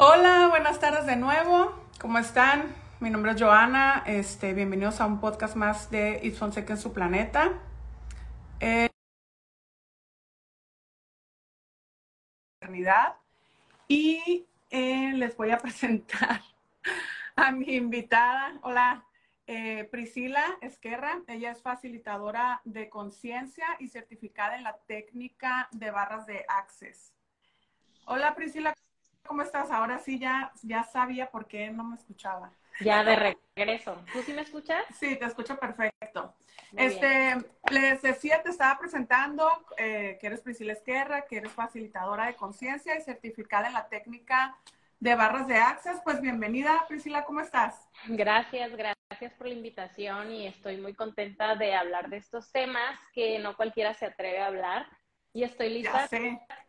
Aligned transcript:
Hola, 0.00 0.46
buenas 0.48 0.78
tardes 0.78 1.06
de 1.06 1.16
nuevo. 1.16 1.74
¿Cómo 2.00 2.20
están? 2.20 2.72
Mi 3.00 3.10
nombre 3.10 3.32
es 3.32 3.42
Joana. 3.42 4.04
Este, 4.06 4.54
bienvenidos 4.54 5.00
a 5.00 5.06
un 5.06 5.18
podcast 5.18 5.56
más 5.56 5.90
de 5.90 6.20
It's 6.22 6.38
Fonseca 6.38 6.74
en 6.74 6.78
su 6.78 6.92
planeta. 6.92 7.60
Y 13.88 14.46
eh, 14.70 15.14
les 15.14 15.36
voy 15.36 15.50
a 15.50 15.58
presentar 15.62 16.42
a 17.34 17.50
mi 17.50 17.74
invitada. 17.74 18.56
Hola, 18.62 19.04
eh, 19.48 19.82
Priscila 19.90 20.44
Esquerra. 20.60 21.22
Ella 21.26 21.50
es 21.50 21.60
facilitadora 21.60 22.60
de 22.64 22.88
conciencia 22.88 23.66
y 23.80 23.88
certificada 23.88 24.56
en 24.56 24.62
la 24.62 24.78
técnica 24.86 25.68
de 25.72 25.90
barras 25.90 26.24
de 26.26 26.44
Access. 26.46 27.12
Hola, 28.06 28.36
Priscila, 28.36 28.72
¿cómo 29.28 29.42
estás? 29.42 29.70
Ahora 29.70 29.98
sí 29.98 30.18
ya, 30.18 30.50
ya 30.62 30.82
sabía 30.82 31.30
por 31.30 31.46
qué 31.46 31.70
no 31.70 31.84
me 31.84 31.94
escuchaba. 31.94 32.50
Ya 32.80 33.04
de 33.04 33.36
regreso. 33.56 34.02
¿Tú 34.12 34.22
sí 34.22 34.32
me 34.32 34.42
escuchas? 34.42 34.82
Sí, 34.98 35.16
te 35.16 35.26
escucho 35.26 35.56
perfecto. 35.58 36.34
este, 36.76 37.36
les 37.70 38.02
decía, 38.02 38.42
te 38.42 38.50
estaba 38.50 38.78
presentando 38.78 39.48
eh, 39.76 40.16
que 40.20 40.26
eres 40.26 40.40
Priscila 40.40 40.72
Esquerra, 40.72 41.26
que 41.26 41.36
eres 41.36 41.52
facilitadora 41.52 42.26
de 42.26 42.34
conciencia 42.34 42.96
y 42.96 43.02
certificada 43.02 43.68
en 43.68 43.74
la 43.74 43.88
técnica 43.88 44.56
de 44.98 45.14
barras 45.14 45.46
de 45.46 45.56
Access. 45.56 46.00
Pues 46.02 46.20
bienvenida, 46.20 46.84
Priscila, 46.88 47.24
¿cómo 47.24 47.40
estás? 47.40 47.88
Gracias, 48.06 48.72
gracias 48.76 49.34
por 49.34 49.48
la 49.48 49.54
invitación 49.54 50.32
y 50.32 50.46
estoy 50.46 50.78
muy 50.78 50.94
contenta 50.94 51.54
de 51.54 51.74
hablar 51.74 52.08
de 52.08 52.16
estos 52.16 52.50
temas 52.50 52.98
que 53.12 53.38
no 53.40 53.56
cualquiera 53.56 53.92
se 53.94 54.06
atreve 54.06 54.38
a 54.38 54.46
hablar 54.46 54.86
y 55.32 55.42
estoy 55.42 55.70
lista 55.70 56.08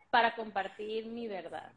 para 0.10 0.36
compartir 0.36 1.06
mi 1.06 1.28
verdad. 1.28 1.72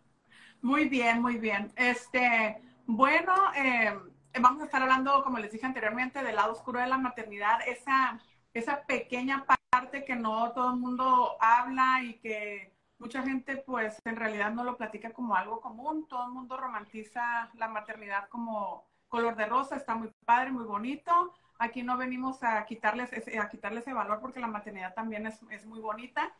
Muy 0.63 0.89
bien, 0.89 1.21
muy 1.21 1.39
bien. 1.39 1.73
Este, 1.77 2.63
bueno, 2.87 3.35
eh, 3.57 3.99
vamos 4.41 4.63
a 4.63 4.67
estar 4.67 4.81
hablando, 4.81 5.23
como 5.25 5.39
les 5.39 5.51
dije 5.51 5.67
anteriormente, 5.67 6.23
del 6.23 6.37
lado 6.37 6.53
oscuro 6.53 6.79
de 6.79 6.87
la 6.87 6.99
maternidad, 6.99 7.59
esa, 7.67 8.21
esa 8.55 8.83
pequeña 8.87 9.45
parte 9.45 10.05
que 10.05 10.15
no 10.15 10.53
todo 10.53 10.71
el 10.71 10.79
mundo 10.79 11.37
habla 11.41 12.05
y 12.05 12.15
que 12.21 12.73
mucha 12.99 13.23
gente 13.23 13.57
pues 13.57 13.99
en 14.05 14.15
realidad 14.15 14.53
no 14.53 14.63
lo 14.63 14.77
platica 14.77 15.13
como 15.13 15.35
algo 15.35 15.61
común. 15.61 16.07
Todo 16.09 16.27
el 16.27 16.33
mundo 16.33 16.57
romantiza 16.57 17.51
la 17.55 17.67
maternidad 17.67 18.29
como 18.29 18.87
color 19.09 19.35
de 19.35 19.47
rosa, 19.47 19.75
está 19.77 19.97
muy 19.97 20.13
padre, 20.25 20.53
muy 20.53 20.65
bonito. 20.65 21.35
Aquí 21.59 21.83
no 21.83 21.97
venimos 21.97 22.45
a 22.45 22.65
quitarles 22.67 23.11
a 23.37 23.49
quitarles 23.49 23.83
ese 23.83 23.93
valor 23.95 24.21
porque 24.21 24.41
la 24.41 24.47
maternidad 24.47 24.95
también 24.95 25.27
es, 25.27 25.41
es 25.51 25.67
muy 25.67 25.81
bonita 25.81 26.33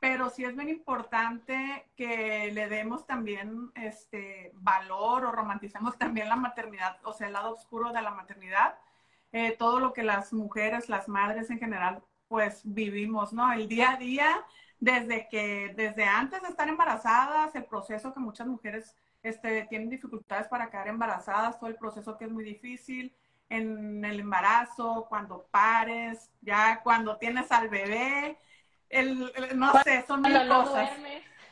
pero 0.00 0.30
sí 0.30 0.44
es 0.44 0.54
bien 0.56 0.68
importante 0.68 1.86
que 1.96 2.50
le 2.52 2.68
demos 2.68 3.06
también 3.06 3.70
este 3.74 4.52
valor 4.54 5.24
o 5.24 5.32
romanticemos 5.32 5.96
también 5.98 6.28
la 6.28 6.36
maternidad, 6.36 6.98
o 7.04 7.12
sea, 7.12 7.28
el 7.28 7.32
lado 7.32 7.54
oscuro 7.54 7.92
de 7.92 8.02
la 8.02 8.10
maternidad, 8.10 8.76
eh, 9.32 9.56
todo 9.58 9.80
lo 9.80 9.92
que 9.92 10.02
las 10.02 10.32
mujeres, 10.32 10.88
las 10.88 11.08
madres 11.08 11.50
en 11.50 11.58
general, 11.58 12.02
pues 12.28 12.62
vivimos, 12.64 13.32
¿no? 13.32 13.52
El 13.52 13.68
día 13.68 13.92
a 13.92 13.96
día, 13.96 14.44
desde 14.78 15.28
que, 15.28 15.72
desde 15.76 16.04
antes 16.04 16.42
de 16.42 16.48
estar 16.48 16.68
embarazadas, 16.68 17.54
el 17.54 17.64
proceso 17.64 18.12
que 18.12 18.20
muchas 18.20 18.46
mujeres 18.46 18.94
este, 19.22 19.64
tienen 19.70 19.90
dificultades 19.90 20.48
para 20.48 20.70
quedar 20.70 20.88
embarazadas, 20.88 21.58
todo 21.58 21.70
el 21.70 21.76
proceso 21.76 22.16
que 22.18 22.26
es 22.26 22.30
muy 22.30 22.44
difícil 22.44 23.14
en 23.48 24.04
el 24.04 24.20
embarazo, 24.20 25.06
cuando 25.08 25.46
pares, 25.50 26.30
ya 26.40 26.80
cuando 26.82 27.16
tienes 27.16 27.50
al 27.52 27.68
bebé, 27.68 28.38
el, 28.88 29.32
no 29.54 29.72
sé, 29.82 30.04
son 30.06 30.22
mil 30.22 30.48
cosas. 30.48 30.90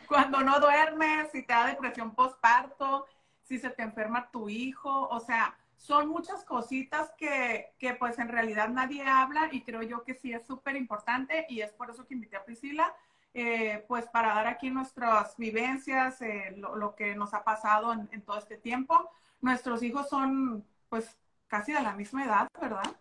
Cuando 0.07 0.41
no 0.43 0.61
duermes, 0.61 1.31
si 1.33 1.43
te 1.43 1.53
da 1.53 1.67
depresión 1.67 2.15
postparto, 2.15 3.07
si 3.43 3.59
se 3.59 3.71
te 3.71 3.83
enferma 3.83 4.31
tu 4.31 4.49
hijo, 4.49 5.09
o 5.09 5.21
sea, 5.21 5.57
son 5.77 6.09
muchas 6.09 6.45
cositas 6.45 7.13
que, 7.19 7.73
que 7.79 7.95
pues 7.95 8.19
en 8.19 8.29
realidad 8.29 8.69
nadie 8.69 9.03
habla 9.05 9.49
y 9.51 9.63
creo 9.63 9.83
yo 9.83 10.05
que 10.05 10.15
sí 10.15 10.33
es 10.33 10.47
súper 10.47 10.77
importante 10.77 11.47
y 11.49 11.61
es 11.61 11.73
por 11.73 11.91
eso 11.91 12.07
que 12.07 12.15
invité 12.15 12.37
a 12.37 12.45
Priscila, 12.45 12.95
eh, 13.35 13.85
pues 13.89 14.07
para 14.07 14.35
dar 14.35 14.47
aquí 14.47 14.71
nuestras 14.71 15.37
vivencias, 15.39 16.21
eh, 16.21 16.55
lo, 16.57 16.95
que 16.95 17.15
nos 17.15 17.33
ha 17.35 17.43
pasado 17.43 17.93
en, 17.93 18.23
todo 18.23 18.39
este 18.39 18.59
tiempo. 18.59 19.11
Nuestros 19.41 19.83
hijos 19.83 20.09
son 20.09 20.65
pues 20.89 21.17
casi 21.49 21.73
de 21.73 21.83
la 21.83 21.95
misma 21.95 22.25
edad, 22.25 22.49
¿verdad? 22.61 22.97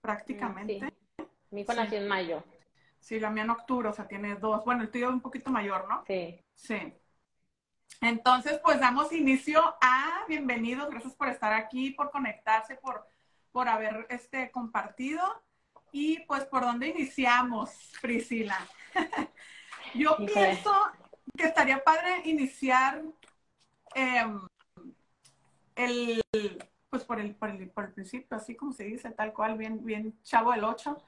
Prácticamente. 0.00 0.80
Sí. 0.80 1.24
Mi 1.50 1.60
hijo 1.62 1.72
nació 1.72 1.98
en 1.98 2.08
mayo. 2.08 2.42
Sí, 3.06 3.20
la 3.20 3.30
mía 3.30 3.44
en 3.44 3.50
octubre, 3.50 3.88
o 3.88 3.92
sea, 3.92 4.08
tiene 4.08 4.34
dos. 4.34 4.64
Bueno, 4.64 4.82
el 4.82 4.90
tuyo 4.90 5.06
es 5.06 5.12
un 5.12 5.20
poquito 5.20 5.48
mayor, 5.48 5.86
¿no? 5.88 6.02
Sí. 6.08 6.44
Sí. 6.56 6.92
Entonces, 8.00 8.58
pues 8.64 8.80
damos 8.80 9.12
inicio 9.12 9.62
a 9.80 10.24
bienvenidos. 10.26 10.90
Gracias 10.90 11.14
por 11.14 11.28
estar 11.28 11.52
aquí, 11.52 11.90
por 11.90 12.10
conectarse, 12.10 12.74
por, 12.74 13.08
por 13.52 13.68
haber 13.68 14.08
este, 14.10 14.50
compartido. 14.50 15.22
Y 15.92 16.18
pues, 16.22 16.46
¿por 16.46 16.62
dónde 16.62 16.88
iniciamos, 16.88 17.70
Priscila? 18.02 18.58
Yo 19.94 20.16
pienso 20.16 20.74
que 21.38 21.44
estaría 21.44 21.84
padre 21.84 22.22
iniciar 22.24 23.04
em, 23.94 24.40
el, 25.76 26.24
pues 26.90 27.04
por 27.04 27.20
el, 27.20 27.36
por 27.36 27.50
el, 27.50 27.70
por 27.70 27.84
el 27.84 27.92
principio, 27.92 28.36
así 28.36 28.56
como 28.56 28.72
se 28.72 28.82
dice, 28.82 29.12
tal 29.12 29.32
cual, 29.32 29.56
bien, 29.56 29.84
bien 29.84 30.20
chavo 30.24 30.52
el 30.52 30.64
8. 30.64 31.00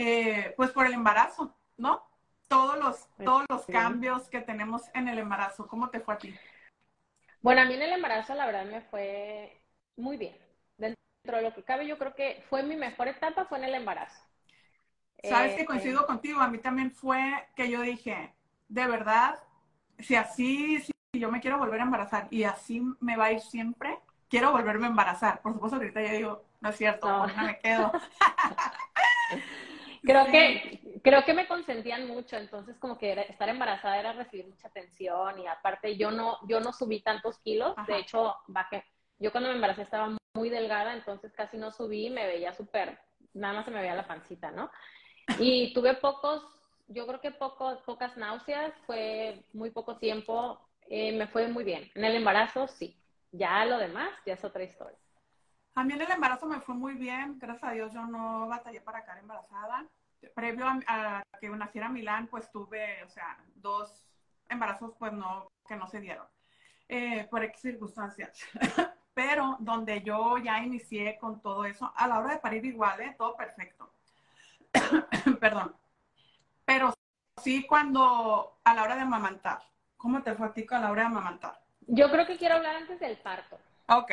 Eh, 0.00 0.54
pues 0.56 0.70
por 0.70 0.86
el 0.86 0.92
embarazo, 0.92 1.52
¿no? 1.76 2.04
Todos 2.46 2.78
los, 2.78 2.96
pues 3.16 3.26
todos 3.26 3.44
los 3.48 3.66
cambios 3.66 4.28
que 4.28 4.40
tenemos 4.40 4.82
en 4.94 5.08
el 5.08 5.18
embarazo. 5.18 5.66
¿Cómo 5.66 5.90
te 5.90 5.98
fue 5.98 6.14
a 6.14 6.18
ti? 6.18 6.34
Bueno, 7.42 7.62
a 7.62 7.64
mí 7.64 7.74
en 7.74 7.82
el 7.82 7.92
embarazo 7.92 8.34
la 8.36 8.46
verdad 8.46 8.64
me 8.64 8.80
fue 8.80 9.60
muy 9.96 10.16
bien. 10.16 10.36
Dentro 10.76 11.36
de 11.36 11.42
lo 11.42 11.52
que 11.52 11.64
cabe, 11.64 11.84
yo 11.84 11.98
creo 11.98 12.14
que 12.14 12.44
fue 12.48 12.62
mi 12.62 12.76
mejor 12.76 13.08
etapa 13.08 13.44
fue 13.46 13.58
en 13.58 13.64
el 13.64 13.74
embarazo. 13.74 14.22
Sabes 15.24 15.56
que 15.56 15.62
eh, 15.62 15.66
coincido 15.66 16.06
contigo, 16.06 16.40
a 16.40 16.48
mí 16.48 16.58
también 16.58 16.92
fue 16.92 17.48
que 17.56 17.68
yo 17.68 17.82
dije, 17.82 18.32
de 18.68 18.86
verdad, 18.86 19.36
si 19.98 20.14
así, 20.14 20.78
si 20.80 20.92
yo 21.12 21.28
me 21.28 21.40
quiero 21.40 21.58
volver 21.58 21.80
a 21.80 21.84
embarazar 21.84 22.28
y 22.30 22.44
así 22.44 22.80
me 23.00 23.16
va 23.16 23.26
a 23.26 23.32
ir 23.32 23.40
siempre, 23.40 23.98
quiero 24.28 24.52
volverme 24.52 24.86
a 24.86 24.90
embarazar. 24.90 25.42
Por 25.42 25.54
supuesto, 25.54 25.76
ahorita 25.76 26.00
ya 26.02 26.12
digo, 26.12 26.44
no 26.60 26.68
es 26.68 26.76
cierto, 26.76 27.08
no, 27.08 27.26
no 27.26 27.44
me 27.44 27.58
quedo. 27.58 27.90
Creo 30.08 30.24
que, 30.30 31.00
creo 31.04 31.22
que 31.22 31.34
me 31.34 31.46
consentían 31.46 32.08
mucho, 32.08 32.38
entonces 32.38 32.78
como 32.78 32.96
que 32.96 33.12
estar 33.28 33.46
embarazada 33.50 34.00
era 34.00 34.14
recibir 34.14 34.46
mucha 34.46 34.68
atención 34.68 35.38
y 35.38 35.46
aparte 35.46 35.98
yo 35.98 36.10
no, 36.10 36.38
yo 36.48 36.60
no 36.60 36.72
subí 36.72 37.02
tantos 37.02 37.38
kilos, 37.40 37.74
de 37.86 37.98
hecho 37.98 38.34
bajé, 38.46 38.86
yo 39.18 39.30
cuando 39.32 39.50
me 39.50 39.56
embaracé 39.56 39.82
estaba 39.82 40.16
muy 40.32 40.48
delgada, 40.48 40.94
entonces 40.94 41.30
casi 41.34 41.58
no 41.58 41.72
subí, 41.72 42.08
me 42.08 42.26
veía 42.26 42.54
súper, 42.54 42.98
nada 43.34 43.52
más 43.52 43.66
se 43.66 43.70
me 43.70 43.82
veía 43.82 43.94
la 43.94 44.06
pancita, 44.06 44.50
¿no? 44.50 44.70
Y 45.38 45.74
tuve 45.74 45.92
pocos, 45.92 46.42
yo 46.86 47.06
creo 47.06 47.20
que 47.20 47.30
pocos, 47.30 47.78
pocas 47.82 48.16
náuseas, 48.16 48.72
fue 48.86 49.44
muy 49.52 49.70
poco 49.70 49.98
tiempo, 49.98 50.58
eh, 50.88 51.12
me 51.12 51.26
fue 51.26 51.48
muy 51.48 51.64
bien. 51.64 51.90
En 51.94 52.06
el 52.06 52.16
embarazo 52.16 52.66
sí, 52.66 52.96
ya 53.30 53.62
lo 53.66 53.76
demás 53.76 54.08
ya 54.24 54.32
es 54.32 54.42
otra 54.42 54.62
historia. 54.62 54.96
A 55.74 55.84
mí 55.84 55.92
en 55.92 56.00
el 56.00 56.10
embarazo 56.10 56.46
me 56.46 56.60
fue 56.60 56.74
muy 56.74 56.94
bien, 56.94 57.38
gracias 57.38 57.70
a 57.70 57.74
Dios 57.74 57.92
yo 57.92 58.06
no 58.06 58.48
batallé 58.48 58.80
para 58.80 59.02
quedar 59.02 59.18
embarazada. 59.18 59.86
Previo 60.34 60.66
a, 60.86 61.22
que 61.40 61.48
naciera 61.50 61.88
Milán, 61.88 62.26
pues 62.26 62.50
tuve, 62.50 63.04
o 63.04 63.08
sea, 63.08 63.38
dos 63.54 64.04
embarazos 64.48 64.92
pues 64.98 65.12
no, 65.12 65.50
que 65.66 65.76
no 65.76 65.86
se 65.86 66.00
dieron, 66.00 66.26
eh, 66.88 67.26
por 67.30 67.44
X 67.44 67.60
circunstancias. 67.60 68.40
Pero 69.14 69.56
donde 69.60 70.02
yo 70.02 70.38
ya 70.38 70.62
inicié 70.62 71.18
con 71.18 71.40
todo 71.40 71.64
eso, 71.64 71.92
a 71.96 72.06
la 72.06 72.18
hora 72.18 72.34
de 72.34 72.38
parir 72.38 72.64
igual, 72.64 73.00
¿eh? 73.00 73.14
todo 73.16 73.36
perfecto. 73.36 73.92
Perdón. 75.40 75.74
Pero 76.64 76.92
sí 77.42 77.66
cuando, 77.66 78.58
a 78.62 78.74
la 78.74 78.82
hora 78.82 78.94
de 78.94 79.02
amamantar, 79.02 79.62
¿cómo 79.96 80.22
te 80.22 80.34
fue 80.34 80.46
a 80.46 80.52
ti 80.52 80.66
a 80.70 80.78
la 80.78 80.90
hora 80.90 81.02
de 81.02 81.08
amamantar? 81.08 81.60
Yo 81.86 82.10
creo 82.10 82.26
que 82.26 82.36
quiero 82.36 82.56
hablar 82.56 82.76
antes 82.76 83.00
del 83.00 83.16
parto. 83.16 83.58
Ok. 83.88 84.12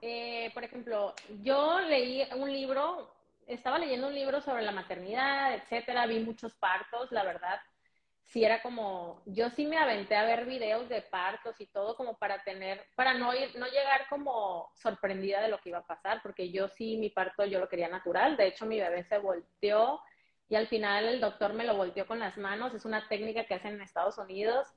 Eh, 0.00 0.50
por 0.54 0.64
ejemplo, 0.64 1.14
yo 1.42 1.80
leí 1.80 2.22
un 2.36 2.52
libro, 2.52 3.12
estaba 3.46 3.78
leyendo 3.78 4.06
un 4.08 4.14
libro 4.14 4.40
sobre 4.40 4.62
la 4.62 4.72
maternidad, 4.72 5.54
etcétera, 5.54 6.06
vi 6.06 6.20
muchos 6.20 6.54
partos, 6.54 7.10
la 7.10 7.24
verdad, 7.24 7.60
sí 8.24 8.44
era 8.44 8.62
como, 8.62 9.22
yo 9.26 9.50
sí 9.50 9.66
me 9.66 9.78
aventé 9.78 10.14
a 10.14 10.24
ver 10.24 10.44
videos 10.46 10.88
de 10.88 11.02
partos 11.02 11.60
y 11.60 11.66
todo 11.66 11.96
como 11.96 12.16
para 12.18 12.42
tener, 12.44 12.86
para 12.94 13.14
no 13.14 13.34
ir, 13.34 13.56
no 13.58 13.66
llegar 13.66 14.06
como 14.08 14.70
sorprendida 14.74 15.40
de 15.40 15.48
lo 15.48 15.58
que 15.58 15.70
iba 15.70 15.78
a 15.78 15.86
pasar, 15.86 16.20
porque 16.22 16.52
yo 16.52 16.68
sí 16.68 16.96
mi 16.98 17.10
parto 17.10 17.44
yo 17.46 17.58
lo 17.58 17.68
quería 17.68 17.88
natural, 17.88 18.36
de 18.36 18.48
hecho 18.48 18.66
mi 18.66 18.78
bebé 18.78 19.02
se 19.04 19.18
volteó 19.18 20.00
y 20.48 20.56
al 20.56 20.68
final 20.68 21.06
el 21.06 21.20
doctor 21.20 21.54
me 21.54 21.64
lo 21.64 21.76
volteó 21.76 22.06
con 22.06 22.18
las 22.20 22.36
manos, 22.38 22.74
es 22.74 22.84
una 22.84 23.08
técnica 23.08 23.44
que 23.46 23.54
hacen 23.54 23.74
en 23.74 23.82
Estados 23.82 24.18
Unidos 24.18 24.68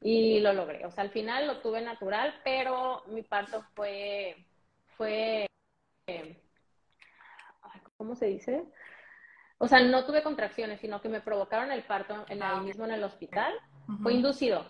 y 0.00 0.40
lo 0.40 0.52
logré, 0.52 0.84
o 0.86 0.90
sea, 0.90 1.04
al 1.04 1.10
final 1.10 1.46
lo 1.46 1.60
tuve 1.60 1.80
natural, 1.82 2.40
pero 2.44 3.04
mi 3.08 3.22
parto 3.22 3.62
fue 3.74 4.46
fue, 5.00 5.46
¿cómo 7.96 8.14
se 8.14 8.26
dice? 8.26 8.64
O 9.56 9.66
sea, 9.66 9.80
no 9.80 10.04
tuve 10.04 10.22
contracciones, 10.22 10.78
sino 10.78 11.00
que 11.00 11.08
me 11.08 11.22
provocaron 11.22 11.72
el 11.72 11.84
parto 11.84 12.26
en 12.28 12.42
el 12.42 12.60
mismo 12.60 12.84
en 12.84 12.90
el 12.90 13.04
hospital. 13.04 13.54
Fue 14.02 14.12
inducido. 14.12 14.66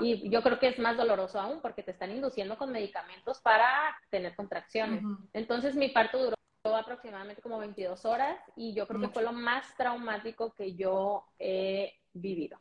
Y 0.00 0.30
yo 0.30 0.44
creo 0.44 0.60
que 0.60 0.68
es 0.68 0.78
más 0.78 0.96
doloroso 0.96 1.40
aún 1.40 1.60
porque 1.60 1.82
te 1.82 1.90
están 1.90 2.12
induciendo 2.12 2.56
con 2.56 2.70
medicamentos 2.70 3.40
para 3.40 3.68
tener 4.08 4.36
contracciones. 4.36 5.02
Entonces 5.32 5.74
mi 5.74 5.88
parto 5.88 6.18
duró 6.22 6.36
aproximadamente 6.76 7.42
como 7.42 7.58
22 7.58 8.04
horas 8.04 8.38
y 8.54 8.72
yo 8.72 8.86
creo 8.86 9.00
que 9.00 9.08
fue 9.08 9.24
lo 9.24 9.32
más 9.32 9.76
traumático 9.76 10.52
que 10.52 10.76
yo 10.76 11.24
he 11.40 11.92
vivido. 12.12 12.60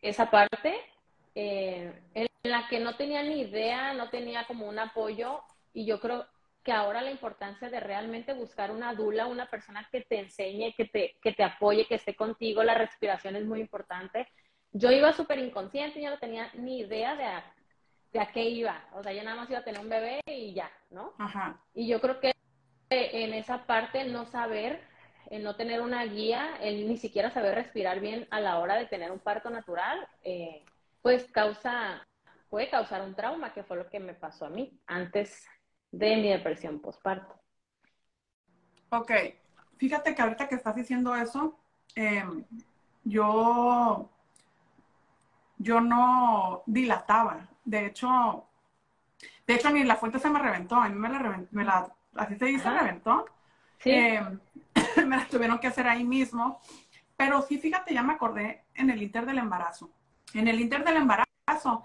Esa 0.00 0.30
parte 0.30 0.76
eh, 1.34 2.00
en 2.14 2.28
la 2.44 2.68
que 2.68 2.78
no 2.78 2.94
tenía 2.94 3.24
ni 3.24 3.40
idea, 3.40 3.92
no 3.94 4.08
tenía 4.08 4.46
como 4.46 4.68
un 4.68 4.78
apoyo 4.78 5.42
y 5.76 5.84
yo 5.84 6.00
creo 6.00 6.26
que 6.64 6.72
ahora 6.72 7.02
la 7.02 7.10
importancia 7.10 7.68
de 7.68 7.80
realmente 7.80 8.32
buscar 8.32 8.70
una 8.70 8.94
dula, 8.94 9.26
una 9.26 9.44
persona 9.46 9.86
que 9.92 10.00
te 10.00 10.18
enseñe, 10.18 10.72
que 10.74 10.86
te, 10.86 11.18
que 11.22 11.32
te 11.32 11.44
apoye, 11.44 11.86
que 11.86 11.96
esté 11.96 12.16
contigo, 12.16 12.64
la 12.64 12.74
respiración 12.74 13.36
es 13.36 13.44
muy 13.44 13.60
importante. 13.60 14.26
Yo 14.72 14.90
iba 14.90 15.12
súper 15.12 15.38
inconsciente, 15.38 16.02
yo 16.02 16.08
no 16.08 16.18
tenía 16.18 16.50
ni 16.54 16.78
idea 16.78 17.14
de 17.14 17.24
a, 17.24 17.54
de 18.10 18.20
a 18.20 18.26
qué 18.32 18.44
iba, 18.44 18.88
o 18.94 19.02
sea, 19.02 19.12
yo 19.12 19.22
nada 19.22 19.36
más 19.36 19.50
iba 19.50 19.58
a 19.58 19.64
tener 19.64 19.82
un 19.82 19.90
bebé 19.90 20.20
y 20.26 20.54
ya, 20.54 20.70
¿no? 20.90 21.12
Ajá. 21.18 21.62
Y 21.74 21.86
yo 21.86 22.00
creo 22.00 22.20
que 22.20 22.32
en 22.88 23.34
esa 23.34 23.66
parte 23.66 24.04
no 24.04 24.24
saber, 24.24 24.80
en 25.28 25.42
no 25.42 25.56
tener 25.56 25.82
una 25.82 26.04
guía, 26.06 26.56
el 26.62 26.88
ni 26.88 26.96
siquiera 26.96 27.30
saber 27.30 27.54
respirar 27.54 28.00
bien 28.00 28.26
a 28.30 28.40
la 28.40 28.58
hora 28.60 28.76
de 28.76 28.86
tener 28.86 29.10
un 29.10 29.18
parto 29.18 29.50
natural, 29.50 30.08
eh, 30.24 30.64
pues 31.02 31.30
causa, 31.30 32.08
puede 32.48 32.70
causar 32.70 33.02
un 33.02 33.14
trauma, 33.14 33.52
que 33.52 33.62
fue 33.62 33.76
lo 33.76 33.90
que 33.90 34.00
me 34.00 34.14
pasó 34.14 34.46
a 34.46 34.50
mí 34.50 34.80
antes 34.86 35.46
de 35.92 36.16
mi 36.16 36.28
depresión 36.28 36.80
postparto. 36.80 37.34
Ok, 38.90 39.10
fíjate 39.76 40.14
que 40.14 40.22
ahorita 40.22 40.48
que 40.48 40.54
estás 40.54 40.74
diciendo 40.74 41.14
eso, 41.14 41.58
em, 41.94 42.44
yo, 43.04 44.10
yo 45.58 45.80
no 45.80 46.62
dilataba. 46.66 47.48
De 47.64 47.86
hecho, 47.86 48.46
de 49.46 49.54
hecho, 49.54 49.70
ni 49.70 49.84
la 49.84 49.96
fuente 49.96 50.18
se 50.18 50.28
me 50.28 50.38
reventó, 50.38 50.76
a 50.76 50.88
mí 50.88 50.94
me 50.96 51.08
la, 51.08 51.44
me 51.50 51.64
la 51.64 51.92
así 52.16 52.36
se 52.36 52.46
dice, 52.46 52.68
reventó. 52.70 53.26
Sí. 53.78 53.90
Em, 53.90 54.40
me 55.06 55.16
la 55.16 55.26
tuvieron 55.26 55.58
que 55.58 55.68
hacer 55.68 55.86
ahí 55.86 56.04
mismo. 56.04 56.60
Pero 57.16 57.42
sí, 57.42 57.58
fíjate, 57.58 57.94
ya 57.94 58.02
me 58.02 58.14
acordé 58.14 58.64
en 58.74 58.90
el 58.90 59.02
inter 59.02 59.24
del 59.24 59.38
embarazo. 59.38 59.90
En 60.34 60.48
el 60.48 60.60
inter 60.60 60.84
del 60.84 60.96
embarazo, 60.96 61.84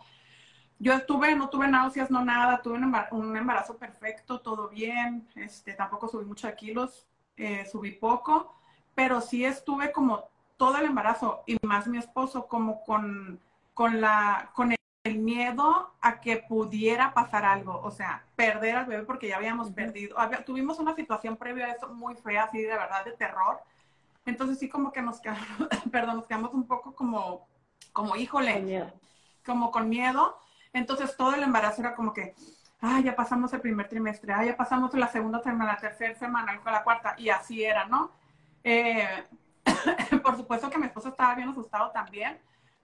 yo 0.82 0.94
estuve, 0.94 1.36
no 1.36 1.48
tuve 1.50 1.68
náuseas, 1.68 2.10
no 2.10 2.26
nada, 2.26 2.60
tuve 2.64 2.80
un 3.12 3.38
embarazo, 3.38 3.78
perfecto, 3.78 4.42
todo 4.42 4.68
bien, 4.68 5.28
este, 5.36 5.74
tampoco 5.74 6.08
subí 6.08 6.26
muchos 6.26 6.52
kilos, 6.54 7.06
eh, 7.38 7.68
subí 7.72 7.92
poco, 7.92 8.56
pero 8.96 9.22
sí 9.22 9.46
estuve 9.46 9.92
como 9.92 10.24
todo 10.58 10.78
el 10.78 10.86
embarazo 10.86 11.44
y 11.46 11.56
más 11.62 11.86
mi 11.88 12.00
esposo 12.00 12.48
como 12.48 12.84
con, 12.84 13.40
con, 13.76 14.02
la, 14.02 14.50
con 14.56 14.74
el 15.04 15.20
miedo 15.20 15.94
a 16.02 16.20
que 16.20 16.38
pudiera 16.38 17.14
pasar 17.14 17.46
algo, 17.46 17.80
o 17.84 17.92
sea, 17.92 18.26
perder 18.36 18.78
al 18.78 18.86
bebé 18.88 19.04
porque 19.04 19.28
ya 19.28 19.38
habíamos 19.38 19.70
perdido. 19.70 20.18
tuvimos 20.48 20.80
una 20.80 20.96
situación 20.96 21.38
previa 21.38 21.68
a 21.68 21.72
eso 21.74 21.90
muy 21.90 22.16
fea, 22.16 22.46
así 22.46 22.60
de 22.60 22.70
verdad, 22.70 23.06
de 23.06 23.12
terror. 23.12 23.60
Entonces 24.26 24.58
sí 24.58 24.68
como 24.68 24.92
que 24.92 25.04
nos 25.04 25.20
quedamos, 25.20 25.48
perdón, 25.92 26.18
nos 26.18 26.26
quedamos 26.26 26.56
un 26.56 26.66
poco 26.66 26.96
como, 26.96 27.48
como 27.94 28.16
híjole, 28.16 28.92
como 29.46 29.70
con 29.70 29.88
miedo. 29.88 30.40
Entonces 30.74 31.16
todo 31.18 31.36
el 31.36 31.44
embarazo 31.44 31.82
era 31.82 31.96
como 31.96 32.14
que, 32.14 32.36
ah, 32.82 33.00
ya 33.02 33.16
pasamos 33.16 33.52
el 33.54 33.62
primer 33.62 33.88
trimestre, 33.88 34.34
ah, 34.34 34.46
ya 34.46 34.56
pasamos 34.56 34.94
la 34.94 35.08
segunda 35.08 35.42
semana, 35.42 35.74
la 35.74 35.80
tercera 35.80 36.16
semana, 36.16 36.60
la 36.64 36.84
cuarta, 36.84 37.16
y 37.18 37.30
así 37.30 37.64
era, 37.64 37.86
¿no? 37.86 38.12
Eh, 38.64 39.26
por 40.24 40.38
supuesto 40.38 40.70
que 40.70 40.78
mi 40.78 40.88
esposo 40.88 41.10
estaba 41.10 41.36
bien 41.36 41.50
asustado 41.50 41.92
también, 41.92 42.40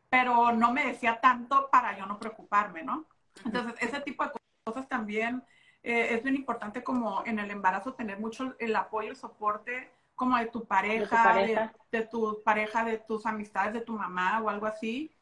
pero 0.09 0.51
no 0.51 0.73
me 0.73 0.85
decía 0.85 1.19
tanto 1.21 1.69
para 1.71 1.97
yo 1.97 2.05
no 2.05 2.19
preocuparme, 2.19 2.83
¿no? 2.83 3.05
Entonces, 3.45 3.75
ese 3.79 4.01
tipo 4.01 4.23
de 4.23 4.31
cosas 4.65 4.87
también 4.87 5.43
eh, 5.83 6.15
es 6.15 6.23
bien 6.23 6.35
importante 6.35 6.83
como 6.83 7.23
en 7.25 7.39
el 7.39 7.51
embarazo 7.51 7.93
tener 7.93 8.19
mucho 8.19 8.55
el 8.59 8.75
apoyo, 8.75 9.11
el 9.11 9.15
soporte 9.15 9.91
como 10.15 10.37
de 10.37 10.47
tu 10.47 10.65
pareja, 10.65 11.33
de 11.33 11.69
de 11.91 12.01
tu 12.07 12.41
pareja, 12.43 12.83
de 12.83 12.97
tus 12.97 13.25
amistades, 13.25 13.73
de 13.73 13.81
tu 13.81 13.93
mamá 13.93 14.41
o 14.41 14.49
algo 14.49 14.65
así, 14.65 15.15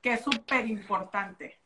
que 0.00 0.12
es 0.12 0.20
súper 0.20 0.66
importante. 0.66 1.61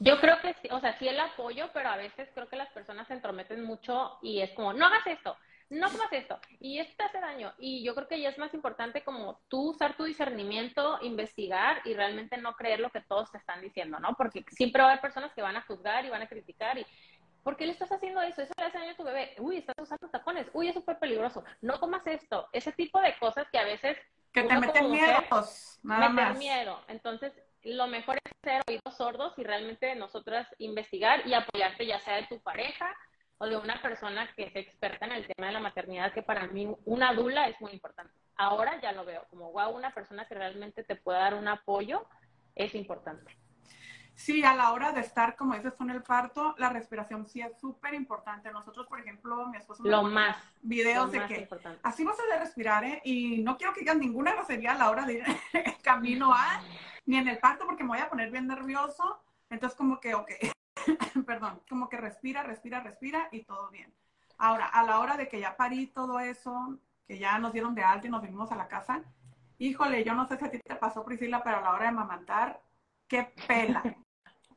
Yo 0.00 0.20
creo 0.20 0.40
que 0.40 0.54
sí, 0.54 0.68
o 0.70 0.80
sea, 0.80 0.96
sí 0.98 1.08
el 1.08 1.18
apoyo, 1.18 1.70
pero 1.72 1.88
a 1.88 1.96
veces 1.96 2.28
creo 2.32 2.48
que 2.48 2.56
las 2.56 2.70
personas 2.70 3.08
se 3.08 3.14
entrometen 3.14 3.64
mucho 3.64 4.18
y 4.22 4.40
es 4.40 4.52
como, 4.52 4.72
no 4.72 4.86
hagas 4.86 5.06
esto, 5.06 5.36
no 5.70 5.90
comas 5.90 6.12
esto, 6.12 6.38
y 6.60 6.78
esto 6.78 6.94
te 6.96 7.04
hace 7.04 7.20
daño. 7.20 7.52
Y 7.58 7.82
yo 7.82 7.94
creo 7.94 8.06
que 8.06 8.20
ya 8.20 8.28
es 8.28 8.38
más 8.38 8.54
importante 8.54 9.02
como 9.02 9.40
tú 9.48 9.70
usar 9.70 9.96
tu 9.96 10.04
discernimiento, 10.04 10.98
investigar 11.02 11.82
y 11.84 11.94
realmente 11.94 12.36
no 12.36 12.54
creer 12.54 12.80
lo 12.80 12.90
que 12.90 13.00
todos 13.00 13.30
te 13.32 13.38
están 13.38 13.60
diciendo, 13.60 13.98
¿no? 13.98 14.14
Porque 14.14 14.44
siempre 14.50 14.82
va 14.82 14.88
a 14.88 14.92
haber 14.92 15.02
personas 15.02 15.32
que 15.34 15.42
van 15.42 15.56
a 15.56 15.62
juzgar 15.62 16.04
y 16.04 16.10
van 16.10 16.22
a 16.22 16.28
criticar 16.28 16.78
y, 16.78 16.86
¿por 17.42 17.56
qué 17.56 17.66
le 17.66 17.72
estás 17.72 17.90
haciendo 17.90 18.22
eso? 18.22 18.42
Eso 18.42 18.52
le 18.56 18.64
hace 18.64 18.78
daño 18.78 18.92
a 18.92 18.96
tu 18.96 19.04
bebé. 19.04 19.34
Uy, 19.38 19.56
estás 19.56 19.74
usando 19.80 20.08
tacones. 20.08 20.46
Uy, 20.52 20.68
es 20.68 20.74
súper 20.74 20.98
peligroso. 20.98 21.44
No 21.60 21.80
comas 21.80 22.06
esto. 22.06 22.48
Ese 22.52 22.72
tipo 22.72 23.00
de 23.00 23.16
cosas 23.18 23.46
que 23.50 23.58
a 23.58 23.64
veces... 23.64 23.98
Que 24.32 24.42
te 24.42 24.58
meten 24.58 24.90
miedo, 24.90 25.24
nada 25.82 26.08
meter 26.10 26.38
miedo. 26.38 26.80
Entonces, 26.88 27.32
lo 27.64 27.86
mejor 27.86 28.16
es 28.24 28.32
ser 28.42 28.62
oídos 28.68 28.96
sordos 28.96 29.34
y 29.36 29.44
realmente 29.44 29.94
nosotras 29.94 30.48
investigar 30.58 31.26
y 31.26 31.34
apoyarte 31.34 31.86
ya 31.86 32.00
sea 32.00 32.16
de 32.16 32.26
tu 32.26 32.40
pareja 32.40 32.94
o 33.38 33.46
de 33.46 33.56
una 33.56 33.80
persona 33.80 34.28
que 34.34 34.44
es 34.44 34.56
experta 34.56 35.06
en 35.06 35.12
el 35.12 35.26
tema 35.26 35.46
de 35.48 35.52
la 35.52 35.60
maternidad, 35.60 36.12
que 36.12 36.22
para 36.22 36.46
mí 36.48 36.68
una 36.84 37.14
dula 37.14 37.48
es 37.48 37.60
muy 37.60 37.72
importante. 37.72 38.12
Ahora 38.36 38.80
ya 38.80 38.92
lo 38.92 39.04
veo 39.04 39.24
como, 39.30 39.52
wow, 39.52 39.70
una 39.70 39.92
persona 39.94 40.26
que 40.26 40.34
realmente 40.34 40.82
te 40.84 40.96
pueda 40.96 41.20
dar 41.20 41.34
un 41.34 41.48
apoyo 41.48 42.06
es 42.54 42.74
importante. 42.74 43.36
Sí, 44.18 44.42
a 44.42 44.52
la 44.52 44.72
hora 44.72 44.90
de 44.90 45.00
estar, 45.00 45.36
como 45.36 45.54
dices 45.54 45.74
con 45.74 45.90
el 45.90 46.02
parto, 46.02 46.52
la 46.58 46.70
respiración 46.70 47.24
sí 47.24 47.40
es 47.40 47.56
súper 47.56 47.94
importante. 47.94 48.50
Nosotros, 48.50 48.88
por 48.88 48.98
ejemplo, 48.98 49.46
mi 49.46 49.58
esposo 49.58 49.84
lo 49.84 50.02
más 50.02 50.36
videos 50.60 51.12
de 51.12 51.24
que 51.26 51.48
así 51.84 52.02
vas 52.02 52.16
a 52.18 52.38
respirar, 52.40 52.82
¿eh? 52.82 53.00
Y 53.04 53.44
no 53.44 53.56
quiero 53.56 53.72
que 53.72 53.80
digan 53.80 54.00
ninguna 54.00 54.32
grosería 54.32 54.72
a 54.72 54.74
la 54.74 54.90
hora 54.90 55.06
de 55.06 55.14
ir 55.14 55.24
camino 55.84 56.32
a 56.34 56.60
ni 57.06 57.16
en 57.16 57.28
el 57.28 57.38
parto 57.38 57.64
porque 57.64 57.84
me 57.84 57.90
voy 57.90 58.00
a 58.00 58.08
poner 58.08 58.32
bien 58.32 58.48
nervioso. 58.48 59.22
Entonces 59.50 59.76
como 59.78 60.00
que, 60.00 60.16
ok, 60.16 60.32
perdón, 61.24 61.62
como 61.68 61.88
que 61.88 61.96
respira, 61.96 62.42
respira, 62.42 62.80
respira 62.80 63.28
y 63.30 63.44
todo 63.44 63.70
bien. 63.70 63.94
Ahora, 64.36 64.66
a 64.66 64.82
la 64.82 64.98
hora 64.98 65.16
de 65.16 65.28
que 65.28 65.38
ya 65.38 65.56
parí 65.56 65.86
todo 65.86 66.18
eso, 66.18 66.76
que 67.06 67.20
ya 67.20 67.38
nos 67.38 67.52
dieron 67.52 67.72
de 67.72 67.84
alta 67.84 68.08
y 68.08 68.10
nos 68.10 68.22
vinimos 68.22 68.50
a 68.50 68.56
la 68.56 68.66
casa, 68.66 69.00
híjole, 69.58 70.02
yo 70.02 70.14
no 70.14 70.26
sé 70.26 70.36
si 70.36 70.44
a 70.44 70.50
ti 70.50 70.58
te 70.58 70.74
pasó, 70.74 71.04
Priscila, 71.04 71.40
pero 71.44 71.58
a 71.58 71.60
la 71.60 71.70
hora 71.70 71.82
de 71.82 71.88
amamantar, 71.90 72.60
qué 73.06 73.32
pela, 73.46 73.82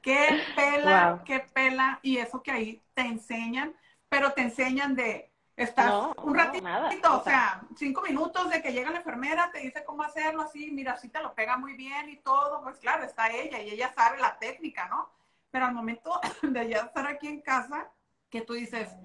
qué 0.01 0.43
pela, 0.55 1.21
qué 1.25 1.39
pela, 1.39 1.99
y 2.01 2.17
eso 2.17 2.41
que 2.41 2.51
ahí 2.51 2.81
te 2.93 3.01
enseñan, 3.01 3.75
pero 4.09 4.33
te 4.33 4.41
enseñan 4.41 4.95
de 4.95 5.31
Estás 5.61 5.93
un 6.23 6.33
ratito, 6.33 7.17
o, 7.17 7.23
sea, 7.23 7.61
cinco 7.75 8.01
minutos 8.01 8.49
de 8.49 8.61
que 8.61 8.71
llega 8.71 8.89
la 8.89 8.97
enfermera, 8.97 9.51
te 9.51 9.59
dice 9.59 9.83
cómo 9.85 10.01
hacerlo 10.01 10.41
así, 10.41 10.71
mira, 10.71 10.93
así 10.93 11.09
te 11.09 11.21
lo 11.21 11.35
pega 11.35 11.57
muy 11.57 11.73
bien 11.73 12.09
y 12.09 12.17
todo, 12.17 12.63
pues 12.63 12.77
claro, 12.79 13.03
está 13.03 13.29
ella 13.29 13.61
y 13.61 13.69
ella 13.69 13.93
sabe 13.93 14.17
la 14.17 14.39
técnica, 14.39 14.87
¿no? 14.87 15.09
Pero 15.51 15.65
al 15.65 15.73
momento 15.73 16.19
de 16.41 16.69
ya 16.69 16.79
estar 16.79 17.05
aquí 17.05 17.27
en 17.27 17.41
casa, 17.41 17.91
que 18.29 18.41
tú 18.41 18.53
dices, 18.53 18.95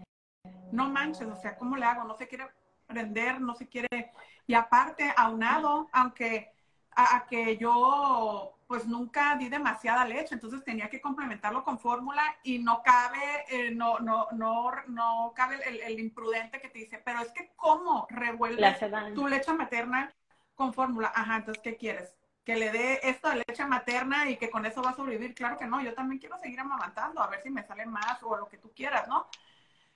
no 0.72 0.88
manches, 0.88 1.28
o 1.28 1.36
sea, 1.36 1.58
¿cómo 1.58 1.76
le 1.76 1.84
hago? 1.84 2.04
No 2.04 2.16
se 2.16 2.28
quiere 2.28 2.48
prender, 2.86 3.40
no 3.40 3.54
se 3.54 3.68
quiere, 3.68 4.12
y 4.46 4.54
aparte, 4.54 5.12
aunado, 5.16 5.88
aunque 5.92 6.52
a 6.92 7.26
que 7.28 7.58
yo 7.58 8.55
pues 8.66 8.86
nunca 8.86 9.36
di 9.36 9.48
demasiada 9.48 10.04
leche, 10.04 10.34
entonces 10.34 10.64
tenía 10.64 10.90
que 10.90 11.00
complementarlo 11.00 11.62
con 11.62 11.78
fórmula 11.78 12.22
y 12.42 12.58
no 12.58 12.82
cabe, 12.82 13.44
eh, 13.48 13.70
no, 13.70 14.00
no, 14.00 14.26
no, 14.32 14.70
no 14.88 15.32
cabe 15.36 15.60
el, 15.86 16.00
imprudente 16.00 16.60
que 16.60 16.68
te 16.68 16.80
dice, 16.80 17.00
pero 17.04 17.20
es 17.20 17.30
que 17.30 17.52
¿cómo 17.54 18.06
revuelves 18.10 18.78
tu 19.14 19.28
leche 19.28 19.52
materna 19.52 20.12
con 20.54 20.74
fórmula? 20.74 21.12
Ajá, 21.14 21.36
entonces, 21.36 21.62
¿qué 21.62 21.76
quieres? 21.76 22.16
Que 22.44 22.56
le 22.56 22.72
dé 22.72 23.00
esto 23.04 23.28
de 23.28 23.42
leche 23.46 23.64
materna 23.64 24.28
y 24.28 24.36
que 24.36 24.50
con 24.50 24.66
eso 24.66 24.82
va 24.82 24.90
a 24.90 24.96
sobrevivir. 24.96 25.34
Claro 25.34 25.56
que 25.56 25.66
no, 25.66 25.80
yo 25.80 25.94
también 25.94 26.18
quiero 26.18 26.38
seguir 26.38 26.58
amamantando, 26.58 27.22
a 27.22 27.28
ver 27.28 27.40
si 27.42 27.50
me 27.50 27.64
sale 27.64 27.86
más 27.86 28.22
o 28.22 28.36
lo 28.36 28.48
que 28.48 28.58
tú 28.58 28.72
quieras, 28.74 29.06
¿no? 29.06 29.26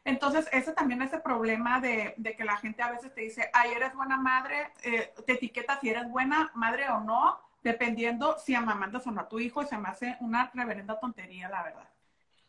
Entonces, 0.04 0.48
ese 0.52 0.72
también 0.72 1.02
es 1.02 1.12
el 1.12 1.22
problema 1.22 1.80
de, 1.80 2.14
que 2.36 2.44
la 2.44 2.56
gente 2.56 2.82
a 2.82 2.90
veces 2.90 3.12
te 3.14 3.20
dice, 3.22 3.50
ay, 3.52 3.72
eres 3.72 3.94
buena 3.94 4.16
madre, 4.16 4.72
eh, 4.82 5.12
te 5.26 5.34
etiqueta 5.34 5.78
si 5.80 5.90
eres 5.90 6.08
buena 6.08 6.50
madre 6.54 6.88
o 6.88 7.00
no, 7.00 7.49
dependiendo 7.62 8.38
si 8.38 8.54
amamantas 8.54 9.06
o 9.06 9.10
no 9.10 9.22
a 9.22 9.28
tu 9.28 9.38
hijo, 9.38 9.64
se 9.64 9.78
me 9.78 9.88
hace 9.88 10.16
una 10.20 10.50
reverenda 10.54 10.98
tontería, 10.98 11.48
la 11.48 11.62
verdad. 11.62 11.88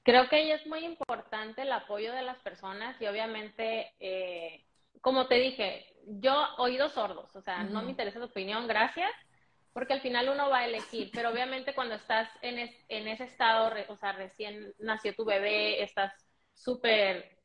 Creo 0.03 0.27
que 0.30 0.53
es 0.53 0.65
muy 0.65 0.84
importante 0.84 1.62
el 1.62 1.72
apoyo 1.72 2.12
de 2.13 2.24
las 2.24 2.39
personas 2.39 3.00
y 3.00 3.06
obviamente, 3.06 3.94
eh, 4.00 4.65
como 5.01 5.27
te 5.27 5.36
dije, 5.36 5.86
yo 6.06 6.36
oídos 6.58 6.94
sordos, 6.94 7.36
o 7.36 7.41
sea, 7.41 7.63
no 7.63 7.84
me 7.84 7.91
interesa 7.91 8.20
tu 8.20 8.25
opinión, 8.25 8.68
gracias, 8.68 9.12
porque 9.74 9.94
al 9.94 10.01
final 10.01 10.30
uno 10.30 10.50
va 10.50 10.60
a 10.60 10.65
elegir, 10.65 11.12
pero 11.13 11.30
obviamente 11.30 11.75
cuando 11.75 11.96
estás 11.96 12.30
en, 12.41 12.58
en 12.89 13.08
ese 13.08 13.25
estado, 13.25 13.72
o 13.89 13.98
sea, 13.98 14.13
recién 14.13 14.74
nació 14.80 15.15
tu 15.15 15.24
bebé, 15.24 15.84
estás 15.84 16.13
súper 16.53 17.38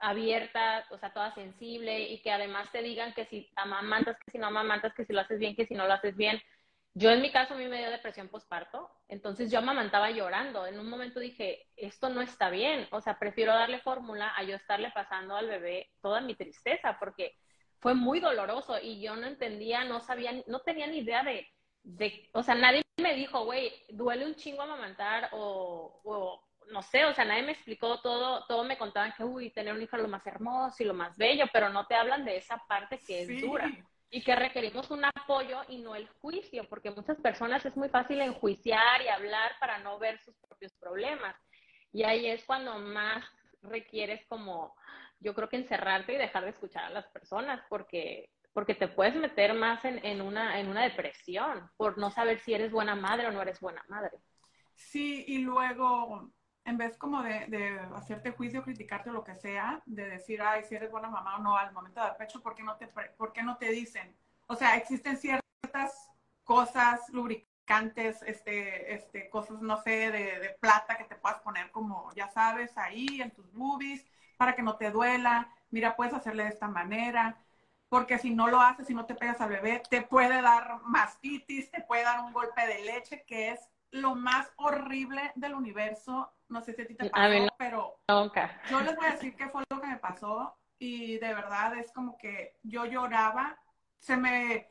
abierta, 0.00 0.86
o 0.90 0.98
sea, 0.98 1.12
toda 1.12 1.34
sensible 1.34 2.00
y 2.00 2.22
que 2.22 2.30
además 2.30 2.70
te 2.72 2.82
digan 2.82 3.12
que 3.14 3.26
si 3.26 3.50
amamantas, 3.56 4.16
que 4.24 4.30
si 4.30 4.38
no 4.38 4.46
amamantas, 4.46 4.94
que 4.94 5.04
si 5.04 5.12
lo 5.12 5.20
haces 5.20 5.38
bien, 5.38 5.56
que 5.56 5.66
si 5.66 5.74
no 5.74 5.86
lo 5.86 5.92
haces 5.92 6.16
bien, 6.16 6.40
yo 6.98 7.10
en 7.12 7.22
mi 7.22 7.30
caso 7.30 7.54
a 7.54 7.56
mí 7.56 7.68
me 7.68 7.78
dio 7.78 7.90
depresión 7.90 8.28
postparto, 8.28 8.90
entonces 9.08 9.50
yo 9.50 9.60
amamantaba 9.60 10.10
llorando. 10.10 10.66
En 10.66 10.80
un 10.80 10.90
momento 10.90 11.20
dije, 11.20 11.68
esto 11.76 12.08
no 12.08 12.20
está 12.20 12.50
bien, 12.50 12.88
o 12.90 13.00
sea, 13.00 13.18
prefiero 13.20 13.52
darle 13.52 13.78
fórmula 13.80 14.32
a 14.36 14.42
yo 14.42 14.56
estarle 14.56 14.90
pasando 14.90 15.36
al 15.36 15.46
bebé 15.46 15.90
toda 16.02 16.20
mi 16.20 16.34
tristeza, 16.34 16.98
porque 16.98 17.36
fue 17.78 17.94
muy 17.94 18.18
doloroso 18.18 18.78
y 18.82 19.00
yo 19.00 19.14
no 19.14 19.28
entendía, 19.28 19.84
no 19.84 20.00
sabía, 20.00 20.32
no 20.48 20.60
tenía 20.60 20.88
ni 20.88 20.98
idea 20.98 21.22
de, 21.22 21.46
de 21.84 22.28
o 22.32 22.42
sea, 22.42 22.56
nadie 22.56 22.82
me 23.00 23.14
dijo, 23.14 23.44
güey, 23.44 23.72
duele 23.90 24.26
un 24.26 24.34
chingo 24.34 24.62
amamantar 24.62 25.28
o, 25.32 26.00
o, 26.02 26.44
no 26.72 26.82
sé, 26.82 27.04
o 27.04 27.14
sea, 27.14 27.24
nadie 27.24 27.44
me 27.44 27.52
explicó 27.52 28.00
todo, 28.00 28.44
todo 28.46 28.64
me 28.64 28.76
contaban 28.76 29.14
que, 29.16 29.22
uy, 29.22 29.50
tener 29.50 29.72
un 29.72 29.82
hijo 29.82 29.94
es 29.94 30.02
lo 30.02 30.08
más 30.08 30.26
hermoso 30.26 30.82
y 30.82 30.86
lo 30.86 30.94
más 30.94 31.16
bello, 31.16 31.44
pero 31.52 31.68
no 31.68 31.86
te 31.86 31.94
hablan 31.94 32.24
de 32.24 32.38
esa 32.38 32.58
parte 32.66 32.98
que 33.06 33.22
es 33.22 33.40
dura 33.40 33.70
y 34.10 34.22
que 34.22 34.34
requerimos 34.34 34.90
un 34.90 35.04
apoyo 35.04 35.62
y 35.68 35.78
no 35.78 35.94
el 35.94 36.08
juicio, 36.20 36.66
porque 36.68 36.90
muchas 36.90 37.18
personas 37.18 37.64
es 37.66 37.76
muy 37.76 37.88
fácil 37.88 38.20
enjuiciar 38.20 39.02
y 39.02 39.08
hablar 39.08 39.52
para 39.60 39.78
no 39.78 39.98
ver 39.98 40.18
sus 40.20 40.34
propios 40.36 40.72
problemas. 40.74 41.36
Y 41.92 42.04
ahí 42.04 42.26
es 42.26 42.44
cuando 42.44 42.78
más 42.78 43.24
requieres 43.62 44.24
como, 44.26 44.74
yo 45.20 45.34
creo 45.34 45.48
que 45.48 45.56
encerrarte 45.56 46.14
y 46.14 46.18
dejar 46.18 46.44
de 46.44 46.50
escuchar 46.50 46.84
a 46.84 46.90
las 46.90 47.06
personas, 47.08 47.60
porque, 47.68 48.30
porque 48.52 48.74
te 48.74 48.88
puedes 48.88 49.14
meter 49.14 49.52
más 49.52 49.84
en, 49.84 50.04
en, 50.04 50.22
una, 50.22 50.58
en 50.58 50.68
una 50.68 50.84
depresión 50.84 51.70
por 51.76 51.98
no 51.98 52.10
saber 52.10 52.40
si 52.40 52.54
eres 52.54 52.72
buena 52.72 52.94
madre 52.94 53.26
o 53.26 53.32
no 53.32 53.42
eres 53.42 53.60
buena 53.60 53.84
madre. 53.88 54.18
Sí, 54.74 55.24
y 55.26 55.38
luego 55.38 56.30
en 56.68 56.78
vez 56.78 56.96
como 56.96 57.22
de, 57.22 57.80
hacerte 57.94 58.32
juicio, 58.32 58.62
criticarte 58.62 59.10
o 59.10 59.12
lo 59.12 59.24
que 59.24 59.34
sea, 59.34 59.82
de 59.86 60.08
decir, 60.08 60.40
ay, 60.42 60.64
si 60.64 60.74
eres 60.74 60.90
buena 60.90 61.08
mamá 61.08 61.36
o 61.36 61.38
no 61.40 61.56
al 61.56 61.72
momento 61.72 62.00
de 62.00 62.06
dar 62.06 62.16
pecho, 62.16 62.42
¿por 62.42 62.54
qué 62.54 62.62
no 62.62 62.76
te, 62.76 62.86
por 63.16 63.32
no 63.42 63.56
te 63.56 63.70
dicen? 63.70 64.16
O 64.46 64.54
sea, 64.54 64.76
existen 64.76 65.16
ciertas 65.16 66.10
cosas 66.44 67.08
lubricantes, 67.10 68.22
este, 68.22 68.94
este, 68.94 69.28
cosas, 69.30 69.60
no 69.60 69.76
sé, 69.82 70.10
de, 70.10 70.38
de 70.40 70.56
plata 70.60 70.96
que 70.96 71.04
te 71.04 71.16
puedas 71.16 71.40
poner 71.40 71.70
como, 71.70 72.12
ya 72.14 72.28
sabes, 72.28 72.76
ahí 72.78 73.20
en 73.20 73.30
tus 73.32 73.52
boobies, 73.52 74.04
para 74.36 74.54
que 74.54 74.62
no 74.62 74.76
te 74.76 74.90
duela. 74.90 75.50
Mira, 75.70 75.96
puedes 75.96 76.14
hacerle 76.14 76.44
de 76.44 76.50
esta 76.50 76.68
manera 76.68 77.38
porque 77.88 78.18
si 78.18 78.30
no 78.30 78.48
lo 78.48 78.60
haces, 78.60 78.86
si 78.86 78.94
no 78.94 79.06
te 79.06 79.14
pegas 79.14 79.40
al 79.40 79.50
bebé, 79.50 79.82
te 79.88 80.02
puede 80.02 80.42
dar 80.42 80.80
mastitis, 80.84 81.70
te 81.70 81.80
puede 81.82 82.04
dar 82.04 82.20
un 82.20 82.32
golpe 82.32 82.66
de 82.66 82.84
leche, 82.84 83.24
que 83.26 83.50
es 83.50 83.60
lo 83.90 84.14
más 84.14 84.50
horrible 84.56 85.32
del 85.36 85.54
universo. 85.54 86.30
No 86.48 86.62
sé 86.62 86.74
si 86.74 86.82
a 86.82 86.86
ti 86.86 86.94
te 86.94 87.06
pasó, 87.06 87.48
pero 87.58 88.00
yo 88.64 88.80
les 88.80 88.96
voy 88.96 89.06
a 89.06 89.12
decir 89.12 89.36
qué 89.36 89.48
fue 89.48 89.64
lo 89.70 89.80
que 89.80 89.86
me 89.86 89.98
pasó 89.98 90.56
y 90.78 91.18
de 91.18 91.34
verdad 91.34 91.76
es 91.78 91.92
como 91.92 92.16
que 92.16 92.58
yo 92.62 92.84
lloraba, 92.86 93.58
se 93.98 94.16
me, 94.16 94.70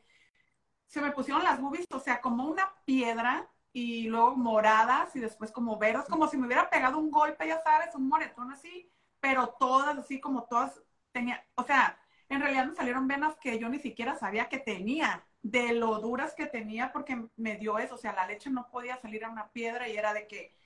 se 0.86 1.00
me 1.00 1.12
pusieron 1.12 1.44
las 1.44 1.60
boobies, 1.60 1.86
o 1.92 2.00
sea, 2.00 2.20
como 2.20 2.44
una 2.46 2.72
piedra 2.84 3.48
y 3.72 4.08
luego 4.08 4.36
moradas 4.36 5.14
y 5.16 5.20
después 5.20 5.52
como 5.52 5.78
veros, 5.78 6.06
como 6.06 6.28
si 6.28 6.36
me 6.38 6.46
hubiera 6.46 6.70
pegado 6.70 6.98
un 6.98 7.10
golpe, 7.10 7.46
ya 7.46 7.60
sabes, 7.62 7.94
un 7.94 8.08
moretón 8.08 8.50
así, 8.52 8.90
pero 9.20 9.54
todas 9.60 9.98
así 9.98 10.20
como 10.20 10.44
todas 10.44 10.82
tenía, 11.12 11.44
o 11.54 11.62
sea, 11.62 11.98
en 12.28 12.40
realidad 12.40 12.66
me 12.66 12.74
salieron 12.74 13.08
venas 13.08 13.36
que 13.36 13.58
yo 13.58 13.68
ni 13.68 13.78
siquiera 13.78 14.16
sabía 14.16 14.48
que 14.48 14.58
tenía 14.58 15.24
de 15.42 15.72
lo 15.72 16.00
duras 16.00 16.34
que 16.34 16.46
tenía 16.46 16.92
porque 16.92 17.28
me 17.36 17.56
dio 17.56 17.78
eso, 17.78 17.94
o 17.94 17.98
sea, 17.98 18.12
la 18.12 18.26
leche 18.26 18.50
no 18.50 18.68
podía 18.70 18.96
salir 18.98 19.24
a 19.24 19.30
una 19.30 19.50
piedra 19.50 19.88
y 19.88 19.96
era 19.96 20.12
de 20.12 20.26
que 20.26 20.57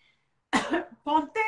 ponte 1.05 1.41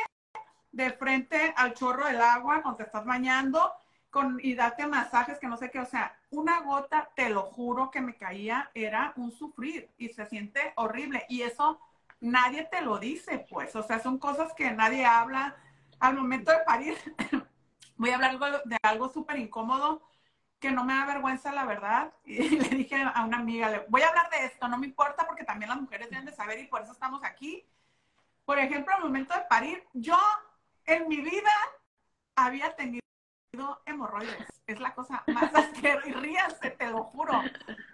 de 0.71 0.91
frente 0.91 1.53
al 1.55 1.73
chorro 1.73 2.05
del 2.05 2.21
agua 2.21 2.61
cuando 2.61 2.77
te 2.77 2.83
estás 2.83 3.05
bañando 3.05 3.71
con, 4.09 4.39
y 4.41 4.55
date 4.55 4.87
masajes 4.87 5.39
que 5.39 5.47
no 5.47 5.57
sé 5.57 5.69
qué, 5.71 5.79
o 5.79 5.85
sea, 5.85 6.17
una 6.29 6.61
gota, 6.61 7.09
te 7.15 7.29
lo 7.29 7.43
juro 7.43 7.91
que 7.91 8.01
me 8.01 8.15
caía, 8.15 8.71
era 8.73 9.13
un 9.17 9.31
sufrir 9.31 9.91
y 9.97 10.09
se 10.09 10.25
siente 10.25 10.73
horrible 10.75 11.25
y 11.27 11.41
eso 11.41 11.79
nadie 12.21 12.63
te 12.71 12.81
lo 12.81 12.97
dice, 12.97 13.45
pues, 13.49 13.75
o 13.75 13.83
sea, 13.83 13.99
son 13.99 14.17
cosas 14.17 14.53
que 14.53 14.71
nadie 14.71 15.05
habla 15.05 15.55
al 15.99 16.15
momento 16.15 16.51
de 16.51 16.59
parir. 16.59 16.97
Voy 17.97 18.09
a 18.09 18.15
hablar 18.15 18.37
de 18.65 18.77
algo 18.83 19.09
súper 19.09 19.37
incómodo 19.37 20.01
que 20.59 20.71
no 20.71 20.83
me 20.83 20.93
da 20.93 21.05
vergüenza, 21.05 21.51
la 21.51 21.65
verdad. 21.65 22.13
Y 22.25 22.49
le 22.57 22.69
dije 22.69 22.95
a 23.01 23.23
una 23.23 23.37
amiga, 23.37 23.85
voy 23.87 24.01
a 24.01 24.09
hablar 24.09 24.29
de 24.29 24.45
esto, 24.45 24.67
no 24.67 24.77
me 24.77 24.87
importa 24.87 25.25
porque 25.27 25.43
también 25.43 25.69
las 25.69 25.79
mujeres 25.79 26.09
deben 26.09 26.25
de 26.25 26.33
saber 26.33 26.59
y 26.59 26.67
por 26.67 26.81
eso 26.81 26.91
estamos 26.91 27.23
aquí. 27.23 27.65
Por 28.45 28.59
ejemplo, 28.59 28.95
al 28.95 29.03
momento 29.03 29.33
de 29.33 29.41
parir, 29.49 29.83
yo 29.93 30.17
en 30.85 31.07
mi 31.07 31.17
vida 31.17 31.51
había 32.35 32.75
tenido 32.75 33.01
hemorroides. 33.85 34.47
Es 34.67 34.79
la 34.79 34.93
cosa 34.93 35.23
más 35.27 35.53
asquerosa. 35.55 36.07
Y 36.07 36.13
ríase, 36.13 36.71
te 36.71 36.87
lo 36.87 37.03
juro. 37.05 37.41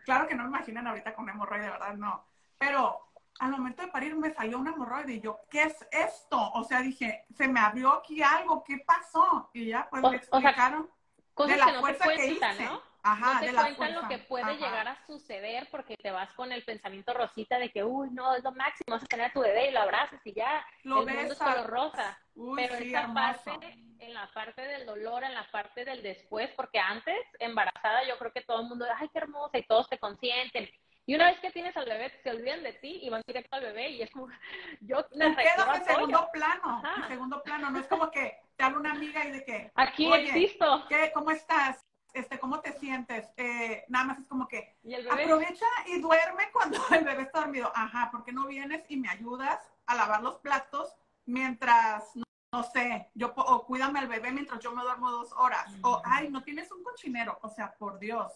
Claro 0.05 0.27
que 0.27 0.35
no 0.35 0.43
me 0.43 0.49
imaginan 0.49 0.87
ahorita 0.87 1.13
con 1.13 1.29
hemorroide, 1.29 1.69
¿verdad? 1.69 1.93
No. 1.93 2.25
Pero 2.57 3.11
al 3.39 3.51
momento 3.51 3.81
de 3.81 3.87
parir 3.87 4.15
me 4.15 4.33
salió 4.33 4.59
un 4.59 4.67
hemorroide 4.67 5.13
y 5.13 5.21
yo, 5.21 5.39
¿qué 5.49 5.63
es 5.63 5.87
esto? 5.91 6.51
O 6.53 6.63
sea, 6.63 6.81
dije, 6.81 7.25
se 7.35 7.47
me 7.47 7.59
abrió 7.59 7.93
aquí 7.93 8.21
algo, 8.21 8.63
¿qué 8.63 8.83
pasó? 8.85 9.49
Y 9.53 9.67
ya, 9.67 9.87
pues 9.89 10.03
me 10.03 10.17
explicaron 10.17 10.89
cosas 11.33 11.57
que 11.57 11.71
no 11.71 11.81
te 11.81 11.97
cuentan, 11.97 12.65
¿no? 12.65 12.90
Ajá, 13.03 13.33
no 13.33 13.39
te 13.39 13.53
cuentan 13.53 13.93
lo 13.95 14.07
que 14.07 14.17
puede 14.19 14.53
llegar 14.55 14.87
a 14.87 15.05
suceder 15.07 15.67
porque 15.71 15.97
te 15.97 16.11
vas 16.11 16.31
con 16.33 16.51
el 16.51 16.63
pensamiento 16.63 17.13
rosita 17.13 17.57
de 17.57 17.71
que, 17.71 17.83
uy, 17.83 18.09
no, 18.11 18.35
es 18.35 18.43
lo 18.43 18.51
máximo, 18.51 18.95
vas 18.95 19.03
a 19.03 19.07
tener 19.07 19.27
a 19.27 19.33
tu 19.33 19.41
bebé 19.41 19.69
y 19.69 19.71
lo 19.71 19.81
abrazas 19.81 20.21
y 20.23 20.33
ya, 20.33 20.65
lo 20.83 21.01
el 21.01 21.15
mundo 21.15 21.33
es 21.33 21.39
color 21.39 21.67
rosa. 21.67 22.19
Pero 22.55 22.75
en 22.75 22.83
esta 22.83 23.13
parte, 23.13 23.51
en 23.99 24.13
la 24.13 24.31
parte 24.33 24.61
del 24.61 24.85
dolor, 24.85 25.23
en 25.23 25.33
la 25.33 25.49
parte 25.51 25.83
del 25.83 26.03
después, 26.03 26.51
porque 26.55 26.79
antes, 26.79 27.19
embarazada, 27.39 28.07
yo 28.07 28.17
creo 28.17 28.31
que 28.31 28.41
todo 28.41 28.61
el 28.61 28.67
mundo, 28.67 28.85
ay, 28.95 29.09
qué 29.09 29.19
hermosa, 29.19 29.57
y 29.57 29.63
todos 29.63 29.89
te 29.89 29.97
consienten. 29.97 30.69
Y 31.07 31.15
una 31.15 31.25
vez 31.25 31.39
que 31.39 31.51
tienes 31.51 31.75
al 31.75 31.85
bebé, 31.85 32.11
se 32.23 32.29
olvidan 32.29 32.61
de 32.61 32.73
ti 32.73 32.99
y 33.01 33.09
van 33.09 33.23
directo 33.25 33.55
al 33.55 33.63
bebé 33.63 33.89
y 33.89 34.01
es 34.03 34.11
como, 34.11 34.27
yo 34.81 35.03
me 35.15 35.35
quedo 35.35 35.73
en 35.73 35.85
segundo 35.85 36.29
plano, 36.31 36.83
en 36.97 37.07
segundo 37.07 37.41
plano, 37.43 37.71
no 37.71 37.79
es 37.79 37.87
como 37.87 38.11
que 38.11 38.39
te 38.55 38.63
habla 38.63 38.79
una 38.79 38.91
amiga 38.91 39.25
y 39.25 39.31
de 39.31 39.43
que, 39.43 39.71
aquí 39.75 40.11
existo. 40.13 40.85
¿qué, 40.87 41.11
¿cómo 41.13 41.31
estás? 41.31 41.83
Este, 42.13 42.39
¿cómo 42.39 42.59
te 42.59 42.73
sientes? 42.73 43.31
Eh, 43.37 43.85
nada 43.87 44.05
más 44.05 44.19
es 44.19 44.27
como 44.27 44.47
que 44.47 44.77
aprovecha 45.09 45.65
y 45.87 46.01
duerme 46.01 46.51
cuando 46.51 46.77
el 46.91 47.05
bebé 47.05 47.23
está 47.23 47.41
dormido. 47.41 47.71
Ajá, 47.73 48.09
¿por 48.11 48.23
qué 48.23 48.31
no 48.31 48.47
vienes 48.47 48.83
y 48.89 48.97
me 48.97 49.09
ayudas 49.09 49.59
a 49.85 49.95
lavar 49.95 50.21
los 50.21 50.37
platos 50.39 50.93
mientras, 51.25 52.11
no, 52.51 52.63
sé, 52.63 53.09
yo 53.13 53.33
o 53.35 53.65
cuídame 53.65 53.99
al 53.99 54.07
bebé 54.07 54.31
mientras 54.31 54.59
yo 54.59 54.73
me 54.73 54.81
duermo 54.81 55.09
dos 55.09 55.31
horas? 55.33 55.71
O, 55.83 56.01
ay, 56.03 56.29
no 56.29 56.43
tienes 56.43 56.71
un 56.71 56.83
cochinero. 56.83 57.39
O 57.41 57.49
sea, 57.49 57.73
por 57.77 57.97
Dios. 57.97 58.33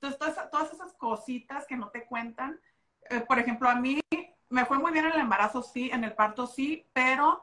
Entonces, 0.00 0.50
todas, 0.50 0.72
esas 0.72 0.94
cositas 0.94 1.66
que 1.66 1.76
no 1.76 1.90
te 1.90 2.06
cuentan, 2.06 2.58
eh, 3.10 3.20
por 3.20 3.38
ejemplo, 3.38 3.68
a 3.68 3.74
mí 3.74 4.00
me 4.48 4.64
fue 4.64 4.78
muy 4.78 4.92
bien 4.92 5.04
en 5.04 5.12
el 5.12 5.20
embarazo, 5.20 5.62
sí, 5.62 5.90
en 5.92 6.04
el 6.04 6.14
parto, 6.14 6.46
sí, 6.46 6.88
pero 6.94 7.42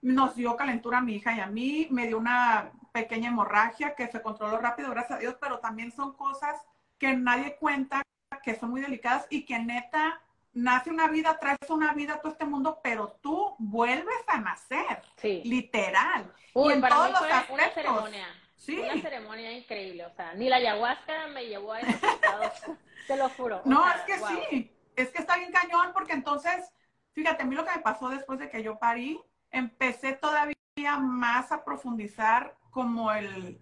nos 0.00 0.34
dio 0.36 0.56
calentura 0.56 0.98
a 0.98 1.02
mi 1.02 1.16
hija 1.16 1.34
y 1.34 1.40
a 1.40 1.46
mí, 1.46 1.86
me 1.90 2.06
dio 2.06 2.16
una 2.16 2.72
pequeña 3.02 3.28
hemorragia 3.28 3.94
que 3.94 4.08
se 4.08 4.20
controló 4.20 4.58
rápido, 4.58 4.90
gracias 4.90 5.18
a 5.18 5.20
Dios, 5.20 5.36
pero 5.40 5.60
también 5.60 5.92
son 5.92 6.14
cosas 6.14 6.60
que 6.98 7.14
nadie 7.14 7.56
cuenta, 7.56 8.02
que 8.42 8.56
son 8.56 8.70
muy 8.70 8.80
delicadas 8.80 9.26
y 9.30 9.44
que 9.44 9.58
neta, 9.58 10.20
nace 10.52 10.90
una 10.90 11.06
vida, 11.06 11.38
traes 11.38 11.58
una 11.68 11.94
vida 11.94 12.14
a 12.14 12.20
todo 12.20 12.32
este 12.32 12.44
mundo, 12.44 12.80
pero 12.82 13.16
tú 13.22 13.54
vuelves 13.58 14.18
a 14.26 14.38
nacer, 14.38 15.02
sí. 15.16 15.42
literal. 15.44 16.32
y 16.54 16.72
en 16.72 16.80
todos 16.80 17.10
los 17.10 17.22
aspectos. 17.22 18.10
Sí. 18.56 18.80
Una 18.80 19.00
ceremonia 19.00 19.52
increíble, 19.52 20.04
o 20.04 20.10
sea, 20.10 20.34
ni 20.34 20.48
la 20.48 20.56
ayahuasca 20.56 21.28
me 21.28 21.46
llevó 21.46 21.74
a 21.74 21.80
esos 21.80 22.02
estados, 22.02 22.52
te 23.06 23.16
lo 23.16 23.28
juro. 23.30 23.62
No, 23.64 23.88
es 23.88 24.00
que 24.02 24.18
sí, 24.18 24.76
es 24.96 25.10
que 25.10 25.18
está 25.18 25.36
bien 25.36 25.52
cañón 25.52 25.92
porque 25.94 26.12
entonces, 26.12 26.68
fíjate, 27.12 27.44
a 27.44 27.46
mí 27.46 27.54
lo 27.54 27.64
que 27.64 27.76
me 27.76 27.82
pasó 27.82 28.08
después 28.08 28.40
de 28.40 28.50
que 28.50 28.64
yo 28.64 28.76
parí, 28.80 29.20
empecé 29.52 30.14
todavía 30.14 30.56
más 30.98 31.52
a 31.52 31.64
profundizar 31.64 32.57
como 32.70 33.12
el, 33.12 33.60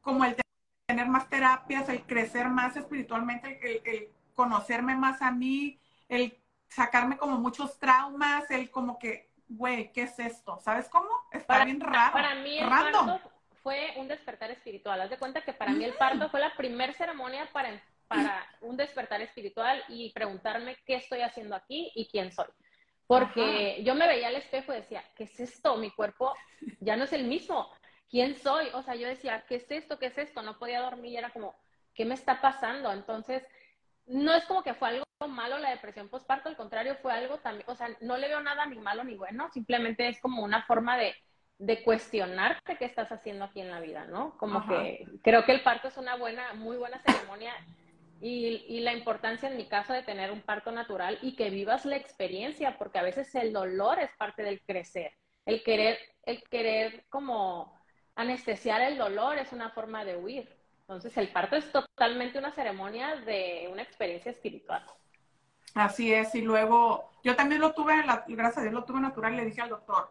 como 0.00 0.24
el 0.24 0.36
tener 0.86 1.08
más 1.08 1.28
terapias, 1.28 1.88
el 1.88 2.02
crecer 2.02 2.48
más 2.48 2.76
espiritualmente, 2.76 3.60
el, 3.84 4.08
conocerme 4.34 4.94
más 4.94 5.22
a 5.22 5.30
mí, 5.30 5.80
el 6.08 6.38
sacarme 6.68 7.16
como 7.16 7.38
muchos 7.38 7.78
traumas, 7.78 8.50
el 8.50 8.70
como 8.70 8.98
que, 8.98 9.30
güey, 9.48 9.92
¿qué 9.92 10.02
es 10.02 10.18
esto? 10.18 10.58
¿Sabes 10.60 10.88
cómo? 10.88 11.08
Está 11.32 11.64
bien 11.64 11.80
raro. 11.80 12.12
Para 12.12 12.34
mí 12.36 12.58
el 12.58 12.68
fue 13.62 13.94
un 13.96 14.06
despertar 14.06 14.50
espiritual. 14.52 15.00
Haz 15.00 15.10
de 15.10 15.18
cuenta 15.18 15.40
que 15.40 15.52
para 15.52 15.72
mí 15.72 15.84
el 15.84 15.94
parto 15.94 16.28
fue 16.28 16.38
la 16.38 16.54
primera 16.54 16.92
ceremonia 16.92 17.48
para, 17.52 17.82
para 18.06 18.46
un 18.60 18.76
despertar 18.76 19.20
espiritual 19.22 19.82
y 19.88 20.12
preguntarme 20.12 20.76
qué 20.86 20.94
estoy 20.94 21.22
haciendo 21.22 21.56
aquí 21.56 21.90
y 21.96 22.06
quién 22.06 22.30
soy. 22.30 22.46
Porque 23.08 23.82
yo 23.82 23.96
me 23.96 24.06
veía 24.06 24.28
al 24.28 24.36
espejo 24.36 24.72
y 24.72 24.76
decía, 24.76 25.02
¿qué 25.16 25.24
es 25.24 25.40
esto? 25.40 25.76
Mi 25.78 25.90
cuerpo 25.90 26.32
ya 26.78 26.96
no 26.96 27.04
es 27.04 27.12
el 27.12 27.24
mismo. 27.24 27.68
¿Quién 28.08 28.36
soy? 28.36 28.68
O 28.74 28.82
sea, 28.82 28.94
yo 28.94 29.08
decía, 29.08 29.44
¿qué 29.48 29.56
es 29.56 29.70
esto? 29.70 29.98
¿Qué 29.98 30.06
es 30.06 30.18
esto? 30.18 30.42
No 30.42 30.58
podía 30.58 30.80
dormir 30.80 31.12
y 31.12 31.16
era 31.16 31.30
como, 31.30 31.54
¿qué 31.94 32.04
me 32.04 32.14
está 32.14 32.40
pasando? 32.40 32.92
Entonces, 32.92 33.46
no 34.06 34.34
es 34.34 34.44
como 34.44 34.62
que 34.62 34.74
fue 34.74 34.88
algo 34.88 35.04
malo 35.28 35.58
la 35.58 35.70
depresión 35.70 36.08
postparto, 36.08 36.48
al 36.48 36.56
contrario, 36.56 36.96
fue 37.02 37.12
algo 37.12 37.38
también, 37.38 37.64
o 37.68 37.74
sea, 37.74 37.88
no 38.00 38.16
le 38.16 38.28
veo 38.28 38.40
nada 38.40 38.66
ni 38.66 38.78
malo 38.78 39.02
ni 39.02 39.16
bueno, 39.16 39.50
simplemente 39.50 40.06
es 40.06 40.20
como 40.20 40.44
una 40.44 40.62
forma 40.66 40.96
de 40.98 41.14
de 41.58 41.82
cuestionarte 41.82 42.76
qué 42.76 42.84
estás 42.84 43.10
haciendo 43.10 43.44
aquí 43.44 43.60
en 43.60 43.70
la 43.70 43.80
vida, 43.80 44.04
¿no? 44.04 44.36
Como 44.36 44.66
que 44.66 45.06
creo 45.22 45.44
que 45.44 45.52
el 45.52 45.62
parto 45.62 45.88
es 45.88 45.96
una 45.96 46.16
buena, 46.16 46.52
muy 46.54 46.76
buena 46.76 47.00
ceremonia 47.00 47.54
Y, 48.20 48.64
y, 48.68 48.80
la 48.80 48.94
importancia 48.94 49.48
en 49.48 49.58
mi 49.58 49.66
caso 49.66 49.92
de 49.92 50.02
tener 50.02 50.30
un 50.30 50.40
parto 50.40 50.72
natural 50.72 51.18
y 51.20 51.36
que 51.36 51.50
vivas 51.50 51.84
la 51.84 51.96
experiencia, 51.96 52.78
porque 52.78 52.98
a 52.98 53.02
veces 53.02 53.34
el 53.34 53.52
dolor 53.52 53.98
es 53.98 54.10
parte 54.16 54.42
del 54.42 54.62
crecer. 54.62 55.12
El 55.44 55.62
querer, 55.62 55.98
el 56.24 56.42
querer 56.44 57.04
como 57.10 57.75
anestesiar 58.16 58.80
el 58.82 58.98
dolor 58.98 59.38
es 59.38 59.52
una 59.52 59.70
forma 59.70 60.04
de 60.04 60.16
huir. 60.16 60.48
Entonces 60.80 61.16
el 61.16 61.28
parto 61.28 61.56
es 61.56 61.70
totalmente 61.70 62.38
una 62.38 62.52
ceremonia 62.52 63.16
de 63.16 63.68
una 63.70 63.82
experiencia 63.82 64.30
espiritual. 64.30 64.84
Así 65.74 66.12
es, 66.12 66.34
y 66.34 66.40
luego 66.40 67.10
yo 67.22 67.36
también 67.36 67.60
lo 67.60 67.72
tuve, 67.74 68.02
gracias 68.28 68.58
a 68.58 68.62
Dios 68.62 68.72
lo 68.72 68.84
tuve 68.84 69.00
natural 69.00 69.36
le 69.36 69.44
dije 69.44 69.60
al 69.60 69.68
doctor, 69.68 70.10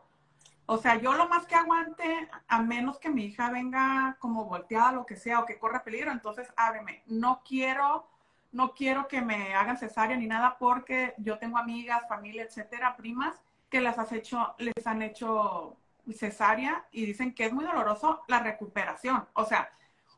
o 0.68 0.78
sea, 0.78 1.00
yo 1.00 1.14
lo 1.14 1.28
más 1.28 1.46
que 1.46 1.56
aguante, 1.56 2.28
a 2.48 2.62
menos 2.62 2.98
que 2.98 3.10
mi 3.10 3.26
hija 3.26 3.52
venga 3.52 4.18
como 4.20 4.46
volteada, 4.46 4.92
lo 4.92 5.06
que 5.06 5.16
sea, 5.16 5.40
o 5.40 5.46
que 5.46 5.60
corra 5.60 5.84
peligro, 5.84 6.12
entonces 6.12 6.52
ábreme. 6.56 7.04
No 7.06 7.44
quiero, 7.48 8.08
no 8.52 8.74
quiero 8.74 9.08
que 9.08 9.22
me 9.22 9.54
hagan 9.54 9.78
cesárea 9.78 10.18
ni 10.18 10.26
nada 10.26 10.58
porque 10.58 11.14
yo 11.18 11.38
tengo 11.38 11.60
amigas, 11.60 12.08
familia, 12.08 12.44
etcétera, 12.44 12.96
primas, 12.98 13.40
que 13.70 13.80
las 13.80 14.00
has 14.00 14.12
hecho, 14.12 14.56
les 14.58 14.88
han 14.88 15.04
hecho 15.04 15.78
cesárea 16.14 16.86
y 16.92 17.06
dicen 17.06 17.34
que 17.34 17.46
es 17.46 17.54
muy 17.54 17.66
doloroso 17.66 18.24
la 18.28 18.40
recuperación. 18.40 19.28
O 19.34 19.46
sea, 19.46 19.70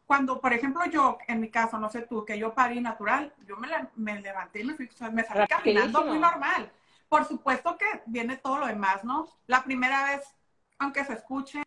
cuando, 0.05 0.39
por 0.39 0.53
ejemplo, 0.53 0.85
yo, 0.85 1.17
en 1.27 1.41
mi 1.41 1.49
caso, 1.49 1.77
no 1.77 1.89
sé 1.89 2.01
tú, 2.01 2.23
que 2.23 2.39
yo 2.39 2.53
parí 2.53 2.79
natural, 2.79 3.33
yo 3.45 3.57
me, 3.57 3.67
me 3.95 4.21
levanté 4.21 4.61
y 4.61 4.63
me, 4.63 4.73
fui, 4.73 4.89
me 5.11 5.23
salí 5.23 5.47
caminando 5.47 6.03
muy 6.05 6.19
normal. 6.19 6.71
Por 7.09 7.25
supuesto 7.25 7.77
que 7.77 8.03
viene 8.05 8.37
todo 8.37 8.59
lo 8.59 8.67
demás, 8.67 9.03
¿no? 9.03 9.27
La 9.47 9.63
primera 9.63 10.05
vez, 10.05 10.35
aunque 10.79 11.05
se 11.05 11.13
escuche 11.13 11.63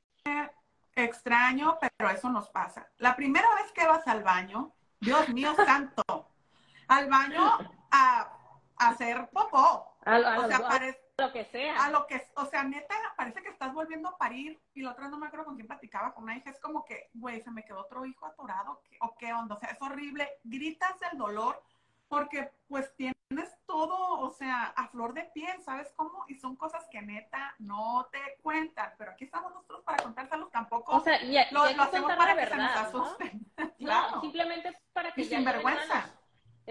extraño, 0.94 1.78
pero 1.80 2.10
eso 2.10 2.30
nos 2.30 2.48
pasa. 2.48 2.86
La 2.98 3.16
primera 3.16 3.48
vez 3.56 3.72
que 3.72 3.86
vas 3.86 4.06
al 4.06 4.22
baño, 4.22 4.72
Dios 5.00 5.28
mío 5.30 5.54
santo, 5.66 6.02
al 6.88 7.08
baño 7.08 7.58
a, 7.90 8.36
hacer 8.76 9.28
popó. 9.30 9.94
o 10.06 10.48
sea, 10.48 10.60
parece 10.66 11.09
lo 11.20 11.32
que 11.32 11.44
sea. 11.44 11.84
A 11.84 11.90
lo 11.90 12.06
que, 12.06 12.22
o 12.36 12.46
sea, 12.46 12.64
neta, 12.64 12.94
parece 13.16 13.42
que 13.42 13.50
estás 13.50 13.72
volviendo 13.72 14.08
a 14.08 14.18
parir. 14.18 14.60
Y 14.74 14.82
la 14.82 14.92
otra 14.92 15.08
no 15.08 15.18
me 15.18 15.26
acuerdo 15.26 15.46
con 15.46 15.54
quién 15.54 15.66
platicaba, 15.66 16.12
con 16.14 16.24
una 16.24 16.36
hija. 16.36 16.50
Es 16.50 16.60
como 16.60 16.84
que, 16.84 17.10
güey, 17.14 17.40
se 17.42 17.50
me 17.50 17.64
quedó 17.64 17.80
otro 17.80 18.04
hijo 18.04 18.26
atorado. 18.26 18.80
¿O 19.00 19.14
qué 19.16 19.32
onda? 19.32 19.54
O 19.54 19.58
sea, 19.58 19.70
es 19.70 19.80
horrible. 19.80 20.28
Gritas 20.44 20.98
del 21.00 21.18
dolor 21.18 21.62
porque, 22.08 22.50
pues, 22.66 22.92
tienes 22.96 23.14
todo, 23.66 24.18
o 24.20 24.30
sea, 24.30 24.64
a 24.76 24.88
flor 24.88 25.14
de 25.14 25.24
piel, 25.32 25.62
¿sabes 25.62 25.92
cómo? 25.94 26.24
Y 26.26 26.34
son 26.34 26.56
cosas 26.56 26.84
que 26.90 27.00
neta 27.00 27.54
no 27.60 28.08
te 28.10 28.18
cuentan. 28.42 28.92
Pero 28.98 29.12
aquí 29.12 29.24
estamos 29.24 29.52
nosotros 29.52 29.82
para 29.84 30.02
contárselos 30.02 30.50
tampoco. 30.50 30.96
O 30.96 31.00
sea, 31.00 31.22
y, 31.22 31.36
lo, 31.52 31.62
hacemos 31.62 32.12
para 32.16 32.34
que 32.34 32.46
se 32.46 32.56
nos 32.56 32.76
asusten. 32.76 33.46
¿no? 33.78 34.20
simplemente 34.20 34.76
para 34.92 35.12
que. 35.12 35.20
Y 35.20 35.24
sin 35.24 35.44
vergüenza 35.44 36.19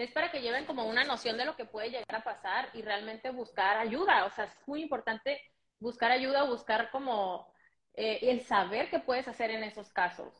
es 0.04 0.10
para 0.12 0.30
que 0.30 0.40
lleven 0.40 0.64
como 0.64 0.86
una 0.86 1.04
noción 1.04 1.36
de 1.36 1.44
lo 1.44 1.56
que 1.56 1.66
puede 1.66 1.90
llegar 1.90 2.14
a 2.14 2.24
pasar 2.24 2.70
y 2.72 2.80
realmente 2.80 3.30
buscar 3.30 3.76
ayuda. 3.76 4.24
O 4.24 4.30
sea, 4.30 4.46
es 4.46 4.56
muy 4.66 4.82
importante 4.82 5.40
buscar 5.78 6.10
ayuda, 6.10 6.44
buscar 6.44 6.90
como 6.90 7.52
eh, 7.94 8.18
el 8.22 8.40
saber 8.40 8.88
qué 8.88 8.98
puedes 8.98 9.28
hacer 9.28 9.50
en 9.50 9.62
esos 9.62 9.90
casos. 9.90 10.32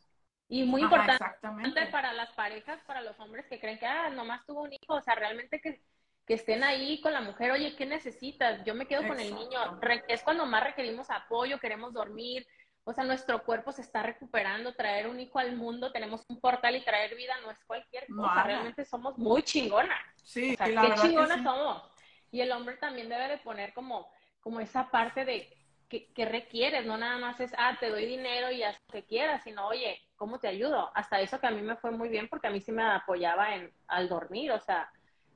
Y 0.48 0.64
muy 0.64 0.82
importante 0.82 1.86
para 1.92 2.12
las 2.12 2.32
parejas, 2.32 2.82
para 2.84 3.02
los 3.02 3.20
hombres 3.20 3.46
que 3.46 3.60
creen 3.60 3.78
que, 3.78 3.86
ah, 3.86 4.08
nomás 4.08 4.44
tuvo 4.46 4.62
un 4.62 4.72
hijo, 4.72 4.94
o 4.94 5.02
sea, 5.02 5.14
realmente 5.14 5.60
que, 5.60 5.80
que 6.26 6.34
estén 6.34 6.64
ahí 6.64 7.00
con 7.02 7.12
la 7.12 7.20
mujer, 7.20 7.52
oye, 7.52 7.76
¿qué 7.76 7.86
necesitas? 7.86 8.64
Yo 8.64 8.74
me 8.74 8.86
quedo 8.86 9.06
con 9.06 9.20
el 9.20 9.32
niño. 9.34 9.78
Es 10.08 10.22
cuando 10.22 10.46
más 10.46 10.64
requerimos 10.64 11.10
apoyo, 11.10 11.60
queremos 11.60 11.92
dormir, 11.92 12.46
o 12.84 12.92
sea, 12.92 13.04
nuestro 13.04 13.42
cuerpo 13.44 13.72
se 13.72 13.82
está 13.82 14.02
recuperando, 14.02 14.74
traer 14.74 15.06
un 15.06 15.20
hijo 15.20 15.38
al 15.38 15.56
mundo, 15.56 15.92
tenemos 15.92 16.24
un 16.28 16.40
portal 16.40 16.76
y 16.76 16.84
traer 16.84 17.14
vida 17.14 17.34
no 17.42 17.50
es 17.50 17.58
cualquier 17.66 18.06
cosa, 18.08 18.42
realmente 18.42 18.84
somos 18.84 19.18
muy 19.18 19.42
chingonas. 19.42 20.00
Sí, 20.24 20.54
o 20.54 20.56
sea, 20.56 20.66
qué 20.66 20.94
chingonas 21.00 21.42
somos. 21.42 21.82
Y 22.30 22.40
el 22.40 22.52
hombre 22.52 22.76
también 22.76 23.08
debe 23.08 23.28
de 23.28 23.38
poner 23.38 23.72
como, 23.74 24.10
como 24.40 24.60
esa 24.60 24.90
parte 24.90 25.24
de 25.24 25.56
que, 25.88 26.24
requieres, 26.24 26.86
no 26.86 26.96
nada 26.96 27.18
más 27.18 27.40
es, 27.40 27.52
ah, 27.58 27.76
te 27.80 27.90
doy 27.90 28.06
dinero 28.06 28.50
y 28.52 28.62
haz 28.62 28.80
lo 28.86 28.92
que 28.92 29.04
quieras, 29.04 29.42
sino, 29.42 29.66
oye, 29.66 30.00
¿cómo 30.16 30.38
te 30.38 30.46
ayudo? 30.46 30.90
Hasta 30.94 31.20
eso 31.20 31.40
que 31.40 31.48
a 31.48 31.50
mí 31.50 31.62
me 31.62 31.76
fue 31.76 31.90
muy 31.90 32.08
bien 32.08 32.28
porque 32.28 32.46
a 32.46 32.50
mí 32.50 32.60
sí 32.60 32.70
me 32.70 32.84
apoyaba 32.84 33.56
en, 33.56 33.72
al 33.88 34.08
dormir, 34.08 34.52
o 34.52 34.60
sea, 34.60 34.90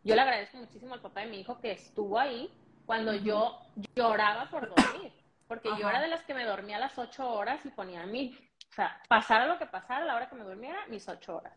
yo 0.04 0.14
le 0.14 0.20
agradezco 0.20 0.58
muchísimo 0.58 0.94
al 0.94 1.00
papá 1.00 1.20
de 1.20 1.26
mi 1.26 1.40
hijo 1.40 1.60
que 1.60 1.72
estuvo 1.72 2.18
ahí 2.18 2.50
cuando 2.86 3.14
yo 3.14 3.58
lloraba 3.96 4.48
por 4.50 4.68
dormir. 4.68 5.12
Porque 5.48 5.70
yo 5.78 5.88
era 5.88 6.00
de 6.00 6.08
las 6.08 6.22
que 6.22 6.34
me 6.34 6.44
dormía 6.44 6.76
a 6.76 6.80
las 6.80 6.98
ocho 6.98 7.28
horas 7.30 7.64
y 7.64 7.70
ponía 7.70 8.02
a 8.02 8.06
mí, 8.06 8.36
o 8.70 8.74
sea, 8.74 9.00
pasara 9.08 9.46
lo 9.46 9.58
que 9.58 9.66
pasara, 9.66 10.04
la 10.04 10.16
hora 10.16 10.28
que 10.28 10.36
me 10.36 10.44
durmiera, 10.44 10.86
mis 10.88 11.08
ocho 11.08 11.36
horas. 11.36 11.52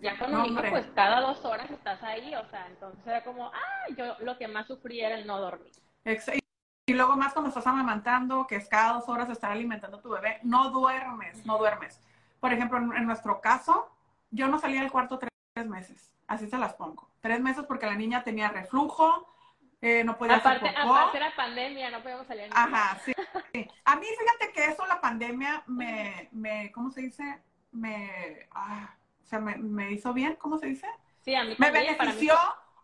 Ya 0.00 0.16
cuando 0.16 0.46
no, 0.46 0.62
pues 0.70 0.86
cada 0.94 1.20
dos 1.20 1.44
horas 1.44 1.70
estás 1.70 2.02
ahí, 2.02 2.34
o 2.34 2.44
sea, 2.46 2.66
entonces 2.68 3.04
era 3.06 3.24
como, 3.24 3.46
ah, 3.46 3.94
yo 3.96 4.16
lo 4.20 4.38
que 4.38 4.46
más 4.46 4.66
sufrí 4.66 5.00
era 5.00 5.16
el 5.16 5.26
no 5.26 5.40
dormir. 5.40 5.72
Y 6.86 6.94
luego 6.94 7.16
más 7.16 7.32
cuando 7.32 7.48
estás 7.50 7.66
amamantando, 7.66 8.46
que 8.46 8.56
es 8.56 8.68
cada 8.68 8.94
dos 8.94 9.08
horas 9.08 9.28
estar 9.28 9.50
alimentando 9.52 9.98
a 9.98 10.00
tu 10.00 10.08
bebé, 10.08 10.38
no 10.42 10.70
duermes, 10.70 11.44
no 11.44 11.58
duermes. 11.58 12.00
Por 12.40 12.52
ejemplo, 12.52 12.78
en, 12.78 13.06
nuestro 13.06 13.40
caso, 13.40 13.90
yo 14.30 14.48
no 14.48 14.58
salía 14.58 14.80
del 14.80 14.90
cuarto 14.90 15.18
tres 15.18 15.68
meses, 15.68 16.12
así 16.26 16.48
se 16.48 16.56
las 16.56 16.74
pongo. 16.74 17.10
Tres 17.20 17.40
meses 17.40 17.64
porque 17.66 17.86
la 17.86 17.94
niña 17.94 18.22
tenía 18.22 18.48
reflujo, 18.48 19.34
eh, 19.80 20.02
no 20.04 20.18
podía 20.18 20.36
aparte, 20.36 20.68
hacer 20.68 20.80
Aparte 20.80 21.20
la 21.20 21.34
pandemia, 21.36 21.90
no 21.90 22.02
podíamos 22.02 22.26
salir. 22.26 22.48
Ajá, 22.52 22.98
sí, 23.04 23.12
A 23.84 23.96
mí, 23.96 24.06
fíjate 24.06 24.52
que 24.52 24.64
eso, 24.72 24.86
la 24.86 25.00
pandemia, 25.00 25.62
me, 25.66 26.28
me 26.32 26.72
¿cómo 26.72 26.90
se 26.90 27.02
dice? 27.02 27.42
Me, 27.70 28.48
ah, 28.52 28.94
o 29.22 29.26
sea, 29.26 29.38
me, 29.38 29.56
me, 29.56 29.92
hizo 29.92 30.12
bien, 30.12 30.36
¿cómo 30.36 30.58
se 30.58 30.66
dice? 30.66 30.88
Sí, 31.20 31.34
a 31.34 31.44
mí 31.44 31.54
Me 31.58 31.70
benefició, 31.70 32.34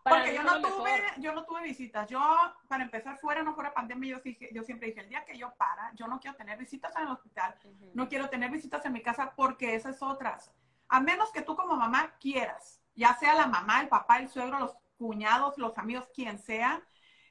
porque 0.03 0.35
yo 0.35 0.43
no 0.43 0.61
tuve, 0.61 0.91
yo 1.17 1.33
no 1.33 1.43
tuve 1.43 1.63
visitas. 1.63 2.07
Yo, 2.07 2.21
para 2.69 2.83
empezar, 2.83 3.17
fuera 3.17 3.43
no 3.43 3.55
fuera 3.55 3.73
pandemia, 3.73 4.11
yo, 4.11 4.21
dije, 4.23 4.49
yo 4.53 4.63
siempre 4.63 4.87
dije, 4.87 5.01
el 5.01 5.09
día 5.09 5.25
que 5.25 5.37
yo 5.37 5.53
para, 5.55 5.91
yo 5.95 6.07
no 6.07 6.19
quiero 6.19 6.37
tener 6.37 6.57
visitas 6.57 6.95
en 6.95 7.03
el 7.03 7.07
hospital, 7.09 7.55
no 7.93 8.07
quiero 8.07 8.29
tener 8.29 8.51
visitas 8.51 8.85
en 8.85 8.93
mi 8.93 9.01
casa, 9.01 9.33
porque 9.35 9.75
esas 9.75 10.01
otras. 10.01 10.53
A 10.87 11.01
menos 11.01 11.31
que 11.31 11.41
tú 11.41 11.55
como 11.55 11.75
mamá 11.75 12.13
quieras, 12.21 12.79
ya 12.95 13.15
sea 13.15 13.33
la 13.35 13.47
mamá, 13.47 13.81
el 13.81 13.89
papá, 13.89 14.19
el 14.19 14.29
suegro, 14.29 14.59
los 14.59 14.77
cuñados, 14.97 15.57
los 15.57 15.77
amigos, 15.77 16.07
quien 16.13 16.39
sea, 16.39 16.81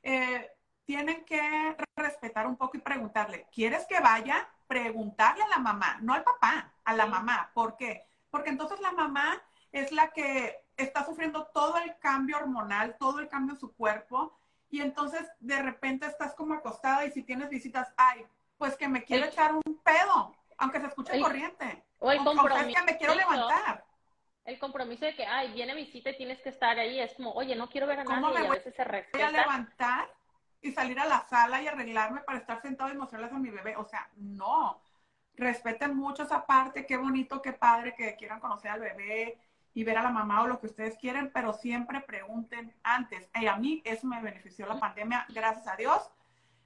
eh, 0.03 0.51
tienen 0.85 1.25
que 1.25 1.77
respetar 1.97 2.47
un 2.47 2.57
poco 2.57 2.77
y 2.77 2.81
preguntarle, 2.81 3.47
¿quieres 3.53 3.87
que 3.87 4.01
vaya? 4.01 4.49
Preguntarle 4.67 5.45
a 5.45 5.49
la 5.49 5.59
mamá, 5.59 5.99
no 6.03 6.13
al 6.13 6.23
papá, 6.23 6.73
a 6.85 6.95
la 6.95 7.07
mamá. 7.07 7.51
¿Por 7.55 7.77
qué? 7.77 8.07
Porque 8.31 8.51
entonces 8.51 8.81
la 8.81 8.93
mamá 8.93 9.43
es 9.73 9.93
la 9.93 10.11
que 10.11 10.61
está 10.77 11.05
sufriendo 11.05 11.47
todo 11.55 11.79
el 11.79 11.99
cambio 11.99 12.37
hormonal, 12.37 12.97
todo 12.99 13.21
el 13.21 13.29
cambio 13.29 13.55
en 13.55 13.61
su 13.61 13.75
cuerpo, 13.75 14.39
y 14.71 14.81
entonces 14.81 15.23
de 15.41 15.63
repente 15.63 16.07
estás 16.07 16.35
como 16.35 16.55
acostada 16.55 17.05
y 17.05 17.13
si 17.13 17.23
tienes 17.23 17.49
visitas, 17.49 17.93
ay, 17.97 18.27
pues 18.59 18.77
que 18.77 18.89
me 18.89 19.05
quiero 19.05 19.27
echar 19.27 19.55
un 19.55 19.81
pedo, 19.83 20.35
aunque 20.59 20.81
se 20.81 20.87
escuche 20.87 21.21
corriente. 21.21 21.85
O 21.99 22.11
el 22.11 22.19
compromiso. 22.25 22.81
que 22.81 22.93
me 22.93 22.99
quiero 22.99 23.15
levantar 23.15 23.85
el 24.45 24.59
compromiso 24.59 25.05
de 25.05 25.15
que, 25.15 25.25
ay, 25.25 25.53
viene 25.53 25.75
visita 25.75 26.11
y 26.11 26.17
tienes 26.17 26.41
que 26.41 26.51
estar 26.51 26.79
ahí, 26.79 27.01
es 27.01 27.15
como, 27.15 27.33
oye, 27.33 27.57
no 27.57 27.69
quiero 27.69 27.87
ver 27.87 28.01
a 28.01 28.05
nadie, 28.05 28.43
y 28.43 28.47
a 28.47 28.51
veces 28.51 28.75
se 28.75 28.85
respeta. 28.85 29.27
Voy 29.27 29.37
a 29.37 29.41
levantar 29.41 30.09
y 30.61 30.73
salir 30.73 30.99
a 31.01 31.07
la 31.07 31.21
sala 31.29 31.63
y 31.63 31.67
arreglarme 31.67 32.21
para 32.21 32.39
estar 32.39 32.61
sentado 32.61 32.93
y 32.93 32.97
mostrarles 32.97 33.33
a 33.33 33.39
mi 33.39 33.51
bebé. 33.51 33.77
O 33.77 33.85
sea, 33.85 34.09
no. 34.17 34.81
Respeten 35.37 35.97
mucho 35.97 36.23
esa 36.23 36.47
parte, 36.47 36.87
qué 36.87 36.97
bonito, 36.97 37.43
qué 37.43 37.53
padre 37.53 37.95
que 37.95 38.17
quieran 38.17 38.41
conocer 38.41 38.71
al 38.71 38.81
bebé 38.81 39.39
y 39.73 39.83
ver 39.83 39.99
a 39.99 40.03
la 40.03 40.11
mamá 40.11 40.43
o 40.43 40.47
lo 40.47 40.61
que 40.61 40.67
ustedes 40.67 40.97
quieren, 40.99 41.31
pero 41.33 41.53
siempre 41.53 42.01
pregunten 42.01 42.73
antes. 42.83 43.29
Y 43.35 43.47
a 43.47 43.57
mí 43.57 43.83
eso 43.85 44.07
me 44.07 44.21
benefició 44.21 44.67
la 44.67 44.79
pandemia, 44.79 45.27
gracias 45.31 45.67
a 45.67 45.77
Dios. 45.77 46.11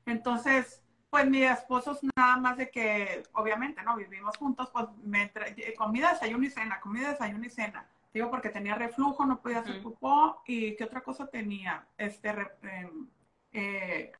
Entonces, 0.05 0.83
pues 1.11 1.27
mi 1.27 1.42
esposo 1.42 1.92
es 1.92 2.01
nada 2.16 2.37
más 2.37 2.57
de 2.57 2.71
que, 2.71 3.23
obviamente, 3.33 3.83
¿no? 3.83 3.97
Vivimos 3.97 4.37
juntos, 4.37 4.68
pues 4.71 4.87
me 5.05 5.31
eh, 5.35 5.75
comida, 5.77 6.12
desayuno 6.12 6.44
y 6.44 6.51
cena, 6.51 6.81
comida, 6.81 7.11
desayuno 7.11 7.44
y 7.47 7.51
cena. 7.51 7.88
Digo, 8.12 8.31
porque 8.31 8.51
tenía 8.51 8.75
reflujo, 8.75 9.25
no 9.25 9.40
podía 9.40 9.61
hacer 9.61 9.83
pupó. 9.83 10.42
¿Y 10.47 10.77
qué 10.77 10.85
otra 10.85 11.03
cosa 11.03 11.27
tenía? 11.27 11.87
Este, 11.97 12.29
em, 12.62 13.09
eh, 13.53 14.12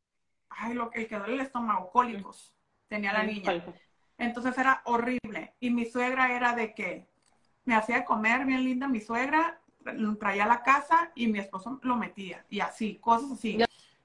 ay, 0.51 0.74
lo 0.74 0.90
que 0.90 1.07
quedó 1.07 1.27
el 1.27 1.40
estómago, 1.40 1.90
cólicos, 1.90 2.55
tenía 2.88 3.12
la 3.12 3.22
niña. 3.22 3.64
Entonces 4.16 4.57
era 4.57 4.83
horrible. 4.85 5.55
Y 5.61 5.70
mi 5.70 5.85
suegra 5.87 6.33
era 6.33 6.55
de 6.55 6.74
que 6.74 7.07
me 7.64 7.74
hacía 7.74 8.05
comer 8.05 8.46
bien 8.46 8.64
linda, 8.64 8.88
mi 8.88 9.01
suegra 9.01 9.61
traía 10.18 10.44
a 10.44 10.48
la 10.48 10.62
casa 10.62 11.12
y 11.14 11.27
mi 11.29 11.38
esposo 11.38 11.79
lo 11.83 11.96
metía. 11.96 12.44
Y 12.48 12.61
así, 12.61 12.96
cosas 12.96 13.33
así. 13.33 13.59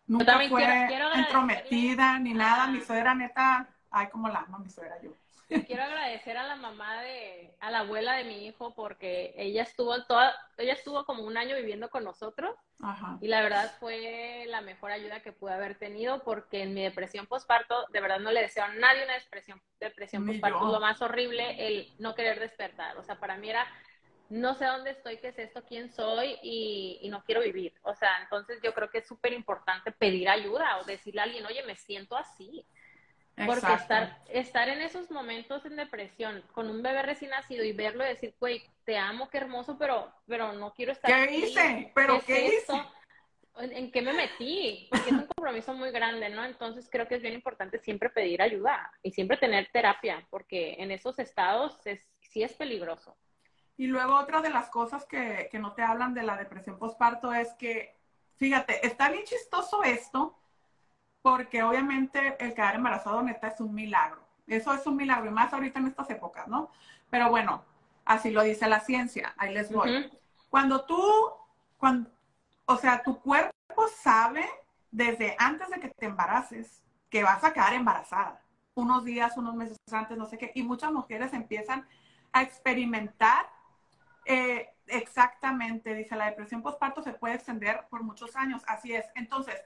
Nunca 0.07 0.39
fue 0.49 0.89
entrometida 1.15 2.19
ni 2.19 2.33
nada. 2.33 2.67
Mi 2.67 2.81
suegra 2.81 3.15
neta, 3.15 3.67
ay, 3.91 4.07
como 4.09 4.27
la 4.29 4.39
amo 4.39 4.59
mi 4.59 4.69
suegra 4.69 5.01
yo. 5.01 5.11
Quiero 5.67 5.83
agradecer 5.83 6.37
a 6.37 6.47
la 6.47 6.55
mamá 6.55 7.01
de, 7.01 7.55
a 7.59 7.69
la 7.69 7.79
abuela 7.79 8.13
de 8.13 8.23
mi 8.23 8.47
hijo 8.47 8.73
porque 8.73 9.33
ella 9.37 9.63
estuvo 9.63 10.03
toda, 10.05 10.33
ella 10.57 10.73
estuvo 10.73 11.05
como 11.05 11.23
un 11.23 11.37
año 11.37 11.55
viviendo 11.55 11.89
con 11.89 12.03
nosotros 12.03 12.55
y 13.21 13.27
la 13.27 13.41
verdad 13.41 13.71
fue 13.79 14.45
la 14.47 14.61
mejor 14.61 14.91
ayuda 14.91 15.21
que 15.21 15.31
pude 15.31 15.53
haber 15.53 15.77
tenido 15.77 16.23
porque 16.23 16.63
en 16.63 16.73
mi 16.73 16.81
depresión 16.81 17.27
postparto 17.27 17.85
de 17.91 18.01
verdad 18.01 18.19
no 18.19 18.31
le 18.31 18.41
deseo 18.41 18.65
a 18.65 18.73
nadie 18.73 19.05
una 19.05 19.13
depresión, 19.13 19.61
depresión 19.79 20.25
postparto, 20.25 20.71
lo 20.71 20.79
más 20.79 21.01
horrible 21.01 21.67
el 21.67 21.93
no 21.99 22.13
querer 22.13 22.39
despertar, 22.39 22.97
o 22.97 23.03
sea, 23.03 23.19
para 23.19 23.37
mí 23.37 23.49
era 23.49 23.65
no 24.33 24.55
sé 24.55 24.65
dónde 24.65 24.89
estoy, 24.89 25.17
qué 25.17 25.27
es 25.27 25.37
esto, 25.37 25.63
quién 25.63 25.91
soy 25.91 26.39
y, 26.41 26.97
y 27.03 27.09
no 27.09 27.23
quiero 27.23 27.41
vivir. 27.41 27.71
O 27.83 27.93
sea, 27.93 28.09
entonces 28.23 28.59
yo 28.63 28.73
creo 28.73 28.89
que 28.89 28.97
es 28.97 29.07
súper 29.07 29.31
importante 29.31 29.91
pedir 29.91 30.27
ayuda 30.27 30.79
o 30.79 30.85
decirle 30.85 31.21
a 31.21 31.25
alguien, 31.25 31.45
oye, 31.45 31.63
me 31.63 31.75
siento 31.75 32.17
así. 32.17 32.65
Porque 33.45 33.73
estar, 33.73 34.21
estar 34.29 34.69
en 34.69 34.81
esos 34.81 35.11
momentos 35.11 35.65
en 35.65 35.75
depresión 35.75 36.43
con 36.51 36.67
un 36.67 36.81
bebé 36.81 37.03
recién 37.03 37.29
nacido 37.29 37.63
y 37.63 37.73
verlo 37.73 38.03
y 38.03 38.09
decir, 38.09 38.35
güey, 38.39 38.63
te 38.85 38.97
amo, 38.97 39.29
qué 39.29 39.37
hermoso, 39.37 39.77
pero, 39.77 40.11
pero 40.27 40.53
no 40.53 40.73
quiero 40.73 40.93
estar. 40.93 41.11
¿Qué 41.11 41.35
hice? 41.35 41.91
¿Pero 41.93 42.19
qué, 42.25 42.47
hice? 42.47 42.73
¿En 43.57 43.91
qué 43.91 44.01
me 44.01 44.13
metí? 44.13 44.87
Porque 44.89 45.09
es 45.09 45.15
un 45.15 45.27
compromiso 45.27 45.75
muy 45.75 45.91
grande, 45.91 46.29
¿no? 46.29 46.43
Entonces 46.43 46.89
creo 46.91 47.07
que 47.07 47.15
es 47.15 47.21
bien 47.21 47.35
importante 47.35 47.77
siempre 47.77 48.09
pedir 48.09 48.41
ayuda 48.41 48.91
y 49.03 49.11
siempre 49.11 49.37
tener 49.37 49.69
terapia, 49.71 50.25
porque 50.31 50.75
en 50.79 50.89
esos 50.89 51.19
estados 51.19 51.85
es, 51.85 52.01
sí 52.21 52.41
es 52.41 52.53
peligroso. 52.53 53.15
Y 53.77 53.87
luego 53.87 54.15
otra 54.15 54.41
de 54.41 54.49
las 54.49 54.69
cosas 54.69 55.05
que, 55.05 55.47
que 55.51 55.59
no 55.59 55.73
te 55.73 55.81
hablan 55.81 56.13
de 56.13 56.23
la 56.23 56.37
depresión 56.37 56.77
postparto 56.77 57.33
es 57.33 57.53
que, 57.53 57.95
fíjate, 58.37 58.85
está 58.85 59.09
bien 59.09 59.23
chistoso 59.25 59.83
esto, 59.83 60.37
porque 61.21 61.63
obviamente 61.63 62.35
el 62.39 62.53
quedar 62.53 62.75
embarazado 62.75 63.21
neta 63.23 63.47
es 63.47 63.59
un 63.59 63.73
milagro. 63.73 64.21
Eso 64.45 64.73
es 64.73 64.85
un 64.85 64.97
milagro, 64.97 65.29
y 65.29 65.33
más 65.33 65.53
ahorita 65.53 65.79
en 65.79 65.87
estas 65.87 66.09
épocas, 66.09 66.47
¿no? 66.47 66.69
Pero 67.09 67.29
bueno, 67.29 67.63
así 68.05 68.29
lo 68.29 68.43
dice 68.43 68.67
la 68.67 68.81
ciencia, 68.81 69.33
ahí 69.37 69.53
les 69.53 69.71
voy. 69.71 70.11
Cuando 70.49 70.85
tú, 70.85 71.01
cuando, 71.77 72.09
o 72.65 72.75
sea, 72.77 73.01
tu 73.01 73.19
cuerpo 73.21 73.87
sabe 74.01 74.45
desde 74.91 75.35
antes 75.39 75.69
de 75.69 75.79
que 75.79 75.89
te 75.89 76.05
embaraces 76.05 76.83
que 77.09 77.23
vas 77.23 77.43
a 77.43 77.53
quedar 77.53 77.73
embarazada, 77.73 78.41
unos 78.75 79.05
días, 79.05 79.37
unos 79.37 79.55
meses 79.55 79.77
antes, 79.91 80.17
no 80.17 80.25
sé 80.25 80.37
qué, 80.37 80.51
y 80.55 80.63
muchas 80.63 80.91
mujeres 80.91 81.33
empiezan 81.33 81.87
a 82.33 82.41
experimentar 82.41 83.47
eh, 84.25 84.69
exactamente, 84.87 85.93
dice, 85.93 86.15
la 86.15 86.25
depresión 86.25 86.61
postparto 86.61 87.01
se 87.01 87.13
puede 87.13 87.35
extender 87.35 87.85
por 87.89 88.03
muchos 88.03 88.35
años, 88.35 88.63
así 88.67 88.93
es. 88.93 89.05
Entonces, 89.15 89.61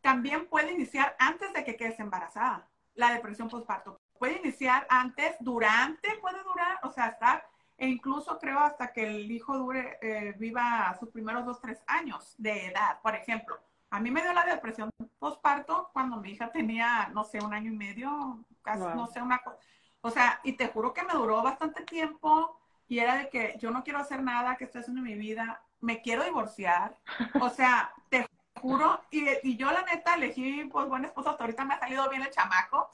también 0.00 0.46
puede 0.48 0.72
iniciar 0.72 1.16
antes 1.18 1.52
de 1.52 1.64
que 1.64 1.76
quedes 1.76 2.00
embarazada, 2.00 2.68
la 2.94 3.12
depresión 3.12 3.48
postparto. 3.48 4.00
Puede 4.18 4.38
iniciar 4.38 4.86
antes, 4.88 5.36
durante, 5.40 6.16
puede 6.16 6.42
durar, 6.42 6.78
o 6.82 6.90
sea, 6.90 7.08
estar, 7.08 7.46
e 7.76 7.88
incluso 7.88 8.38
creo 8.38 8.58
hasta 8.58 8.92
que 8.92 9.04
el 9.04 9.30
hijo 9.30 9.56
dure, 9.56 9.98
eh, 10.02 10.34
viva 10.38 10.94
sus 10.98 11.08
primeros 11.10 11.46
dos, 11.46 11.60
tres 11.60 11.82
años 11.86 12.34
de 12.36 12.66
edad. 12.66 13.00
Por 13.00 13.14
ejemplo, 13.14 13.58
a 13.90 13.98
mí 14.00 14.10
me 14.10 14.22
dio 14.22 14.32
la 14.32 14.44
depresión 14.44 14.90
postparto 15.18 15.90
cuando 15.92 16.18
mi 16.18 16.32
hija 16.32 16.52
tenía, 16.52 17.08
no 17.14 17.24
sé, 17.24 17.38
un 17.42 17.54
año 17.54 17.72
y 17.72 17.76
medio, 17.76 18.44
casi, 18.62 18.84
no 18.84 19.06
sé, 19.06 19.22
una 19.22 19.38
cosa. 19.38 19.58
O 20.02 20.10
sea, 20.10 20.40
y 20.44 20.52
te 20.52 20.68
juro 20.68 20.92
que 20.92 21.02
me 21.02 21.14
duró 21.14 21.42
bastante 21.42 21.82
tiempo 21.84 22.59
y 22.90 22.98
era 22.98 23.16
de 23.18 23.28
que 23.28 23.56
yo 23.60 23.70
no 23.70 23.84
quiero 23.84 24.00
hacer 24.00 24.20
nada 24.20 24.56
que 24.56 24.64
estoy 24.64 24.80
haciendo 24.80 25.00
en 25.00 25.06
mi 25.06 25.14
vida, 25.14 25.62
me 25.80 26.02
quiero 26.02 26.24
divorciar. 26.24 26.96
O 27.40 27.48
sea, 27.48 27.94
te 28.08 28.26
juro, 28.60 29.00
y, 29.12 29.56
yo 29.56 29.70
la 29.70 29.82
neta 29.82 30.14
elegí 30.14 30.64
pues 30.64 30.88
buen 30.88 31.04
esposo, 31.04 31.30
hasta 31.30 31.44
ahorita 31.44 31.64
me 31.64 31.74
ha 31.74 31.78
salido 31.78 32.10
bien 32.10 32.22
el 32.22 32.30
chamaco, 32.30 32.90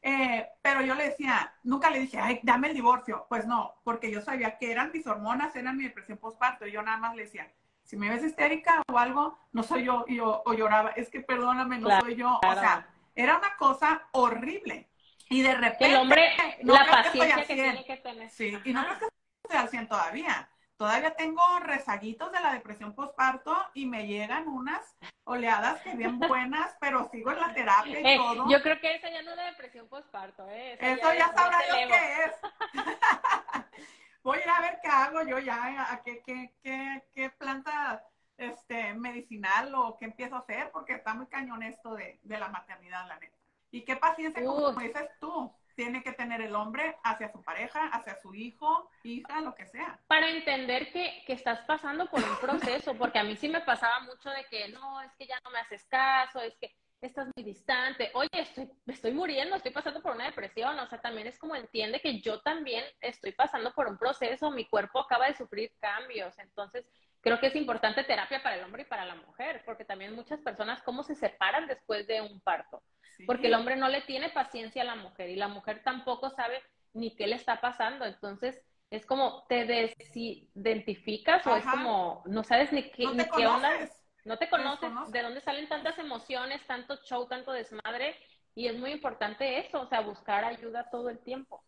eh, 0.00 0.46
pero 0.62 0.82
yo 0.82 0.94
le 0.94 1.08
decía, 1.08 1.52
nunca 1.64 1.90
le 1.90 1.98
dije, 1.98 2.20
ay, 2.20 2.38
dame 2.44 2.68
el 2.68 2.74
divorcio, 2.74 3.26
pues 3.28 3.44
no, 3.44 3.74
porque 3.82 4.12
yo 4.12 4.20
sabía 4.22 4.58
que 4.58 4.70
eran 4.70 4.92
mis 4.92 5.08
hormonas, 5.08 5.56
eran 5.56 5.76
mi 5.76 5.84
depresión 5.84 6.18
postparto, 6.18 6.64
y 6.64 6.70
yo 6.70 6.80
nada 6.80 6.98
más 6.98 7.16
le 7.16 7.24
decía, 7.24 7.52
si 7.82 7.96
me 7.96 8.10
ves 8.10 8.22
histérica 8.22 8.80
o 8.92 8.96
algo, 8.96 9.36
no 9.50 9.64
soy 9.64 9.86
yo, 9.86 10.04
y 10.06 10.18
yo 10.18 10.44
o 10.46 10.54
lloraba, 10.54 10.90
es 10.90 11.10
que 11.10 11.20
perdóname, 11.20 11.80
no 11.80 12.00
soy 12.00 12.14
yo, 12.14 12.38
o 12.46 12.54
sea, 12.54 12.86
era 13.16 13.38
una 13.38 13.56
cosa 13.56 14.06
horrible. 14.12 14.88
Y 15.28 15.42
de 15.42 15.54
repente... 15.54 15.86
El 15.86 15.96
hombre, 15.96 16.30
la 16.62 16.86
paciencia 16.88 17.44
que, 17.44 17.54
tiene 17.54 17.84
que 17.84 17.96
tener. 17.96 18.30
Sí, 18.30 18.56
y 18.64 18.72
no 18.72 18.84
creo 18.84 18.98
que 18.98 19.12
estoy 19.52 19.64
al 19.64 19.68
100 19.68 19.88
todavía 19.88 20.48
todavía 20.82 21.14
tengo 21.14 21.40
rezaguitos 21.60 22.32
de 22.32 22.40
la 22.40 22.54
depresión 22.54 22.92
postparto 22.92 23.56
y 23.72 23.86
me 23.86 24.08
llegan 24.08 24.48
unas 24.48 24.96
oleadas 25.22 25.80
que 25.82 25.94
bien 25.94 26.18
buenas, 26.28 26.76
pero 26.80 27.08
sigo 27.10 27.30
en 27.30 27.38
la 27.38 27.54
terapia 27.54 28.00
y 28.00 28.04
eh, 28.04 28.16
todo. 28.16 28.50
Yo 28.50 28.60
creo 28.62 28.80
que 28.80 28.96
esa 28.96 29.08
ya 29.08 29.22
no 29.22 29.30
es 29.30 29.36
la 29.36 29.44
depresión 29.44 29.88
postparto, 29.88 30.44
¿eh? 30.48 30.76
Eso 30.80 31.14
ya, 31.14 31.32
sabrá 31.32 31.58
yo 31.68 31.88
qué 31.88 32.24
es. 32.24 32.32
Voy 34.24 34.38
a 34.38 34.42
ir 34.42 34.50
a 34.50 34.60
ver 34.60 34.78
qué 34.82 34.88
hago 34.88 35.22
yo 35.22 35.38
ya, 35.38 35.92
a 35.92 36.02
qué, 36.02 36.20
qué, 36.26 36.52
qué, 36.64 37.04
qué 37.14 37.30
planta 37.30 38.04
este, 38.36 38.94
medicinal 38.94 39.72
o 39.76 39.96
qué 39.98 40.06
empiezo 40.06 40.34
a 40.34 40.40
hacer, 40.40 40.72
porque 40.72 40.94
está 40.94 41.14
muy 41.14 41.26
cañón 41.26 41.62
esto 41.62 41.94
de, 41.94 42.18
de 42.24 42.38
la 42.38 42.48
maternidad, 42.48 43.06
la 43.06 43.20
neta. 43.20 43.36
Y 43.70 43.84
qué 43.84 43.94
paciencia, 43.94 44.44
como 44.44 44.72
dices 44.72 45.08
tú 45.20 45.54
tiene 45.74 46.02
que 46.02 46.12
tener 46.12 46.40
el 46.40 46.54
hombre 46.54 46.96
hacia 47.02 47.30
su 47.30 47.42
pareja, 47.42 47.88
hacia 47.88 48.16
su 48.20 48.34
hijo, 48.34 48.90
hija, 49.02 49.40
lo 49.40 49.54
que 49.54 49.66
sea. 49.66 49.98
Para 50.06 50.28
entender 50.30 50.92
que, 50.92 51.22
que, 51.26 51.32
estás 51.32 51.60
pasando 51.66 52.06
por 52.06 52.22
un 52.22 52.36
proceso, 52.36 52.94
porque 52.94 53.18
a 53.18 53.24
mí 53.24 53.36
sí 53.36 53.48
me 53.48 53.60
pasaba 53.60 54.00
mucho 54.00 54.30
de 54.30 54.44
que 54.50 54.68
no, 54.68 55.00
es 55.02 55.12
que 55.16 55.26
ya 55.26 55.38
no 55.44 55.50
me 55.50 55.58
haces 55.58 55.84
caso, 55.86 56.40
es 56.40 56.56
que 56.58 56.74
estás 57.06 57.28
muy 57.34 57.44
distante, 57.44 58.10
oye, 58.14 58.28
estoy, 58.32 58.70
estoy 58.86 59.12
muriendo, 59.12 59.56
estoy 59.56 59.72
pasando 59.72 60.00
por 60.00 60.14
una 60.14 60.26
depresión, 60.26 60.78
o 60.78 60.86
sea, 60.86 61.00
también 61.00 61.26
es 61.26 61.38
como 61.38 61.56
entiende 61.56 62.00
que 62.00 62.20
yo 62.20 62.40
también 62.42 62.84
estoy 63.00 63.32
pasando 63.32 63.72
por 63.72 63.88
un 63.88 63.98
proceso, 63.98 64.52
mi 64.52 64.66
cuerpo 64.66 65.00
acaba 65.00 65.26
de 65.26 65.34
sufrir 65.34 65.72
cambios, 65.80 66.38
entonces 66.38 66.86
creo 67.22 67.40
que 67.40 67.46
es 67.46 67.56
importante 67.56 68.04
terapia 68.04 68.42
para 68.42 68.56
el 68.56 68.64
hombre 68.64 68.82
y 68.82 68.86
para 68.86 69.06
la 69.06 69.14
mujer, 69.14 69.62
porque 69.64 69.84
también 69.84 70.14
muchas 70.14 70.40
personas, 70.40 70.82
¿cómo 70.82 71.02
se 71.02 71.14
separan 71.14 71.66
después 71.66 72.06
de 72.06 72.20
un 72.20 72.40
parto? 72.40 72.82
porque 73.26 73.48
el 73.48 73.54
hombre 73.54 73.76
no 73.76 73.88
le 73.88 74.02
tiene 74.02 74.30
paciencia 74.30 74.82
a 74.82 74.86
la 74.86 74.96
mujer 74.96 75.30
y 75.30 75.36
la 75.36 75.48
mujer 75.48 75.82
tampoco 75.84 76.30
sabe 76.30 76.60
ni 76.92 77.14
qué 77.14 77.26
le 77.26 77.36
está 77.36 77.60
pasando. 77.60 78.04
Entonces, 78.04 78.60
es 78.90 79.06
como 79.06 79.44
te 79.48 79.64
desidentificas 79.64 81.46
o 81.46 81.56
es 81.56 81.64
como 81.64 82.22
no 82.26 82.44
sabes 82.44 82.72
ni 82.72 82.90
qué, 82.90 83.06
ni 83.06 83.24
qué 83.24 83.46
onda. 83.46 83.70
No 84.24 84.38
te 84.38 84.48
conoces, 84.48 84.90
de 85.10 85.22
dónde 85.22 85.40
salen 85.40 85.68
tantas 85.68 85.98
emociones, 85.98 86.64
tanto 86.66 86.96
show, 87.04 87.26
tanto 87.26 87.52
desmadre. 87.52 88.16
Y 88.54 88.68
es 88.68 88.78
muy 88.78 88.92
importante 88.92 89.58
eso, 89.58 89.80
o 89.80 89.86
sea, 89.86 90.00
buscar 90.00 90.44
ayuda 90.44 90.88
todo 90.90 91.08
el 91.08 91.18
tiempo 91.20 91.64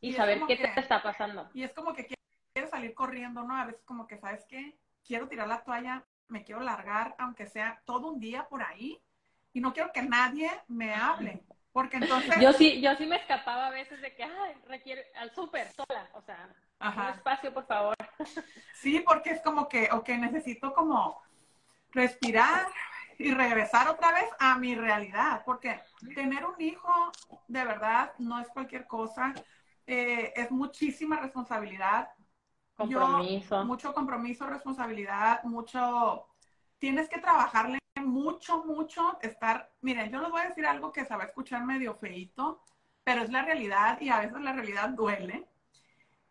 y, 0.00 0.12
saber 0.12 0.42
qué 0.46 0.56
te 0.56 0.78
está 0.78 1.02
pasando. 1.02 1.48
Y 1.54 1.64
es 1.64 1.72
como 1.72 1.94
que 1.94 2.06
quieres 2.52 2.70
salir 2.70 2.94
corriendo, 2.94 3.42
¿no? 3.42 3.56
A 3.56 3.64
veces 3.64 3.82
como 3.84 4.06
que, 4.06 4.18
¿sabes 4.18 4.44
qué? 4.48 4.78
Quiero 5.08 5.26
tirar 5.26 5.48
la 5.48 5.64
toalla, 5.64 6.04
me 6.28 6.44
quiero 6.44 6.60
largar, 6.60 7.14
aunque 7.18 7.46
sea 7.46 7.80
todo 7.86 8.08
un 8.08 8.20
día 8.20 8.46
por 8.46 8.62
ahí, 8.62 9.00
y 9.54 9.60
no 9.60 9.72
quiero 9.72 9.90
que 9.90 10.02
nadie 10.02 10.50
me 10.68 10.92
hable. 10.94 11.42
Porque 11.72 11.96
entonces... 11.96 12.38
Yo 12.38 12.52
sí, 12.52 12.82
yo 12.82 12.94
sí 12.96 13.06
me 13.06 13.16
escapaba 13.16 13.68
a 13.68 13.70
veces 13.70 14.02
de 14.02 14.14
que, 14.14 14.24
ay, 14.24 14.54
requiere 14.66 15.06
al 15.16 15.34
súper 15.34 15.72
sola, 15.72 16.10
o 16.12 16.20
sea, 16.20 16.54
un 16.80 17.14
espacio, 17.14 17.52
por 17.54 17.66
favor. 17.66 17.96
Sí, 18.74 19.02
porque 19.04 19.30
es 19.30 19.40
como 19.40 19.68
que, 19.68 19.88
ok, 19.90 20.08
necesito 20.10 20.72
como 20.72 21.20
respirar 21.90 22.66
y 23.18 23.32
regresar 23.32 23.88
otra 23.88 24.12
vez 24.12 24.28
a 24.38 24.56
mi 24.56 24.76
realidad, 24.76 25.42
porque 25.44 25.80
tener 26.14 26.44
un 26.44 26.60
hijo 26.60 27.10
de 27.48 27.64
verdad 27.64 28.12
no 28.18 28.38
es 28.38 28.46
cualquier 28.48 28.86
cosa, 28.86 29.34
eh, 29.84 30.32
es 30.36 30.50
muchísima 30.52 31.18
responsabilidad. 31.18 32.10
Compromiso. 32.78 33.64
mucho 33.64 33.92
compromiso, 33.92 34.46
responsabilidad, 34.46 35.42
mucho... 35.42 36.28
Tienes 36.78 37.08
que 37.08 37.18
trabajarle 37.18 37.80
mucho, 38.04 38.64
mucho 38.64 39.18
estar, 39.20 39.72
miren, 39.80 40.12
yo 40.12 40.20
les 40.20 40.30
voy 40.30 40.42
a 40.42 40.48
decir 40.48 40.64
algo 40.64 40.92
que 40.92 41.04
se 41.04 41.16
va 41.16 41.24
a 41.24 41.26
escuchar 41.26 41.64
medio 41.64 41.94
feito, 41.96 42.62
pero 43.02 43.22
es 43.22 43.30
la 43.30 43.42
realidad 43.42 44.00
y 44.00 44.10
a 44.10 44.20
veces 44.20 44.40
la 44.40 44.52
realidad 44.52 44.90
duele. 44.90 45.48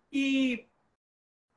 Y 0.10 0.70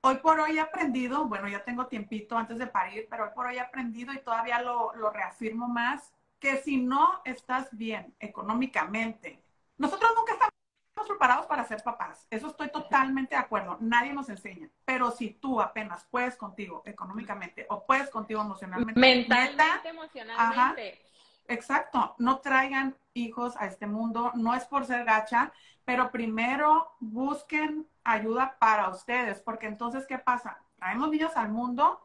hoy 0.00 0.16
por 0.16 0.40
hoy 0.40 0.58
he 0.58 0.60
aprendido, 0.60 1.24
bueno, 1.26 1.46
ya 1.46 1.62
tengo 1.64 1.86
tiempito 1.86 2.36
antes 2.36 2.58
de 2.58 2.66
parir, 2.66 3.06
pero 3.08 3.26
hoy 3.26 3.30
por 3.32 3.46
hoy 3.46 3.56
he 3.56 3.60
aprendido 3.60 4.12
y 4.12 4.18
todavía 4.18 4.60
lo, 4.60 4.92
lo 4.96 5.10
reafirmo 5.10 5.68
más, 5.68 6.12
que 6.40 6.56
si 6.56 6.78
no 6.78 7.20
estás 7.24 7.68
bien 7.70 8.12
económicamente, 8.18 9.40
nosotros 9.78 10.10
nunca 10.16 10.32
estamos 10.32 10.59
preparados 11.06 11.46
para 11.46 11.64
ser 11.64 11.82
papás. 11.82 12.26
Eso 12.30 12.48
estoy 12.48 12.70
totalmente 12.70 13.34
de 13.34 13.40
acuerdo. 13.40 13.76
Nadie 13.80 14.12
nos 14.12 14.28
enseña. 14.28 14.68
Pero 14.84 15.10
si 15.10 15.30
tú 15.30 15.60
apenas 15.60 16.06
puedes 16.10 16.36
contigo 16.36 16.82
económicamente 16.84 17.66
o 17.70 17.84
puedes 17.84 18.10
contigo 18.10 18.40
emocionalmente. 18.40 18.98
Mentalmente, 18.98 19.88
emocionalmente. 19.88 21.02
exacto. 21.48 22.14
No 22.18 22.38
traigan 22.38 22.96
hijos 23.14 23.56
a 23.56 23.66
este 23.66 23.86
mundo. 23.86 24.32
No 24.34 24.54
es 24.54 24.64
por 24.64 24.84
ser 24.84 25.04
gacha, 25.04 25.52
pero 25.84 26.10
primero 26.10 26.96
busquen 27.00 27.86
ayuda 28.04 28.56
para 28.58 28.88
ustedes. 28.88 29.40
Porque 29.40 29.66
entonces, 29.66 30.06
¿qué 30.06 30.18
pasa? 30.18 30.58
Traemos 30.76 31.10
niños 31.10 31.36
al 31.36 31.50
mundo 31.50 32.00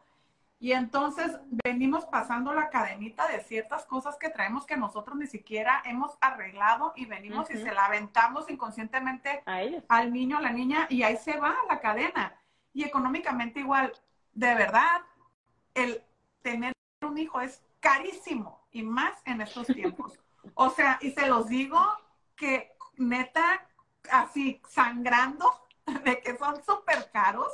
y 0.58 0.72
entonces 0.72 1.38
venimos 1.64 2.06
pasando 2.06 2.54
la 2.54 2.70
cadenita 2.70 3.28
de 3.28 3.42
ciertas 3.42 3.86
cosas 3.86 4.18
que 4.18 4.30
traemos 4.30 4.66
que 4.66 4.78
nosotros 4.78 5.18
ni 5.18 5.28
siquiera 5.28 5.82
hemos 5.86 6.18
arreglado 6.22 6.94
y 6.96 7.06
venimos 7.06 7.50
y 7.52 7.58
se 7.58 7.74
la 7.74 7.86
aventamos 7.86 8.50
inconscientemente 8.50 9.44
al 9.90 10.14
niño, 10.14 10.38
a 10.38 10.42
la 10.42 10.52
niña 10.52 10.88
y 10.90 11.04
ahí 11.04 11.18
se 11.18 11.38
va 11.38 11.56
la 11.68 11.82
cadena. 11.82 12.40
Y 12.74 12.84
económicamente 12.84 13.60
igual, 13.60 13.92
de 14.34 14.56
verdad, 14.56 15.02
el 15.74 16.02
tener 16.42 16.74
un 17.02 17.18
hijo 17.18 17.42
es 17.42 17.62
carísimo 17.80 18.66
y 18.72 18.84
más 18.84 19.22
en 19.26 19.42
estos 19.42 19.68
tiempos. 19.68 20.20
O 20.54 20.70
sea, 20.70 21.00
y 21.02 21.10
se 21.10 21.28
los 21.28 21.48
digo 21.48 21.82
que 22.36 22.78
neta, 22.98 23.68
así 24.12 24.62
sangrando 24.70 25.52
de 26.06 26.22
que 26.22 26.38
son 26.38 26.64
súper 26.64 27.10
caros 27.12 27.52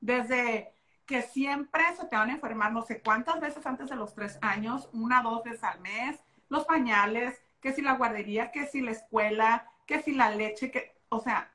desde 0.00 0.75
que 1.06 1.22
siempre 1.22 1.84
se 1.96 2.06
te 2.06 2.16
van 2.16 2.30
a 2.30 2.34
enfermar 2.34 2.72
no 2.72 2.82
sé 2.82 3.00
cuántas 3.00 3.40
veces 3.40 3.64
antes 3.64 3.88
de 3.88 3.96
los 3.96 4.14
tres 4.14 4.38
años, 4.42 4.88
una, 4.92 5.22
dos 5.22 5.42
veces 5.44 5.62
al 5.64 5.80
mes, 5.80 6.18
los 6.48 6.64
pañales, 6.64 7.40
que 7.60 7.72
si 7.72 7.82
la 7.82 7.94
guardería, 7.94 8.50
que 8.50 8.66
si 8.66 8.80
la 8.80 8.90
escuela, 8.90 9.66
que 9.86 10.02
si 10.02 10.12
la 10.12 10.30
leche, 10.30 10.70
que, 10.70 10.96
o 11.08 11.20
sea, 11.20 11.50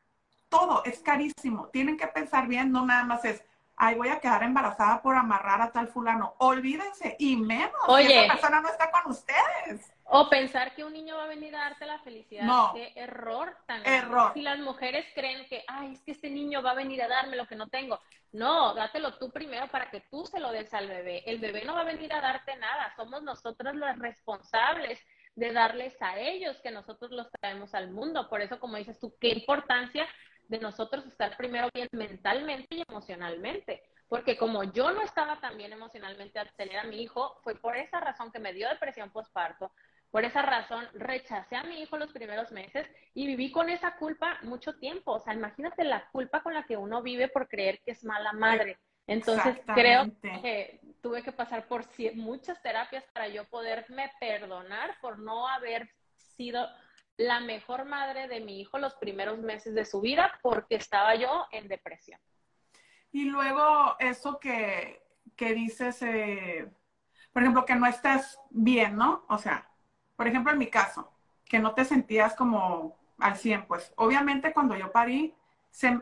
todo 0.49 0.83
es 0.85 0.99
carísimo. 0.99 1.67
Tienen 1.67 1.97
que 1.97 2.07
pensar 2.07 2.47
bien, 2.47 2.71
no 2.71 2.85
nada 2.85 3.03
más 3.03 3.23
es, 3.25 3.43
ay, 3.75 3.95
voy 3.95 4.09
a 4.09 4.19
quedar 4.19 4.43
embarazada 4.43 5.01
por 5.01 5.15
amarrar 5.15 5.61
a 5.61 5.71
tal 5.71 5.87
fulano. 5.87 6.35
Olvídense, 6.39 7.15
y 7.19 7.35
menos 7.35 7.71
Oye. 7.87 8.07
si 8.07 8.13
esa 8.13 8.33
persona 8.33 8.61
no 8.61 8.69
está 8.69 8.91
con 8.91 9.11
ustedes. 9.11 9.91
O 10.13 10.29
pensar 10.29 10.75
que 10.75 10.83
un 10.83 10.91
niño 10.91 11.15
va 11.15 11.23
a 11.23 11.27
venir 11.27 11.55
a 11.55 11.59
darte 11.59 11.85
la 11.85 11.97
felicidad. 11.99 12.43
No. 12.43 12.73
Qué 12.73 12.91
error 12.97 13.55
tan. 13.65 13.85
Error. 13.85 14.33
Si 14.33 14.41
las 14.41 14.59
mujeres 14.59 15.05
creen 15.15 15.47
que, 15.47 15.63
ay, 15.67 15.93
es 15.93 16.01
que 16.01 16.11
este 16.11 16.29
niño 16.29 16.61
va 16.61 16.71
a 16.71 16.75
venir 16.75 17.01
a 17.01 17.07
darme 17.07 17.37
lo 17.37 17.47
que 17.47 17.55
no 17.55 17.69
tengo. 17.69 17.97
No, 18.33 18.73
dátelo 18.73 19.17
tú 19.17 19.31
primero 19.31 19.69
para 19.69 19.89
que 19.89 20.01
tú 20.11 20.25
se 20.25 20.41
lo 20.41 20.51
des 20.51 20.73
al 20.73 20.89
bebé. 20.89 21.23
El 21.25 21.39
bebé 21.39 21.63
no 21.63 21.75
va 21.75 21.81
a 21.81 21.85
venir 21.85 22.11
a 22.11 22.19
darte 22.19 22.57
nada. 22.57 22.93
Somos 22.97 23.23
nosotras 23.23 23.73
las 23.73 23.97
responsables 23.99 24.99
de 25.35 25.53
darles 25.53 25.95
a 26.01 26.19
ellos 26.19 26.59
que 26.61 26.71
nosotros 26.71 27.11
los 27.11 27.31
traemos 27.39 27.73
al 27.73 27.89
mundo. 27.89 28.27
Por 28.27 28.41
eso, 28.41 28.59
como 28.59 28.75
dices 28.75 28.99
tú, 28.99 29.15
qué 29.17 29.29
importancia 29.29 30.05
de 30.49 30.59
nosotros 30.59 31.05
estar 31.05 31.37
primero 31.37 31.69
bien 31.73 31.87
mentalmente 31.93 32.75
y 32.75 32.83
emocionalmente. 32.85 33.81
Porque 34.09 34.35
como 34.35 34.65
yo 34.65 34.91
no 34.91 35.03
estaba 35.03 35.39
tan 35.39 35.57
bien 35.57 35.71
emocionalmente 35.71 36.37
al 36.37 36.51
tener 36.57 36.79
a 36.79 36.83
mi 36.83 37.01
hijo, 37.01 37.39
fue 37.43 37.55
por 37.55 37.77
esa 37.77 38.01
razón 38.01 38.29
que 38.29 38.39
me 38.39 38.51
dio 38.51 38.67
depresión 38.67 39.09
postparto, 39.09 39.71
por 40.11 40.25
esa 40.25 40.41
razón 40.41 40.85
rechacé 40.93 41.55
a 41.55 41.63
mi 41.63 41.81
hijo 41.81 41.97
los 41.97 42.11
primeros 42.11 42.51
meses 42.51 42.85
y 43.13 43.25
viví 43.27 43.49
con 43.51 43.69
esa 43.69 43.95
culpa 43.95 44.37
mucho 44.43 44.77
tiempo. 44.77 45.13
O 45.13 45.19
sea, 45.19 45.33
imagínate 45.33 45.85
la 45.85 46.05
culpa 46.11 46.43
con 46.43 46.53
la 46.53 46.63
que 46.63 46.75
uno 46.77 47.01
vive 47.01 47.29
por 47.29 47.47
creer 47.47 47.81
que 47.83 47.91
es 47.91 48.03
mala 48.03 48.33
madre. 48.33 48.77
Entonces 49.07 49.57
creo 49.73 50.11
que 50.21 50.79
tuve 51.01 51.23
que 51.23 51.31
pasar 51.31 51.67
por 51.67 51.85
muchas 52.15 52.61
terapias 52.61 53.05
para 53.13 53.29
yo 53.29 53.45
poderme 53.45 54.11
perdonar 54.19 54.95
por 55.01 55.17
no 55.17 55.47
haber 55.47 55.89
sido 56.15 56.67
la 57.17 57.39
mejor 57.39 57.85
madre 57.85 58.27
de 58.27 58.41
mi 58.41 58.59
hijo 58.59 58.77
los 58.77 58.95
primeros 58.95 59.39
meses 59.39 59.73
de 59.73 59.85
su 59.85 60.01
vida 60.01 60.39
porque 60.41 60.75
estaba 60.75 61.15
yo 61.15 61.45
en 61.51 61.67
depresión. 61.67 62.19
Y 63.11 63.25
luego 63.25 63.95
eso 63.99 64.39
que, 64.39 65.01
que 65.35 65.53
dices, 65.53 66.01
eh, 66.01 66.71
por 67.33 67.43
ejemplo, 67.43 67.65
que 67.65 67.75
no 67.75 67.85
estás 67.85 68.39
bien, 68.49 68.95
¿no? 68.95 69.25
O 69.29 69.37
sea, 69.37 69.70
por 70.21 70.27
ejemplo, 70.27 70.51
en 70.51 70.59
mi 70.59 70.67
caso, 70.67 71.11
que 71.45 71.57
no 71.57 71.73
te 71.73 71.83
sentías 71.83 72.35
como 72.35 72.95
al 73.17 73.37
100, 73.37 73.65
pues 73.65 73.91
obviamente 73.95 74.53
cuando 74.53 74.75
yo 74.75 74.91
parí, 74.91 75.33
se 75.71 75.99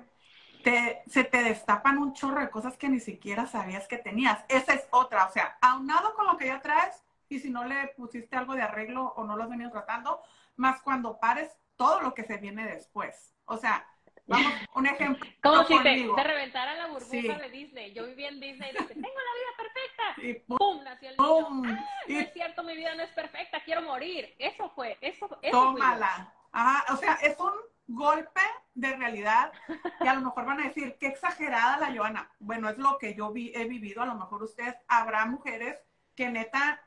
te, 0.62 1.02
se 1.08 1.24
te 1.24 1.42
destapan 1.42 1.98
un 1.98 2.12
chorro 2.12 2.42
de 2.42 2.50
cosas 2.50 2.76
que 2.76 2.90
ni 2.90 3.00
siquiera 3.00 3.48
sabías 3.48 3.88
que 3.88 3.98
tenías. 3.98 4.44
Esa 4.50 4.74
es 4.74 4.86
otra, 4.92 5.26
o 5.26 5.32
sea, 5.32 5.58
aunado 5.62 6.16
con 6.16 6.28
lo 6.28 6.36
que 6.36 6.48
ya 6.48 6.60
traes, 6.60 7.02
y 7.30 7.40
si 7.40 7.50
no 7.50 7.64
le 7.64 7.94
pusiste 7.96 8.36
algo 8.36 8.56
de 8.56 8.62
arreglo 8.62 9.14
o 9.16 9.24
no 9.24 9.38
lo 9.38 9.44
has 9.44 9.50
venido 9.50 9.72
tratando, 9.72 10.20
más 10.58 10.82
cuando 10.82 11.18
pares 11.18 11.58
todo 11.78 12.02
lo 12.02 12.14
que 12.14 12.26
se 12.26 12.36
viene 12.36 12.66
después. 12.66 13.34
O 13.46 13.56
sea, 13.56 13.88
vamos, 14.30 14.54
un 14.76 14.86
ejemplo. 14.86 15.30
Como 15.44 15.64
si 15.66 15.78
te, 15.84 16.08
te 16.16 16.24
reventara 16.24 16.76
la 16.76 16.88
burbuja 16.88 17.10
Sí. 17.12 17.28
de 17.28 17.50
Disney. 17.50 17.94
Yo 17.94 18.06
vivía 18.06 18.30
en 18.30 18.40
Disney 18.40 18.70
y 18.70 18.74
dije, 18.74 18.94
tengo 18.94 19.08
la 19.08 19.34
vida 19.40 19.58
perfecta. 19.58 20.22
Y 20.22 20.34
pum, 20.36 20.58
¡Pum! 20.58 20.84
Nació 20.84 21.10
el 21.10 21.18
niño. 21.18 21.48
pum, 21.48 21.62
No 21.64 21.78
y 22.08 22.16
es 22.18 22.34
cierto, 22.34 22.64
mi 22.64 22.76
vida 22.76 22.96
no 22.96 23.04
es 23.04 23.12
perfecta, 23.12 23.62
quiero 23.64 23.82
morir. 23.82 24.36
Eso 24.40 24.70
fue, 24.70 24.98
eso, 25.02 25.28
eso 25.42 25.52
tómala. 25.52 26.34
Ajá, 26.52 26.94
o 26.94 26.98
sea, 26.98 27.14
es 27.22 27.38
un 27.40 27.52
golpe 27.88 28.42
de 28.74 28.96
realidad 28.96 29.52
y 30.00 30.08
a 30.08 30.14
lo 30.14 30.22
mejor 30.22 30.46
van 30.46 30.60
a 30.62 30.64
decir, 30.68 30.96
qué 31.00 31.08
exagerada 31.08 31.78
la 31.78 31.96
Joana. 31.96 32.32
Bueno, 32.40 32.70
es 32.70 32.78
lo 32.78 32.98
que 32.98 33.14
yo 33.16 33.32
vi, 33.32 33.52
he 33.56 33.66
vivido, 33.66 34.02
a 34.02 34.06
lo 34.08 34.16
mejor 34.16 34.44
ustedes, 34.44 34.76
habrá 34.88 35.26
mujeres 35.26 35.78
que 36.16 36.30
neta 36.30 36.82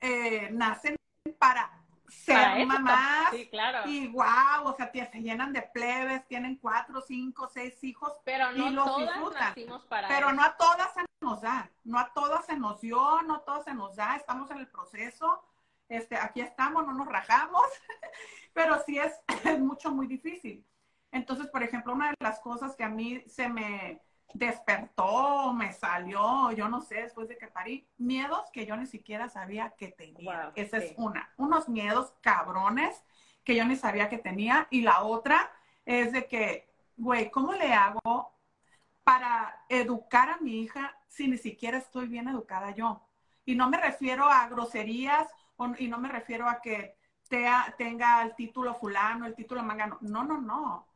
eh, 0.00 0.48
nacen 0.52 0.96
para 1.38 1.70
ser 2.08 2.66
mamás 2.66 3.30
Sí, 3.30 3.48
claro. 3.48 3.88
y 3.88 4.08
wow, 4.08 4.64
o 4.64 4.74
sea, 4.76 4.90
se 4.92 5.20
llenan 5.20 5.52
de 5.52 5.62
plebes, 5.62 6.26
tienen 6.26 6.56
cuatro, 6.56 7.00
cinco, 7.00 7.48
seis 7.48 7.82
hijos, 7.84 8.12
Pero 8.24 8.50
no 8.52 8.68
y 8.68 8.70
los 8.70 8.84
todas 8.84 9.14
disfrutan. 9.54 9.82
para 9.88 10.08
pero 10.08 10.26
eso. 10.28 10.36
no 10.36 10.42
a 10.44 10.56
todas 10.56 10.94
se 10.94 11.04
nos 11.20 11.40
da, 11.40 11.70
no 11.84 11.98
a 11.98 12.12
todas 12.12 12.46
se 12.46 12.56
nos 12.56 12.80
dio, 12.80 13.22
no 13.22 13.36
a 13.36 13.44
todas 13.44 13.64
se 13.64 13.74
nos 13.74 13.96
da, 13.96 14.16
estamos 14.16 14.50
en 14.50 14.58
el 14.58 14.68
proceso, 14.68 15.42
este, 15.88 16.16
aquí 16.16 16.40
estamos, 16.40 16.86
no 16.86 16.92
nos 16.94 17.06
rajamos, 17.08 17.62
pero 18.52 18.82
sí 18.84 18.98
es, 18.98 19.12
es 19.44 19.58
mucho, 19.58 19.90
muy 19.90 20.06
difícil. 20.06 20.64
Entonces, 21.12 21.46
por 21.48 21.62
ejemplo, 21.62 21.92
una 21.92 22.08
de 22.10 22.16
las 22.20 22.40
cosas 22.40 22.74
que 22.76 22.84
a 22.84 22.88
mí 22.88 23.22
se 23.26 23.48
me 23.48 24.02
despertó, 24.34 25.52
me 25.52 25.72
salió, 25.72 26.52
yo 26.52 26.68
no 26.68 26.80
sé, 26.82 26.96
después 27.02 27.28
de 27.28 27.38
que 27.38 27.46
parí, 27.48 27.86
miedos 27.98 28.50
que 28.52 28.66
yo 28.66 28.76
ni 28.76 28.86
siquiera 28.86 29.28
sabía 29.28 29.70
que 29.78 29.88
tenía. 29.88 30.24
Wow, 30.24 30.52
Esa 30.54 30.78
sí. 30.78 30.84
es 30.84 30.94
una, 30.98 31.30
unos 31.36 31.68
miedos 31.68 32.12
cabrones 32.20 33.02
que 33.44 33.54
yo 33.56 33.64
ni 33.64 33.76
sabía 33.76 34.08
que 34.08 34.18
tenía. 34.18 34.66
Y 34.70 34.82
la 34.82 35.02
otra 35.02 35.50
es 35.84 36.12
de 36.12 36.26
que, 36.26 36.68
güey, 36.96 37.30
¿cómo 37.30 37.52
le 37.54 37.72
hago 37.72 38.32
para 39.04 39.64
educar 39.68 40.30
a 40.30 40.38
mi 40.38 40.60
hija 40.62 40.96
si 41.08 41.28
ni 41.28 41.38
siquiera 41.38 41.78
estoy 41.78 42.08
bien 42.08 42.28
educada 42.28 42.70
yo? 42.72 43.02
Y 43.44 43.54
no 43.54 43.70
me 43.70 43.78
refiero 43.78 44.24
a 44.28 44.48
groserías 44.48 45.28
o- 45.56 45.74
y 45.78 45.88
no 45.88 45.98
me 45.98 46.08
refiero 46.08 46.48
a 46.48 46.60
que 46.60 46.96
tenga 47.78 48.22
el 48.22 48.34
título 48.34 48.74
fulano, 48.74 49.26
el 49.26 49.34
título 49.34 49.62
mangano. 49.62 49.98
No, 50.00 50.24
no, 50.24 50.40
no. 50.40 50.86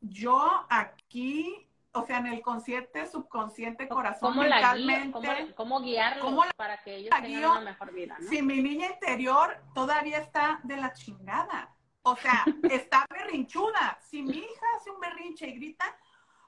Yo 0.00 0.66
aquí, 0.70 1.68
o 1.92 2.04
sea, 2.06 2.18
en 2.18 2.26
el 2.28 2.40
consciente, 2.42 3.06
subconsciente, 3.06 3.88
corazón, 3.88 4.30
¿Cómo 4.32 4.44
la 4.44 4.74
guío? 4.74 4.86
mentalmente, 4.86 5.54
¿Cómo, 5.54 5.76
cómo 5.76 5.80
guiarlos 5.80 6.24
¿Cómo 6.24 6.44
la- 6.44 6.52
para 6.56 6.82
que 6.82 6.96
ellos 6.96 7.10
tengan 7.10 7.30
guío? 7.30 7.50
una 7.52 7.60
mejor 7.62 7.92
vida? 7.92 8.16
¿no? 8.20 8.28
si 8.28 8.42
mi 8.42 8.62
niña 8.62 8.86
interior 8.88 9.60
todavía 9.74 10.18
está 10.18 10.60
de 10.62 10.76
la 10.76 10.92
chingada. 10.92 11.74
O 12.02 12.16
sea, 12.16 12.44
está 12.70 13.04
berrinchuda. 13.10 13.98
Si 14.00 14.22
mi 14.22 14.38
hija 14.38 14.66
hace 14.76 14.90
un 14.90 15.00
berrinche 15.00 15.46
y 15.48 15.52
grita, 15.56 15.84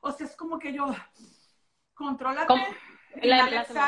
o 0.00 0.10
sea, 0.12 0.26
es 0.26 0.34
como 0.36 0.58
que 0.58 0.72
yo, 0.72 0.86
contrólate. 1.94 2.46
¿Cómo? 2.46 2.64
La- 3.22 3.48
las. 3.50 3.68
¿Cómo 3.68 3.82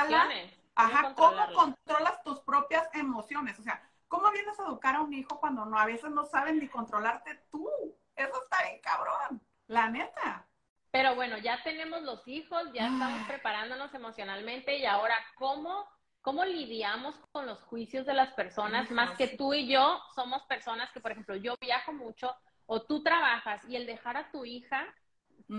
Ajá, 0.76 1.14
¿cómo 1.14 1.52
controlas 1.54 2.20
tus 2.24 2.40
propias 2.40 2.88
emociones? 2.94 3.56
O 3.60 3.62
sea, 3.62 3.80
¿cómo 4.08 4.30
vienes 4.32 4.58
a 4.58 4.64
educar 4.64 4.96
a 4.96 5.02
un 5.02 5.12
hijo 5.14 5.38
cuando 5.38 5.64
no, 5.64 5.78
a 5.78 5.86
veces 5.86 6.10
no 6.10 6.24
saben 6.24 6.58
ni 6.58 6.66
controlarte 6.68 7.36
tú? 7.50 7.68
Eso 8.16 8.42
está 8.42 8.62
bien 8.64 8.80
cabrón, 8.82 9.40
la 9.68 9.88
neta. 9.88 10.46
Pero 10.94 11.16
bueno, 11.16 11.36
ya 11.38 11.60
tenemos 11.64 12.02
los 12.02 12.26
hijos, 12.28 12.72
ya 12.72 12.86
estamos 12.86 13.18
Ay. 13.22 13.26
preparándonos 13.26 13.92
emocionalmente 13.94 14.76
y 14.78 14.86
ahora, 14.86 15.16
¿cómo, 15.34 15.84
cómo 16.22 16.44
lidiamos 16.44 17.16
con 17.32 17.46
los 17.46 17.60
juicios 17.64 18.06
de 18.06 18.14
las 18.14 18.32
personas? 18.34 18.88
Más 18.92 19.10
que 19.18 19.26
tú 19.36 19.52
y 19.54 19.66
yo 19.66 20.00
somos 20.14 20.44
personas 20.44 20.92
que, 20.92 21.00
por 21.00 21.10
ejemplo, 21.10 21.34
yo 21.34 21.56
viajo 21.60 21.92
mucho 21.92 22.32
o 22.66 22.80
tú 22.82 23.02
trabajas 23.02 23.60
y 23.68 23.74
el 23.74 23.86
dejar 23.86 24.16
a 24.16 24.30
tu 24.30 24.44
hija 24.44 24.86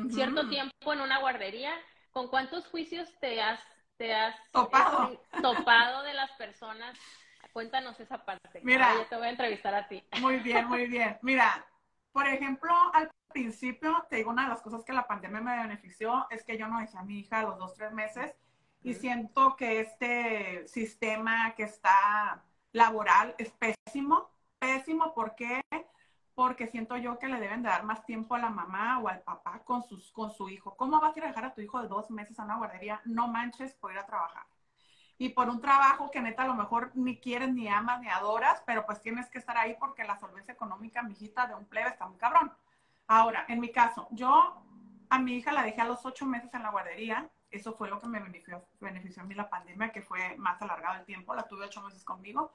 cierto 0.09 0.39
Ujú. 0.39 0.49
tiempo 0.51 0.93
en 0.93 1.01
una 1.01 1.19
guardería, 1.19 1.73
¿con 2.13 2.29
cuántos 2.29 2.65
juicios 2.67 3.09
te 3.19 3.41
has, 3.41 3.59
te 3.97 4.13
has 4.15 4.37
Topado. 4.53 5.11
este, 5.11 5.41
topado 5.41 6.03
de 6.03 6.13
las 6.13 6.31
personas? 6.37 6.97
Cuéntanos 7.51 7.99
esa 7.99 8.23
parte. 8.23 8.61
Mira. 8.63 8.93
Yo 8.93 9.05
te 9.07 9.17
voy 9.17 9.27
a 9.27 9.31
entrevistar 9.31 9.75
a 9.75 9.85
ti. 9.89 10.01
Muy 10.21 10.37
bien, 10.37 10.65
muy 10.69 10.87
bien. 10.87 11.17
Mira, 11.23 11.65
por 12.15 12.27
ejemplo, 12.27 12.71
al 12.93 13.11
principio, 13.33 14.05
te 14.09 14.15
digo, 14.15 14.31
una 14.31 14.43
de 14.43 14.47
las 14.47 14.61
cosas 14.61 14.85
que 14.85 14.93
la 14.93 15.05
pandemia 15.05 15.41
me 15.41 15.57
benefició 15.57 16.27
es 16.29 16.45
que 16.45 16.57
yo 16.57 16.65
no 16.69 16.79
dejé 16.79 16.97
a 16.97 17.03
mi 17.03 17.19
hija 17.19 17.39
a 17.39 17.43
los 17.43 17.57
dos, 17.57 17.73
tres 17.73 17.91
meses 17.91 18.33
y 18.81 18.93
siento 18.93 19.57
que 19.57 19.81
este 19.81 20.65
sistema 20.69 21.53
que 21.55 21.63
está 21.63 22.41
laboral 22.71 23.35
es 23.37 23.51
pésimo, 23.51 24.29
pésimo, 24.59 25.13
¿por 25.13 25.35
qué? 25.35 25.61
Porque 26.35 26.67
siento 26.67 26.95
yo 26.95 27.19
que 27.19 27.27
le 27.27 27.41
deben 27.41 27.63
de 27.63 27.67
dar 27.67 27.83
más 27.83 28.05
tiempo 28.05 28.35
a 28.35 28.39
la 28.39 28.49
mamá 28.49 28.99
o 28.99 29.09
al 29.09 29.21
papá 29.21 29.61
con, 29.65 29.83
sus, 29.83 30.13
con 30.13 30.31
su 30.31 30.47
hijo. 30.47 30.77
¿Cómo 30.77 31.01
vas 31.01 31.17
a 31.17 31.19
ir 31.19 31.25
a 31.25 31.27
dejar 31.27 31.43
a 31.43 31.53
tu 31.53 31.59
hijo 31.59 31.81
de 31.81 31.89
dos 31.89 32.09
meses 32.11 32.39
a 32.39 32.45
una 32.45 32.55
guardería? 32.55 33.01
No 33.03 33.27
manches 33.27 33.73
por 33.73 33.91
ir 33.91 33.97
a 33.97 34.05
trabajar 34.05 34.45
y 35.17 35.29
por 35.29 35.49
un 35.49 35.61
trabajo 35.61 36.11
que 36.11 36.21
neta 36.21 36.43
a 36.43 36.47
lo 36.47 36.55
mejor 36.55 36.91
ni 36.93 37.17
quieres, 37.19 37.53
ni 37.53 37.67
amas, 37.67 38.01
ni 38.01 38.09
adoras, 38.09 38.61
pero 38.65 38.85
pues 38.85 39.01
tienes 39.01 39.29
que 39.29 39.37
estar 39.37 39.57
ahí 39.57 39.75
porque 39.79 40.03
la 40.03 40.17
solvencia 40.19 40.53
económica, 40.53 41.03
mijita, 41.03 41.47
de 41.47 41.55
un 41.55 41.65
plebe 41.65 41.89
está 41.89 42.05
muy 42.05 42.17
cabrón. 42.17 42.51
Ahora, 43.07 43.45
en 43.47 43.59
mi 43.59 43.71
caso, 43.71 44.07
yo 44.11 44.61
a 45.09 45.19
mi 45.19 45.35
hija 45.35 45.51
la 45.51 45.63
dejé 45.63 45.81
a 45.81 45.85
los 45.85 46.05
ocho 46.05 46.25
meses 46.25 46.53
en 46.53 46.63
la 46.63 46.69
guardería. 46.69 47.29
Eso 47.49 47.73
fue 47.73 47.89
lo 47.89 48.01
que 48.01 48.07
me 48.07 48.19
benefició, 48.19 48.65
benefició 48.81 49.23
a 49.23 49.25
mí 49.25 49.35
la 49.35 49.49
pandemia, 49.49 49.91
que 49.91 50.01
fue 50.01 50.35
más 50.37 50.61
alargado 50.61 50.99
el 50.99 51.05
tiempo. 51.05 51.33
La 51.33 51.47
tuve 51.47 51.65
ocho 51.65 51.81
meses 51.81 52.03
conmigo. 52.03 52.51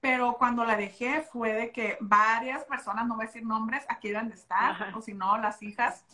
Pero 0.00 0.34
cuando 0.38 0.64
la 0.64 0.76
dejé 0.76 1.22
fue 1.22 1.52
de 1.52 1.72
que 1.72 1.98
varias 2.00 2.64
personas, 2.64 3.06
no 3.06 3.16
voy 3.16 3.24
a 3.24 3.26
decir 3.26 3.44
nombres, 3.44 3.84
aquí 3.88 4.08
deben 4.08 4.28
de 4.28 4.34
estar, 4.34 4.70
Ajá. 4.70 4.92
o 4.96 5.02
si 5.02 5.12
no, 5.12 5.36
las 5.38 5.62
hijas, 5.62 6.04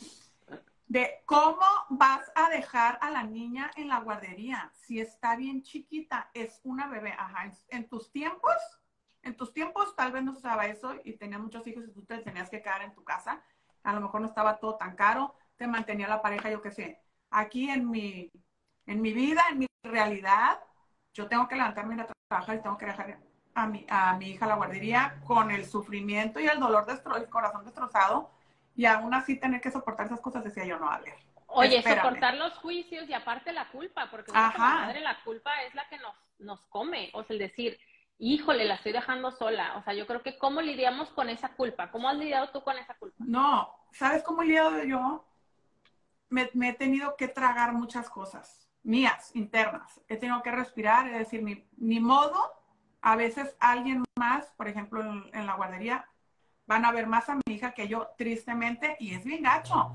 de 0.89 1.23
cómo 1.27 1.67
vas 1.91 2.31
a 2.35 2.49
dejar 2.51 2.99
a 3.01 3.11
la 3.11 3.25
niña 3.25 3.71
en 3.77 3.89
la 3.89 4.01
guardería 4.01 4.71
si 4.75 5.01
está 5.01 5.37
bien 5.37 5.63
chiquita, 5.63 6.31
es 6.33 6.61
una 6.63 6.87
bebé. 6.89 7.13
Ajá, 7.19 7.51
en, 7.69 7.89
tus 7.89 8.11
tiempos, 8.13 8.55
en 9.23 9.37
tus 9.37 9.53
tiempos 9.53 9.97
tal 9.97 10.13
vez 10.13 10.23
no 10.23 10.33
se 10.33 10.39
usaba 10.39 10.67
eso 10.67 10.95
y 11.05 11.15
tenías 11.15 11.41
muchos 11.41 11.67
hijos 11.67 11.85
y 11.87 11.93
tú 11.93 12.05
te 12.05 12.19
tenías 12.19 12.49
que 12.49 12.63
quedar 12.63 12.83
en 12.83 12.95
tu 12.95 13.03
casa. 13.05 13.43
A 13.83 13.93
lo 13.93 14.01
mejor 14.01 14.21
no 14.21 14.29
estaba 14.29 14.59
todo 14.59 14.77
tan 14.77 14.95
caro, 14.95 15.35
te 15.57 15.67
mantenía 15.67 16.09
la 16.09 16.23
pareja, 16.23 16.51
yo 16.51 16.63
qué 16.63 16.71
sé. 16.71 17.01
aquí 17.31 17.69
en 17.69 17.91
mi, 17.91 18.31
en 18.87 19.03
mi 19.03 19.13
vida, 19.13 19.43
en 19.51 19.59
mi 19.61 19.67
realidad, 19.83 20.61
yo 21.13 21.29
tengo 21.29 21.49
que 21.49 21.57
levantarme 21.57 21.97
y 21.97 22.01
a 22.01 22.07
trabajar 22.29 22.57
y 22.57 22.63
tengo 22.63 22.79
que 22.79 22.87
dejar 22.87 23.19
a 23.55 23.67
mi, 23.67 23.87
a 23.89 24.17
mi 24.17 24.31
hija 24.31 24.45
a 24.45 24.49
la 24.49 24.57
guardería 24.57 25.21
con 25.27 25.51
el 25.51 25.67
sufrimiento 25.67 26.39
y 26.41 26.47
el 26.47 26.61
dolor, 26.61 26.87
destro, 26.87 27.17
el 27.17 27.29
corazón 27.29 27.65
destrozado, 27.65 28.31
y 28.77 28.85
aún 28.85 29.15
así 29.15 29.37
tener 29.37 29.61
que 29.61 29.71
soportar 29.71 30.07
esas 30.07 30.21
cosas, 30.21 30.45
decía 30.45 30.65
yo, 30.65 30.79
no, 30.79 30.91
a 30.91 30.99
ver. 30.99 31.15
Oye, 31.49 31.83
soportar 31.83 32.35
los 32.35 32.53
juicios 32.59 33.09
y 33.09 33.15
aparte 33.15 33.53
la 33.53 33.69
culpa, 33.69 34.09
porque 34.11 34.33
como 34.33 34.59
madre 34.59 35.01
la 35.01 35.23
culpa 35.25 35.63
es 35.63 35.75
la 35.75 35.89
que 35.89 35.99
nos, 35.99 36.15
nos 36.39 36.61
come, 36.67 37.11
o 37.15 37.25
sea, 37.25 37.35
el 37.35 37.39
decir, 37.39 37.79
híjole, 38.19 38.67
la 38.67 38.75
estoy 38.75 38.93
dejando 38.93 39.31
sola, 39.31 39.77
o 39.77 39.83
sea, 39.83 39.95
yo 39.95 40.07
creo 40.07 40.23
que 40.23 40.37
cómo 40.39 40.61
lidiamos 40.61 41.09
con 41.11 41.31
esa 41.31 41.51
culpa, 41.51 41.91
¿cómo 41.91 42.09
has 42.09 42.17
lidiado 42.17 42.51
tú 42.51 42.63
con 42.63 42.77
esa 42.77 42.95
culpa? 42.95 43.17
No, 43.27 43.71
¿sabes 43.93 44.23
cómo 44.23 44.43
he 44.43 44.47
lidiado 44.47 44.83
yo? 44.85 45.25
Me, 46.29 46.51
me 46.53 46.71
he 46.71 46.75
tenido 46.75 47.17
que 47.17 47.29
tragar 47.29 47.73
muchas 47.73 48.11
cosas 48.11 48.69
mías, 48.83 49.35
internas, 49.35 50.01
he 50.09 50.17
tenido 50.17 50.43
que 50.43 50.51
respirar, 50.51 51.09
es 51.09 51.19
decir, 51.19 51.43
ni, 51.43 51.67
ni 51.79 52.01
modo, 52.01 52.53
a 53.01 53.17
veces 53.17 53.57
alguien 53.61 54.05
más, 54.17 54.53
por 54.57 54.69
ejemplo, 54.69 55.01
en 55.03 55.47
la 55.47 55.55
guardería, 55.55 56.07
van 56.67 56.85
a 56.85 56.93
ver 56.93 57.07
más 57.07 57.29
a 57.29 57.35
mi 57.35 57.55
hija 57.55 57.73
que 57.73 57.89
yo, 57.89 58.09
tristemente, 58.19 58.97
y 58.99 59.15
es 59.15 59.25
bien 59.25 59.43
gacho. 59.43 59.93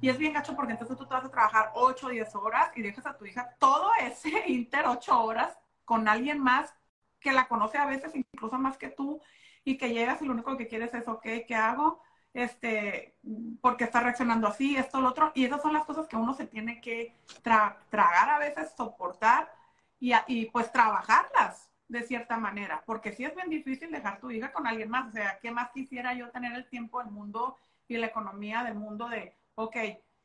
Y 0.00 0.08
es 0.08 0.18
bien 0.18 0.32
gacho 0.32 0.54
porque 0.54 0.72
entonces 0.72 0.96
tú 0.96 1.06
te 1.06 1.14
vas 1.14 1.24
a 1.24 1.30
trabajar 1.30 1.70
8 1.74 2.06
o 2.06 2.10
10 2.10 2.34
horas 2.34 2.70
y 2.74 2.82
dejas 2.82 3.06
a 3.06 3.16
tu 3.16 3.24
hija 3.24 3.54
todo 3.58 3.90
ese 4.00 4.44
inter 4.48 4.84
8 4.86 5.24
horas 5.24 5.56
con 5.84 6.08
alguien 6.08 6.40
más 6.40 6.74
que 7.20 7.32
la 7.32 7.48
conoce 7.48 7.78
a 7.78 7.86
veces 7.86 8.14
incluso 8.14 8.58
más 8.58 8.76
que 8.76 8.88
tú 8.88 9.20
y 9.64 9.78
que 9.78 9.94
llegas 9.94 10.20
y 10.20 10.26
lo 10.26 10.32
único 10.32 10.56
que 10.58 10.68
quieres 10.68 10.92
es, 10.92 11.08
ok, 11.08 11.22
¿qué 11.46 11.54
hago? 11.54 12.02
Este, 12.34 13.16
porque 13.62 13.84
está 13.84 14.00
reaccionando 14.00 14.46
así, 14.48 14.76
esto, 14.76 15.00
lo 15.00 15.08
otro. 15.08 15.32
Y 15.34 15.44
esas 15.44 15.62
son 15.62 15.72
las 15.72 15.84
cosas 15.84 16.06
que 16.06 16.16
uno 16.16 16.34
se 16.34 16.46
tiene 16.46 16.80
que 16.80 17.16
tragar 17.42 18.28
a 18.28 18.38
veces, 18.38 18.72
soportar 18.76 19.50
y, 19.98 20.12
y 20.26 20.46
pues 20.46 20.70
trabajarlas 20.70 21.70
de 21.88 22.02
cierta 22.02 22.38
manera, 22.38 22.82
porque 22.86 23.12
sí 23.12 23.24
es 23.24 23.34
bien 23.34 23.50
difícil 23.50 23.90
dejar 23.90 24.20
tu 24.20 24.30
hija 24.30 24.52
con 24.52 24.66
alguien 24.66 24.90
más, 24.90 25.08
o 25.08 25.12
sea, 25.12 25.38
¿qué 25.40 25.50
más 25.50 25.70
quisiera 25.70 26.14
yo 26.14 26.30
tener 26.30 26.54
el 26.54 26.68
tiempo 26.68 27.02
del 27.02 27.12
mundo 27.12 27.58
y 27.88 27.96
la 27.96 28.06
economía 28.06 28.64
del 28.64 28.74
mundo 28.74 29.08
de, 29.08 29.36
ok, 29.54 29.76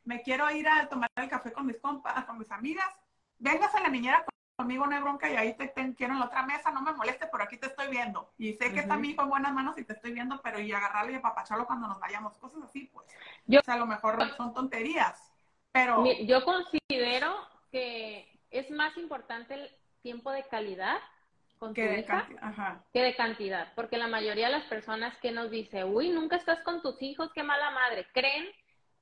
me 0.06 0.22
quiero 0.22 0.50
ir 0.52 0.68
a 0.68 0.88
tomar 0.88 1.10
el 1.16 1.30
café 1.30 1.52
con 1.52 1.66
mis 1.66 1.78
compas, 1.78 2.24
con 2.26 2.38
mis 2.38 2.52
amigas, 2.52 2.88
vengas 3.38 3.74
a 3.76 3.82
la 3.82 3.90
niñera 3.90 4.26
conmigo, 4.56 4.86
no 4.86 4.96
hay 4.96 5.02
bronca, 5.02 5.30
y 5.30 5.36
ahí 5.36 5.56
te, 5.56 5.72
quiero 5.96 6.14
en 6.14 6.20
la 6.20 6.26
otra 6.26 6.44
mesa, 6.44 6.72
no 6.72 6.82
me 6.82 6.92
moleste, 6.92 7.28
pero 7.32 7.44
aquí 7.44 7.58
te 7.58 7.68
estoy 7.68 7.88
viendo. 7.90 8.34
Y 8.38 8.54
sé 8.54 8.74
que 8.74 8.82
está 8.82 8.98
mi 8.98 9.10
hijo 9.10 9.22
en 9.22 9.30
buenas 9.30 9.54
manos 9.54 9.78
y 9.78 9.86
te 9.86 9.94
estoy 9.94 10.12
viendo, 10.12 10.42
pero 10.42 10.60
y 10.60 10.72
agarrarlo 10.72 11.12
y 11.12 11.16
apapacharlo 11.16 11.66
cuando 11.66 11.88
nos 11.88 12.00
vayamos, 12.00 12.38
cosas 12.38 12.64
así, 12.64 12.90
pues. 12.94 13.08
Yo, 13.46 13.62
o 13.62 13.64
sea, 13.64 13.76
a 13.76 13.78
lo 13.78 13.86
mejor 13.86 14.20
son 14.36 14.54
tonterías, 14.54 15.32
pero... 15.72 16.04
Yo 16.26 16.44
considero 16.44 17.36
que 17.72 18.42
es 18.50 18.70
más 18.72 18.98
importante 18.98 19.54
el 19.54 19.70
tiempo 20.02 20.32
de 20.32 20.46
calidad 20.48 20.98
con 21.60 21.74
tu 21.74 21.82
hija 21.82 22.28
que 22.94 23.04
de 23.04 23.16
cantidad, 23.16 23.72
porque 23.76 23.98
la 23.98 24.08
mayoría 24.08 24.48
de 24.48 24.54
las 24.54 24.64
personas 24.66 25.16
que 25.18 25.32
nos 25.32 25.52
dice, 25.52 25.84
uy, 25.84 26.10
nunca 26.10 26.38
estás 26.38 26.62
con 26.62 26.82
tus 26.82 27.02
hijos, 27.02 27.32
qué 27.34 27.44
mala 27.44 27.70
madre, 27.72 28.08
creen 28.14 28.48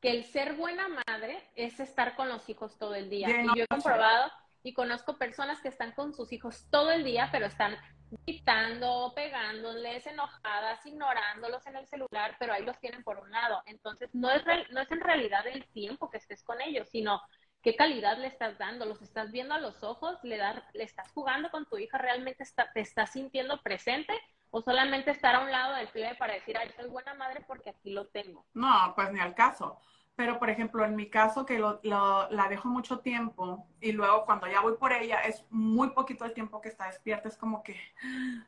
que 0.01 0.11
el 0.11 0.25
ser 0.25 0.55
buena 0.55 0.87
madre 1.07 1.41
es 1.55 1.79
estar 1.79 2.15
con 2.15 2.29
los 2.29 2.49
hijos 2.49 2.77
todo 2.77 2.95
el 2.95 3.09
día. 3.09 3.29
y 3.29 3.57
yo 3.57 3.63
he 3.63 3.67
comprobado 3.67 4.31
y 4.63 4.73
conozco 4.73 5.17
personas 5.17 5.61
que 5.61 5.69
están 5.69 5.91
con 5.93 6.13
sus 6.13 6.33
hijos 6.33 6.67
todo 6.69 6.91
el 6.91 7.03
día, 7.03 7.29
pero 7.31 7.45
están 7.45 7.77
gritando, 8.25 9.13
pegándoles, 9.15 10.05
enojadas, 10.07 10.85
ignorándolos 10.85 11.65
en 11.67 11.75
el 11.75 11.87
celular, 11.87 12.35
pero 12.39 12.53
ahí 12.53 12.63
los 12.63 12.79
tienen 12.79 13.03
por 13.03 13.19
un 13.19 13.31
lado. 13.31 13.61
Entonces, 13.65 14.09
no 14.13 14.31
es, 14.31 14.43
no 14.71 14.81
es 14.81 14.91
en 14.91 15.01
realidad 15.01 15.45
el 15.47 15.65
tiempo 15.67 16.09
que 16.09 16.17
estés 16.17 16.43
con 16.43 16.59
ellos, 16.61 16.89
sino 16.89 17.21
qué 17.67 17.75
calidad 17.75 18.17
le 18.17 18.27
estás 18.27 18.57
dando, 18.57 18.85
los 18.85 19.01
estás 19.01 19.29
viendo 19.29 19.53
a 19.53 19.59
los 19.59 19.83
ojos, 19.83 20.17
le, 20.23 20.37
le 20.71 20.83
estás 20.85 21.11
jugando 21.11 21.51
con 21.51 21.65
tu 21.65 21.77
hija, 21.77 21.97
realmente 21.97 22.43
está, 22.43 22.71
te 22.71 22.79
estás 22.79 23.11
sintiendo 23.11 23.61
presente 23.61 24.13
o 24.51 24.61
solamente 24.61 25.11
estar 25.11 25.35
a 25.35 25.41
un 25.41 25.51
lado 25.51 25.75
del 25.75 25.89
plebe 25.89 26.15
para 26.15 26.35
decir, 26.35 26.57
ay, 26.57 26.71
soy 26.77 26.87
buena 26.87 27.13
madre 27.15 27.43
porque 27.45 27.71
aquí 27.71 27.89
lo 27.89 28.07
tengo. 28.07 28.45
No, 28.53 28.93
pues 28.95 29.11
ni 29.11 29.19
al 29.19 29.35
caso. 29.35 29.81
Pero, 30.15 30.39
por 30.39 30.49
ejemplo, 30.49 30.85
en 30.85 30.95
mi 30.95 31.09
caso, 31.09 31.45
que 31.45 31.59
lo, 31.59 31.81
la 31.83 32.47
dejo 32.49 32.69
mucho 32.69 32.99
tiempo 32.99 33.67
y 33.81 33.91
luego 33.91 34.23
cuando 34.23 34.47
ya 34.47 34.61
voy 34.61 34.77
por 34.77 34.93
ella, 34.93 35.19
es 35.23 35.45
muy 35.49 35.89
poquito 35.89 36.23
el 36.23 36.33
tiempo 36.33 36.61
que 36.61 36.69
está 36.69 36.85
despierta. 36.85 37.27
Es 37.27 37.35
como 37.35 37.63
que, 37.63 37.75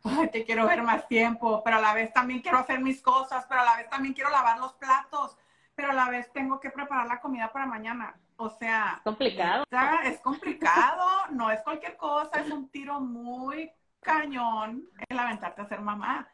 ay, 0.06 0.30
te 0.30 0.46
quiero 0.46 0.66
ver 0.66 0.82
más 0.82 1.10
tiempo, 1.10 1.62
pero 1.62 1.76
a 1.76 1.82
la 1.82 1.94
vez 1.94 2.14
también 2.14 2.40
quiero 2.40 2.58
hacer 2.58 2.80
mis 2.80 3.02
cosas, 3.02 3.46
pero 3.50 3.60
a 3.60 3.66
la 3.66 3.76
vez 3.76 3.90
también 3.90 4.14
quiero 4.14 4.30
lavar 4.30 4.60
los 4.60 4.72
platos, 4.76 5.38
pero 5.76 5.92
a 5.92 5.94
la 5.94 6.10
vez 6.10 6.32
tengo 6.32 6.62
que 6.62 6.70
preparar 6.70 7.06
la 7.06 7.20
comida 7.20 7.52
para 7.52 7.66
mañana. 7.66 8.16
O 8.42 8.50
sea, 8.50 9.02
complicado. 9.04 9.66
es 10.06 10.22
complicado, 10.22 11.06
no 11.32 11.52
es 11.52 11.62
cualquier 11.62 11.98
cosa, 11.98 12.40
es 12.40 12.50
un 12.50 12.70
tiro 12.70 13.02
muy 13.02 13.70
cañón 14.00 14.86
el 15.10 15.20
aventarte 15.20 15.62
a 15.62 15.68
ser 15.68 15.82
mamá. 15.82 16.26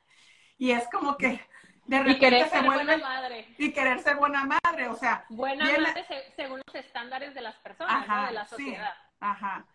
Y 0.55 0.69
es 0.69 0.87
como 0.89 1.17
que 1.17 1.41
de 1.85 1.97
repente 1.97 2.11
y 2.11 2.19
querer 2.19 2.49
ser 2.49 2.63
buena 2.63 2.97
madre. 2.97 3.55
Y 3.57 3.73
querer 3.73 3.99
ser 4.01 4.17
buena 4.17 4.45
madre, 4.45 4.87
o 4.87 4.95
sea. 4.95 5.25
Buena 5.29 5.65
madre 5.65 6.05
según 6.35 6.61
los 6.67 6.75
estándares 6.75 7.33
de 7.33 7.41
las 7.41 7.55
personas, 7.55 8.27
de 8.27 8.33
la 8.33 8.45
sociedad. 8.45 8.93
ajá. 9.19 9.65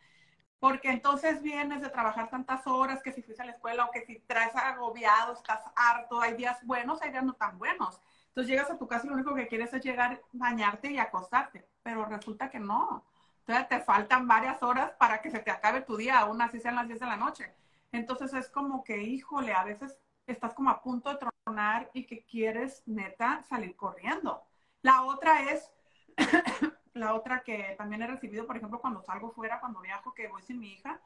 Porque 0.60 0.90
entonces 0.90 1.42
vienes 1.42 1.80
de 1.80 1.88
trabajar 1.88 2.30
tantas 2.30 2.64
horas 2.68 3.02
que 3.02 3.12
si 3.12 3.22
fuiste 3.22 3.42
a 3.42 3.46
la 3.46 3.52
escuela 3.52 3.86
o 3.86 3.90
que 3.90 4.02
si 4.02 4.20
traes 4.20 4.54
agobiado, 4.54 5.32
estás 5.32 5.64
harto, 5.74 6.20
hay 6.20 6.34
días 6.34 6.64
buenos, 6.64 7.02
hay 7.02 7.10
días 7.10 7.24
no 7.24 7.32
tan 7.32 7.58
buenos. 7.58 7.98
Entonces 8.28 8.50
llegas 8.50 8.70
a 8.70 8.78
tu 8.78 8.86
casa 8.86 9.06
y 9.06 9.08
lo 9.08 9.14
único 9.14 9.34
que 9.34 9.48
quieres 9.48 9.72
es 9.72 9.82
llegar, 9.82 10.22
bañarte 10.32 10.92
y 10.92 10.98
acostarte, 10.98 11.66
pero 11.82 12.04
resulta 12.04 12.50
que 12.50 12.58
no. 12.58 13.04
Entonces 13.40 13.68
te 13.68 13.80
faltan 13.80 14.28
varias 14.28 14.62
horas 14.62 14.92
para 14.98 15.20
que 15.20 15.30
se 15.30 15.40
te 15.40 15.50
acabe 15.50 15.82
tu 15.82 15.96
día, 15.96 16.20
aún 16.20 16.40
así 16.42 16.60
sean 16.60 16.76
las 16.76 16.86
10 16.86 17.00
de 17.00 17.06
la 17.06 17.16
noche. 17.16 17.52
Entonces 17.92 18.32
es 18.34 18.48
como 18.48 18.84
que, 18.84 19.02
híjole, 19.02 19.52
a 19.52 19.64
veces 19.64 19.98
estás 20.26 20.54
como 20.54 20.70
a 20.70 20.82
punto 20.82 21.10
de 21.10 21.18
tronar 21.44 21.90
y 21.92 22.06
que 22.06 22.24
quieres 22.24 22.82
neta 22.86 23.42
salir 23.48 23.76
corriendo. 23.76 24.42
La 24.82 25.02
otra 25.02 25.50
es, 25.50 25.70
la 26.94 27.14
otra 27.14 27.42
que 27.42 27.74
también 27.76 28.02
he 28.02 28.06
recibido, 28.06 28.46
por 28.46 28.56
ejemplo, 28.56 28.80
cuando 28.80 29.02
salgo 29.02 29.30
fuera, 29.32 29.60
cuando 29.60 29.80
viajo, 29.80 30.14
que 30.14 30.28
voy 30.28 30.42
sin 30.42 30.60
mi 30.60 30.74
hija, 30.74 31.00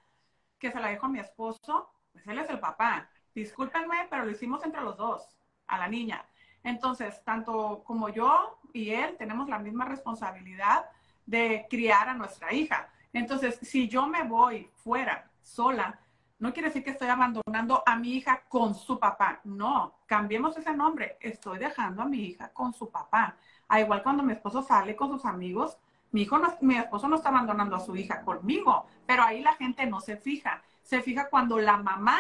que 0.59 0.71
se 0.71 0.81
la 0.81 0.89
dejo 0.89 1.07
a 1.07 1.11
mi 1.11 1.21
esposo, 1.21 1.91
pues 2.13 2.27
él 2.27 2.39
es 2.39 2.51
el 2.51 2.61
papá. 2.61 3.09
Discúlpenme, 3.35 4.07
pero 4.11 4.25
lo 4.25 4.31
hicimos 4.31 4.65
entre 4.65 4.83
los 4.83 4.97
dos, 4.97 5.37
a 5.67 5.79
la 5.79 5.89
niña. 5.89 6.25
Entonces, 6.63 7.23
tanto 7.25 7.83
como 7.85 8.09
yo 8.09 8.59
y 8.75 8.91
él 8.91 9.17
tenemos 9.17 9.49
la 9.49 9.59
misma 9.59 9.87
responsabilidad 9.87 10.85
de 11.25 11.67
criar 11.71 12.09
a 12.09 12.15
nuestra 12.15 12.53
hija. 12.53 12.91
Entonces, 13.13 13.59
si 13.63 13.89
yo 13.89 14.07
me 14.07 14.25
voy 14.25 14.69
fuera 14.83 15.31
sola, 15.41 15.99
no 16.41 16.53
quiere 16.53 16.69
decir 16.69 16.83
que 16.83 16.91
estoy 16.91 17.09
abandonando 17.09 17.83
a 17.87 17.97
mi 17.97 18.15
hija 18.15 18.43
con 18.49 18.75
su 18.75 18.99
papá. 18.99 19.41
No, 19.45 19.95
cambiemos 20.07 20.57
ese 20.59 20.75
nombre. 20.75 21.17
Estoy 21.21 21.59
dejando 21.59 22.03
a 22.03 22.07
mi 22.07 22.19
hija 22.19 22.53
con 22.53 22.75
su 22.75 22.91
papá. 22.91 23.37
A 23.69 23.81
igual 23.81 24.03
cuando 24.03 24.25
mi 24.25 24.33
esposo 24.33 24.61
sale 24.61 24.97
con 24.97 25.09
sus 25.09 25.25
amigos, 25.25 25.79
mi, 26.11 26.23
hijo 26.23 26.41
mi 26.61 26.77
esposo 26.77 27.09
no 27.09 27.17
está 27.17 27.29
abandonando 27.29 27.77
a 27.77 27.81
su 27.81 27.97
hija 27.97 28.23
conmigo, 28.23 28.87
pero 29.07 29.23
ahí 29.23 29.41
la 29.41 29.55
gente 29.55 29.87
no 29.87 30.01
se 30.01 30.17
fija. 30.17 30.63
Se 30.83 31.01
fija 31.01 31.31
cuando 31.31 31.59
la 31.59 31.77
mamá 31.77 32.19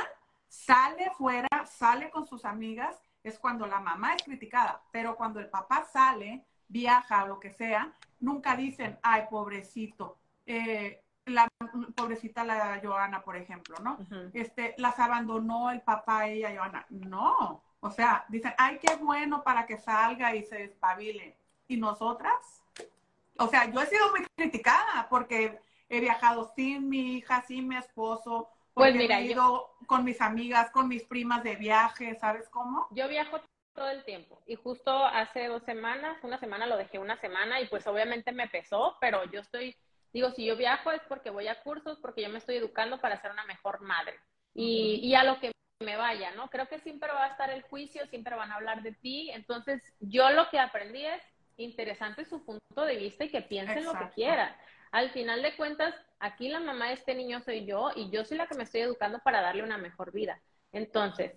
sale 0.49 1.11
fuera, 1.19 1.49
sale 1.67 2.11
con 2.11 2.27
sus 2.27 2.45
amigas 2.45 3.04
es 3.25 3.39
cuando 3.39 3.67
la 3.67 3.81
mamá 3.81 4.15
es 4.15 4.23
criticada, 4.23 4.83
pero 4.93 5.17
cuando 5.17 5.41
el 5.41 5.49
papá 5.49 5.85
sale, 5.91 6.45
viaja 6.69 7.25
o 7.25 7.29
lo 7.29 7.41
que 7.41 7.51
sea, 7.51 7.93
nunca 8.21 8.55
dicen, 8.55 8.99
ay, 9.03 9.25
pobrecito. 9.31 10.19
Eh, 10.47 11.01
la 11.27 11.49
pobrecita 11.97 12.45
la 12.45 12.81
Joana, 12.83 13.23
por 13.23 13.37
ejemplo, 13.37 13.77
¿no? 13.83 13.99
Este, 14.35 14.75
las 14.77 14.99
abandonó 14.99 15.71
el 15.71 15.81
papá 15.81 16.29
ella, 16.29 16.55
Joana. 16.55 16.85
No, 16.91 17.63
o 17.81 17.91
sea, 17.91 18.27
dicen, 18.29 18.53
ay, 18.59 18.79
qué 18.79 18.97
bueno 18.97 19.43
para 19.43 19.67
que 19.67 19.79
salga 19.79 20.35
y 20.35 20.45
se 20.45 20.57
despabile. 20.57 21.37
¿Y 21.67 21.79
nosotras? 21.79 22.63
O 23.39 23.49
sea, 23.49 23.71
yo 23.71 23.81
he 23.81 23.87
sido 23.87 24.11
muy 24.11 24.27
criticada 24.37 25.07
porque 25.09 25.59
he 25.89 26.01
viajado 26.01 26.53
sin 26.55 26.91
mi 26.91 27.17
hija, 27.17 27.43
sin 27.43 27.69
mi 27.69 27.77
esposo, 27.77 28.51
pues 28.75 28.95
mira, 28.95 29.21
he 29.21 29.27
ido 29.27 29.77
con 29.87 30.05
mis 30.05 30.21
amigas, 30.21 30.71
con 30.71 30.89
mis 30.89 31.05
primas 31.05 31.45
de 31.45 31.57
viaje, 31.57 32.17
¿sabes 32.17 32.49
cómo? 32.49 32.89
Yo 32.91 33.09
viajo 33.09 33.41
todo 33.73 33.89
el 33.89 34.05
tiempo 34.05 34.43
y 34.47 34.57
justo 34.57 35.05
hace 35.05 35.47
dos 35.47 35.63
semanas, 35.65 36.19
una 36.23 36.39
semana 36.39 36.67
lo 36.67 36.77
dejé 36.77 36.99
una 36.99 37.17
semana 37.21 37.61
y 37.61 37.67
pues 37.69 37.87
obviamente 37.87 38.33
me 38.33 38.49
pesó, 38.49 38.97
pero 39.01 39.25
yo 39.31 39.41
estoy, 39.41 39.77
digo, 40.13 40.31
si 40.31 40.45
yo 40.45 40.57
viajo 40.57 40.91
es 40.91 41.03
porque 41.09 41.31
voy 41.31 41.49
a 41.49 41.63
cursos, 41.63 41.99
porque 42.01 42.23
yo 42.23 42.29
me 42.29 42.39
estoy 42.39 42.57
educando 42.57 43.01
para 43.01 43.21
ser 43.21 43.31
una 43.31 43.45
mejor 43.45 43.81
madre. 43.81 44.19
Y, 44.55 45.01
y 45.03 45.15
a 45.17 45.25
lo 45.25 45.41
que 45.41 45.51
me 45.81 45.97
vaya, 45.97 46.31
¿no? 46.33 46.49
Creo 46.51 46.69
que 46.69 46.79
siempre 46.79 47.11
va 47.13 47.25
a 47.25 47.31
estar 47.31 47.51
el 47.51 47.63
juicio, 47.63 48.07
siempre 48.07 48.37
van 48.37 48.53
a 48.53 48.57
hablar 48.57 48.83
de 48.83 48.93
ti, 48.93 49.31
entonces 49.31 49.83
yo 50.01 50.31
lo 50.31 50.49
que 50.51 50.61
aprendí 50.61 51.05
es 51.05 51.23
interesante 51.57 52.25
su 52.25 52.45
punto 52.45 52.85
de 52.85 52.97
vista 52.97 53.25
y 53.25 53.31
que 53.31 53.43
piensen 53.43 53.85
lo 53.85 53.93
que 53.93 54.11
quieran 54.11 54.55
al 54.95 55.11
final 55.11 55.43
de 55.43 55.57
cuentas, 55.57 55.93
aquí 56.21 56.49
la 56.49 56.61
mamá 56.61 56.87
de 56.87 56.93
este 56.93 57.17
niño 57.17 57.41
soy 57.41 57.67
yo 57.67 57.91
y 57.97 58.11
yo 58.11 58.25
soy 58.25 58.37
la 58.39 58.47
que 58.47 58.55
me 58.55 58.63
estoy 58.63 58.83
educando 58.83 59.19
para 59.19 59.41
darle 59.41 59.65
una 59.65 59.77
mejor 59.77 60.13
vida. 60.13 60.41
Entonces, 60.71 61.33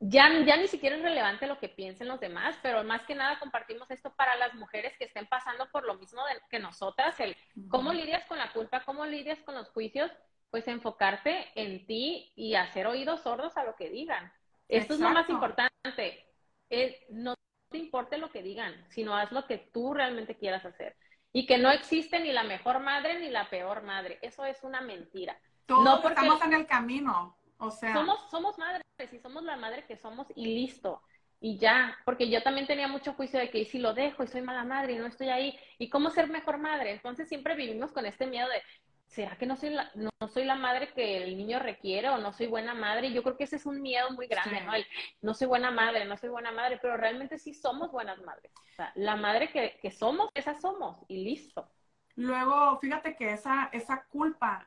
ya, 0.00 0.28
ya 0.44 0.56
ni 0.56 0.66
siquiera 0.66 0.96
es 0.96 1.02
relevante 1.02 1.46
lo 1.46 1.60
que 1.60 1.68
piensen 1.68 2.08
los 2.08 2.18
demás, 2.18 2.58
pero 2.60 2.82
más 2.82 3.02
que 3.04 3.14
nada 3.14 3.38
compartimos 3.38 3.88
esto 3.92 4.12
para 4.12 4.34
las 4.34 4.54
mujeres 4.54 4.92
que 4.98 5.04
estén 5.04 5.28
pasando 5.28 5.70
por 5.70 5.86
lo 5.86 5.94
mismo 5.94 6.20
que 6.50 6.58
nosotras, 6.58 7.20
el 7.20 7.36
cómo 7.68 7.92
lidias 7.92 8.24
con 8.24 8.38
la 8.38 8.52
culpa, 8.52 8.82
cómo 8.84 9.06
lidias 9.06 9.38
con 9.42 9.54
los 9.54 9.68
juicios, 9.70 10.10
pues 10.50 10.66
enfocarte 10.66 11.46
en 11.54 11.86
ti 11.86 12.32
y 12.34 12.56
hacer 12.56 12.88
oídos 12.88 13.20
sordos 13.22 13.56
a 13.56 13.62
lo 13.62 13.76
que 13.76 13.88
digan. 13.88 14.32
Esto 14.66 14.94
es 14.94 15.00
lo 15.00 15.10
más 15.10 15.30
importante. 15.30 16.26
Es, 16.68 16.96
no 17.08 17.34
te 17.70 17.78
importe 17.78 18.18
lo 18.18 18.32
que 18.32 18.42
digan, 18.42 18.74
sino 18.90 19.16
haz 19.16 19.30
lo 19.30 19.46
que 19.46 19.58
tú 19.58 19.94
realmente 19.94 20.36
quieras 20.36 20.64
hacer. 20.64 20.96
Y 21.32 21.46
que 21.46 21.58
no 21.58 21.70
existe 21.70 22.20
ni 22.20 22.32
la 22.32 22.42
mejor 22.42 22.80
madre 22.80 23.20
ni 23.20 23.28
la 23.28 23.48
peor 23.50 23.82
madre. 23.82 24.18
Eso 24.22 24.44
es 24.44 24.62
una 24.62 24.80
mentira. 24.80 25.38
Todos 25.66 25.84
no 25.84 26.02
porque 26.02 26.20
estamos 26.20 26.42
en 26.42 26.54
el 26.54 26.66
camino. 26.66 27.36
O 27.58 27.70
sea. 27.70 27.92
Somos, 27.92 28.30
somos 28.30 28.58
madres 28.58 28.82
y 29.12 29.18
somos 29.18 29.42
la 29.42 29.56
madre 29.56 29.84
que 29.86 29.96
somos 29.96 30.26
y 30.34 30.46
listo. 30.46 31.02
Y 31.40 31.56
ya, 31.58 31.96
porque 32.04 32.28
yo 32.28 32.42
también 32.42 32.66
tenía 32.66 32.88
mucho 32.88 33.12
juicio 33.12 33.38
de 33.38 33.50
que 33.50 33.64
si 33.64 33.78
lo 33.78 33.94
dejo 33.94 34.24
y 34.24 34.26
soy 34.26 34.42
mala 34.42 34.64
madre 34.64 34.94
y 34.94 34.98
no 34.98 35.06
estoy 35.06 35.28
ahí, 35.28 35.56
¿y 35.78 35.88
cómo 35.88 36.10
ser 36.10 36.28
mejor 36.28 36.58
madre? 36.58 36.90
Entonces 36.92 37.28
siempre 37.28 37.54
vivimos 37.54 37.92
con 37.92 38.06
este 38.06 38.26
miedo 38.26 38.48
de, 38.48 38.60
¿será 39.08 39.36
que 39.36 39.46
no 39.46 39.56
soy 39.56 39.70
la, 39.70 39.90
no, 39.94 40.10
soy 40.28 40.44
la 40.44 40.54
madre 40.54 40.92
que 40.92 41.24
el 41.24 41.36
niño 41.36 41.58
requiere 41.58 42.08
o 42.08 42.18
no 42.18 42.32
soy 42.32 42.46
buena 42.46 42.74
madre? 42.74 43.12
Yo 43.12 43.22
creo 43.22 43.36
que 43.36 43.44
ese 43.44 43.56
es 43.56 43.66
un 43.66 43.82
miedo 43.82 44.10
muy 44.12 44.26
grande, 44.28 44.60
¿no? 44.60 44.74
El, 44.74 44.86
no 45.22 45.34
soy 45.34 45.46
buena 45.48 45.70
madre, 45.70 46.04
no 46.04 46.16
soy 46.16 46.28
buena 46.28 46.52
madre, 46.52 46.78
pero 46.80 46.96
realmente 46.96 47.38
sí 47.38 47.54
somos 47.54 47.90
buenas 47.90 48.20
madres. 48.22 48.52
O 48.54 48.74
sea, 48.76 48.92
la 48.94 49.16
madre 49.16 49.50
que, 49.50 49.78
que 49.82 49.90
somos, 49.90 50.30
esa 50.34 50.54
somos 50.54 50.98
y 51.08 51.24
listo. 51.24 51.68
Luego, 52.16 52.78
fíjate 52.78 53.16
que 53.16 53.32
esa, 53.32 53.70
esa 53.72 54.04
culpa, 54.04 54.66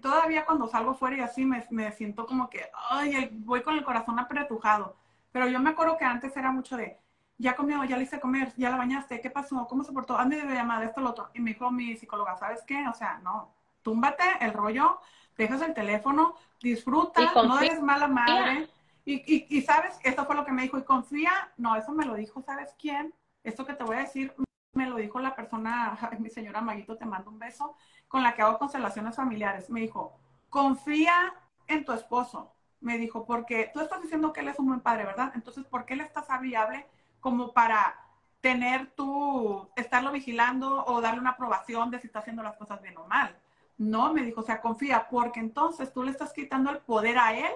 todavía 0.00 0.44
cuando 0.44 0.68
salgo 0.68 0.94
fuera 0.94 1.16
y 1.16 1.20
así 1.20 1.44
me, 1.44 1.64
me 1.70 1.92
siento 1.92 2.26
como 2.26 2.48
que, 2.50 2.68
ay, 2.90 3.28
voy 3.32 3.62
con 3.62 3.76
el 3.76 3.84
corazón 3.84 4.18
apretujado. 4.18 4.96
Pero 5.32 5.48
yo 5.48 5.60
me 5.60 5.70
acuerdo 5.70 5.96
que 5.96 6.04
antes 6.04 6.36
era 6.36 6.50
mucho 6.52 6.76
de, 6.76 6.98
ya 7.38 7.56
comió, 7.56 7.82
ya 7.84 7.96
le 7.96 8.04
hice 8.04 8.20
comer, 8.20 8.52
ya 8.56 8.70
la 8.70 8.76
bañaste, 8.76 9.20
¿qué 9.20 9.30
pasó? 9.30 9.66
¿Cómo 9.68 9.82
se 9.84 9.92
portó? 9.92 10.16
Hazme 10.16 10.36
de 10.36 10.54
llamada, 10.54 10.84
esto, 10.84 11.00
lo 11.00 11.10
otro. 11.10 11.30
Y 11.34 11.40
me 11.40 11.52
dijo 11.52 11.70
mi 11.70 11.96
psicóloga, 11.96 12.36
¿sabes 12.36 12.62
qué? 12.66 12.86
O 12.88 12.94
sea, 12.94 13.18
no, 13.18 13.54
túmbate 13.82 14.24
el 14.40 14.52
rollo, 14.52 15.00
dejas 15.36 15.62
el 15.62 15.74
teléfono, 15.74 16.34
disfruta, 16.60 17.32
no 17.34 17.58
eres 17.58 17.80
mala 17.80 18.08
madre. 18.08 18.68
Y, 19.04 19.14
y, 19.14 19.46
y, 19.48 19.62
sabes, 19.62 19.98
esto 20.04 20.24
fue 20.26 20.36
lo 20.36 20.44
que 20.44 20.52
me 20.52 20.62
dijo, 20.62 20.78
y 20.78 20.84
confía, 20.84 21.52
no, 21.56 21.74
eso 21.74 21.90
me 21.92 22.04
lo 22.04 22.14
dijo, 22.14 22.40
¿sabes 22.42 22.74
quién? 22.78 23.12
Esto 23.42 23.66
que 23.66 23.74
te 23.74 23.82
voy 23.82 23.96
a 23.96 24.00
decir, 24.00 24.32
me 24.74 24.86
lo 24.86 24.96
dijo 24.96 25.20
la 25.20 25.34
persona, 25.34 25.98
mi 26.18 26.30
señora 26.30 26.60
Maguito, 26.60 26.96
te 26.96 27.04
mando 27.04 27.30
un 27.30 27.38
beso, 27.38 27.76
con 28.08 28.22
la 28.22 28.34
que 28.34 28.42
hago 28.42 28.58
constelaciones 28.58 29.16
familiares. 29.16 29.70
Me 29.70 29.80
dijo, 29.80 30.18
confía 30.50 31.34
en 31.66 31.84
tu 31.84 31.92
esposo. 31.92 32.52
Me 32.80 32.98
dijo, 32.98 33.24
porque 33.24 33.70
tú 33.72 33.80
estás 33.80 34.02
diciendo 34.02 34.32
que 34.32 34.40
él 34.40 34.48
es 34.48 34.58
un 34.58 34.66
buen 34.66 34.80
padre, 34.80 35.04
¿verdad? 35.04 35.32
Entonces, 35.34 35.64
¿por 35.64 35.84
qué 35.84 35.94
él 35.94 36.00
está 36.00 36.22
sabiable 36.22 36.86
como 37.20 37.52
para 37.52 37.96
tener 38.40 38.90
tú, 38.96 39.68
estarlo 39.76 40.10
vigilando 40.10 40.84
o 40.84 41.00
darle 41.00 41.20
una 41.20 41.30
aprobación 41.30 41.90
de 41.90 42.00
si 42.00 42.08
está 42.08 42.18
haciendo 42.18 42.42
las 42.42 42.56
cosas 42.56 42.82
bien 42.82 42.96
o 42.96 43.06
mal? 43.06 43.36
No, 43.76 44.12
me 44.12 44.22
dijo, 44.22 44.40
o 44.40 44.44
sea, 44.44 44.60
confía, 44.60 45.08
porque 45.10 45.40
entonces 45.40 45.92
tú 45.92 46.02
le 46.02 46.10
estás 46.10 46.32
quitando 46.32 46.70
el 46.70 46.78
poder 46.78 47.18
a 47.18 47.36
él 47.36 47.52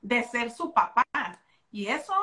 de 0.00 0.22
ser 0.24 0.50
su 0.50 0.72
papá. 0.72 1.04
Y 1.70 1.86
eso, 1.86 2.14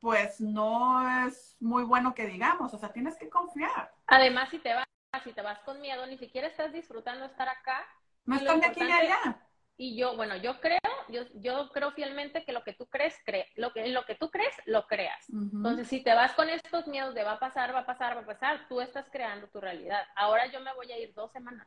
pues, 0.00 0.40
no 0.40 1.26
es 1.26 1.56
muy 1.60 1.84
bueno 1.84 2.14
que 2.14 2.26
digamos, 2.26 2.72
o 2.74 2.78
sea, 2.78 2.92
tienes 2.92 3.16
que 3.16 3.28
confiar. 3.28 3.92
Además, 4.06 4.48
si 4.50 4.58
te 4.58 4.74
vas, 4.74 4.86
si 5.24 5.32
te 5.32 5.42
vas 5.42 5.60
con 5.60 5.80
miedo, 5.80 6.06
ni 6.06 6.18
siquiera 6.18 6.48
estás 6.48 6.72
disfrutando 6.72 7.24
estar 7.24 7.48
acá. 7.48 7.86
No 8.24 8.36
están 8.36 8.60
de 8.60 8.66
aquí 8.66 8.80
ni 8.82 8.92
allá. 8.92 9.46
Y 9.76 9.96
yo, 9.96 10.14
bueno, 10.14 10.36
yo 10.36 10.60
creo, 10.60 10.78
yo, 11.08 11.22
yo 11.36 11.70
creo 11.70 11.90
fielmente 11.92 12.44
que 12.44 12.52
lo 12.52 12.62
que 12.62 12.74
tú 12.74 12.86
crees, 12.86 13.16
cree, 13.24 13.46
lo 13.54 13.72
que, 13.72 13.88
lo 13.88 14.04
que 14.04 14.14
tú 14.14 14.30
crees, 14.30 14.54
lo 14.66 14.86
creas. 14.86 15.26
Entonces, 15.30 15.88
si 15.88 16.02
te 16.02 16.12
vas 16.12 16.32
con 16.34 16.50
estos 16.50 16.86
miedos 16.86 17.14
de 17.14 17.24
va 17.24 17.32
a 17.32 17.38
pasar, 17.38 17.74
va 17.74 17.80
a 17.80 17.86
pasar, 17.86 18.14
va 18.14 18.20
a 18.20 18.26
pasar, 18.26 18.68
tú 18.68 18.82
estás 18.82 19.08
creando 19.10 19.48
tu 19.48 19.58
realidad. 19.58 20.06
Ahora 20.16 20.46
yo 20.48 20.60
me 20.60 20.74
voy 20.74 20.92
a 20.92 20.98
ir 20.98 21.14
dos 21.14 21.32
semanas 21.32 21.66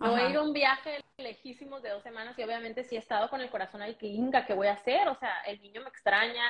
me 0.00 0.08
voy 0.08 0.20
a 0.20 0.30
ir 0.30 0.36
a 0.36 0.42
un 0.42 0.54
viaje 0.54 1.04
lejísimo 1.18 1.80
de 1.80 1.90
dos 1.90 2.02
semanas 2.02 2.38
y 2.38 2.42
obviamente 2.42 2.84
sí 2.84 2.96
he 2.96 2.98
estado 2.98 3.28
con 3.28 3.42
el 3.42 3.50
corazón 3.50 3.82
ahí 3.82 3.96
que 3.96 4.06
inga, 4.06 4.46
¿qué 4.46 4.54
voy 4.54 4.66
a 4.66 4.72
hacer? 4.72 5.06
O 5.08 5.14
sea, 5.14 5.42
el 5.46 5.60
niño 5.60 5.82
me 5.82 5.90
extraña, 5.90 6.42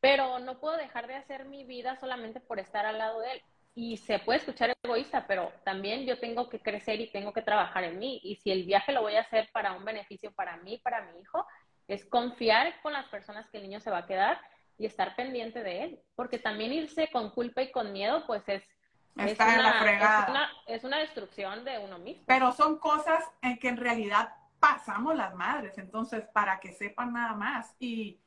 pero 0.00 0.38
no 0.40 0.60
puedo 0.60 0.76
dejar 0.76 1.06
de 1.06 1.14
hacer 1.14 1.46
mi 1.46 1.64
vida 1.64 1.96
solamente 1.96 2.40
por 2.40 2.60
estar 2.60 2.84
al 2.84 2.98
lado 2.98 3.20
de 3.20 3.32
él. 3.32 3.42
Y 3.74 3.96
se 3.96 4.18
puede 4.18 4.40
escuchar 4.40 4.76
egoísta, 4.84 5.26
pero 5.26 5.50
también 5.64 6.04
yo 6.04 6.18
tengo 6.18 6.50
que 6.50 6.60
crecer 6.60 7.00
y 7.00 7.10
tengo 7.10 7.32
que 7.32 7.40
trabajar 7.40 7.84
en 7.84 7.98
mí. 7.98 8.20
Y 8.22 8.36
si 8.36 8.50
el 8.50 8.64
viaje 8.64 8.92
lo 8.92 9.00
voy 9.00 9.16
a 9.16 9.22
hacer 9.22 9.48
para 9.52 9.72
un 9.72 9.86
beneficio 9.86 10.30
para 10.32 10.58
mí, 10.58 10.78
para 10.84 11.06
mi 11.06 11.20
hijo, 11.20 11.46
es 11.88 12.04
confiar 12.04 12.74
con 12.82 12.92
las 12.92 13.08
personas 13.08 13.48
que 13.48 13.56
el 13.56 13.62
niño 13.62 13.80
se 13.80 13.90
va 13.90 13.98
a 13.98 14.06
quedar 14.06 14.38
y 14.76 14.84
estar 14.84 15.16
pendiente 15.16 15.62
de 15.62 15.84
él. 15.84 16.00
Porque 16.14 16.38
también 16.38 16.74
irse 16.74 17.08
con 17.10 17.30
culpa 17.30 17.62
y 17.62 17.70
con 17.70 17.92
miedo, 17.92 18.26
pues 18.26 18.46
es 18.48 18.62
Está 19.16 19.48
es 19.48 19.56
en 19.56 19.62
la 19.62 19.72
fregada. 19.74 20.50
Es 20.66 20.84
una, 20.84 20.98
destrucción 20.98 21.64
de 21.64 21.78
uno 21.78 21.98
mismo. 21.98 22.24
Pero 22.26 22.52
son 22.52 22.78
cosas 22.78 23.24
en 23.42 23.58
que 23.58 23.68
en 23.68 23.76
realidad 23.76 24.34
pasamos 24.58 25.14
las 25.16 25.34
madres, 25.34 25.76
entonces 25.78 26.24
para 26.32 26.60
que 26.60 26.72
sepan 26.72 27.12
nada 27.12 27.34
más 27.34 27.74
y, 27.80 28.20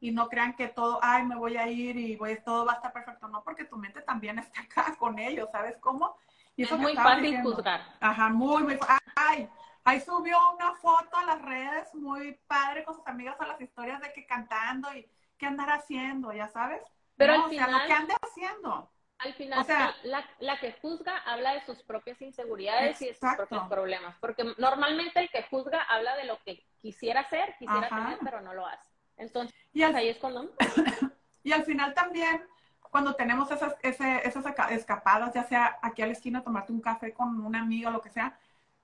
y 0.00 0.10
no 0.10 0.28
crean 0.28 0.54
que 0.54 0.68
todo, 0.68 0.98
ay, 1.02 1.24
me 1.24 1.34
voy 1.34 1.56
a 1.56 1.66
ir 1.66 1.96
y 1.96 2.14
voy, 2.16 2.38
todo 2.44 2.66
va 2.66 2.72
a 2.72 2.76
estar 2.76 2.92
perfecto, 2.92 3.26
no, 3.26 3.42
porque 3.42 3.64
tu 3.64 3.76
mente 3.76 4.02
también 4.02 4.38
está 4.38 4.60
acá 4.62 4.96
con 4.98 5.18
ellos, 5.18 5.48
¿sabes 5.50 5.76
cómo? 5.78 6.16
Y 6.56 6.64
es 6.64 6.72
muy 6.72 6.94
fácil 6.94 7.40
juzgar. 7.40 7.80
Ajá, 8.00 8.28
muy, 8.28 8.64
muy 8.64 8.78
Ay, 9.14 9.48
ahí 9.84 10.00
subió 10.00 10.36
una 10.54 10.74
foto 10.74 11.16
a 11.16 11.24
las 11.24 11.42
redes 11.42 11.94
muy 11.94 12.38
padre 12.46 12.84
con 12.84 12.96
sus 12.96 13.06
amigas 13.06 13.40
a 13.40 13.46
las 13.46 13.60
historias 13.60 14.00
de 14.00 14.12
que 14.12 14.26
cantando 14.26 14.92
y 14.92 15.08
qué 15.38 15.46
andar 15.46 15.70
haciendo, 15.70 16.32
ya 16.32 16.48
sabes. 16.48 16.82
Pero 17.16 17.32
al 17.32 17.48
final, 17.48 17.72
lo 17.72 17.86
que 17.86 17.92
ande 17.92 18.14
haciendo. 18.20 18.90
Al 19.18 19.34
final, 19.34 19.66
la, 20.04 20.24
la, 20.38 20.60
que 20.60 20.72
juzga 20.80 21.16
habla 21.26 21.54
de 21.54 21.66
sus 21.66 21.82
propias 21.82 22.22
inseguridades 22.22 23.02
y 23.02 23.06
de 23.06 23.14
sus 23.14 23.34
propios 23.34 23.68
problemas, 23.68 24.16
porque 24.20 24.44
normalmente 24.58 25.18
el 25.18 25.28
que 25.28 25.42
juzga 25.44 25.82
habla 25.82 26.16
de 26.16 26.24
lo 26.24 26.38
que 26.44 26.64
quisiera 26.80 27.22
hacer, 27.22 27.56
quisiera 27.58 27.88
tener, 27.88 28.18
pero 28.22 28.40
no 28.40 28.54
lo 28.54 28.64
hace. 28.64 28.88
Entonces, 29.16 29.56
y 29.72 29.82
ahí 29.82 30.08
es 30.08 30.18
cuando... 30.18 30.52
y 31.42 31.50
al 31.50 31.64
final 31.64 31.94
también, 31.94 32.46
cuando 32.90 33.16
tenemos 33.16 33.50
esas, 33.50 33.74
esas 33.82 34.44
escapadas, 34.70 35.34
ya 35.34 35.42
sea 35.42 35.80
aquí 35.82 36.02
a 36.02 36.06
la 36.06 36.12
esquina, 36.12 36.44
tomarte 36.44 36.72
un 36.72 36.80
café 36.80 37.12
con 37.12 37.44
una 37.44 37.60
amiga 37.60 37.88
o 37.88 37.92
lo 37.92 38.02
que 38.02 38.10
sea, 38.10 38.38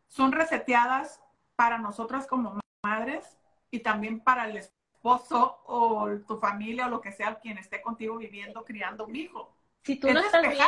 son 0.09 0.33
reseteadas 0.33 1.23
para 1.55 1.79
nosotras 1.79 2.27
como 2.27 2.59
madres 2.83 3.39
y 3.71 3.81
también 3.81 4.19
para 4.19 4.49
el 4.49 4.57
esposo 4.57 5.61
o 5.67 6.09
tu 6.27 6.39
familia 6.39 6.87
o 6.87 6.91
lo 6.91 7.01
que 7.01 7.13
sea, 7.13 7.39
quien 7.39 7.59
esté 7.59 7.81
contigo 7.81 8.17
viviendo, 8.17 8.65
criando 8.65 9.07
un 9.07 9.15
hijo. 9.15 9.55
Si 9.85 9.97
tú 9.97 10.11
no 10.11 10.21
estás 10.21 10.43
bien, 10.43 10.67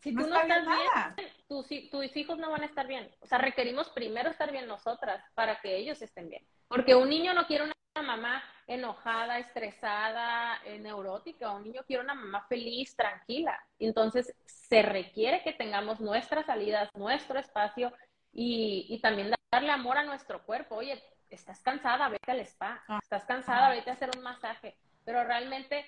si 0.00 0.14
tú 0.14 0.26
no, 0.26 0.40
estás 0.40 0.64
bien, 0.64 1.30
tus, 1.48 1.66
tus 1.90 2.16
hijos 2.16 2.38
no 2.38 2.50
van 2.50 2.62
a 2.62 2.66
estar 2.66 2.86
bien. 2.86 3.10
O 3.20 3.26
sea, 3.26 3.38
requerimos 3.38 3.90
primero 3.90 4.30
estar 4.30 4.52
bien 4.52 4.68
nosotras 4.68 5.24
para 5.34 5.60
que 5.60 5.76
ellos 5.76 6.00
estén 6.00 6.28
bien. 6.28 6.46
Porque 6.68 6.94
un 6.94 7.08
niño 7.08 7.34
no 7.34 7.46
quiere 7.48 7.64
una 7.64 7.74
mamá 8.02 8.42
enojada, 8.68 9.40
estresada, 9.40 10.60
eh, 10.64 10.78
neurótica. 10.78 11.50
Un 11.50 11.64
niño 11.64 11.82
quiere 11.86 12.04
una 12.04 12.14
mamá 12.14 12.46
feliz, 12.48 12.94
tranquila. 12.94 13.60
Entonces, 13.80 14.32
se 14.44 14.82
requiere 14.82 15.42
que 15.42 15.52
tengamos 15.52 16.00
nuestras 16.00 16.46
salidas, 16.46 16.90
nuestro 16.94 17.40
espacio 17.40 17.92
y, 18.32 18.86
y 18.90 19.00
también 19.00 19.34
darle 19.50 19.70
amor 19.72 19.98
a 19.98 20.04
nuestro 20.04 20.44
cuerpo. 20.44 20.76
Oye, 20.76 21.02
estás 21.30 21.60
cansada, 21.62 22.08
vete 22.08 22.30
al 22.30 22.40
spa. 22.40 22.80
Ah. 22.86 23.00
Estás 23.02 23.24
cansada, 23.24 23.70
vete 23.70 23.90
a 23.90 23.94
hacer 23.94 24.10
un 24.16 24.22
masaje. 24.22 24.76
Pero 25.04 25.24
realmente 25.24 25.84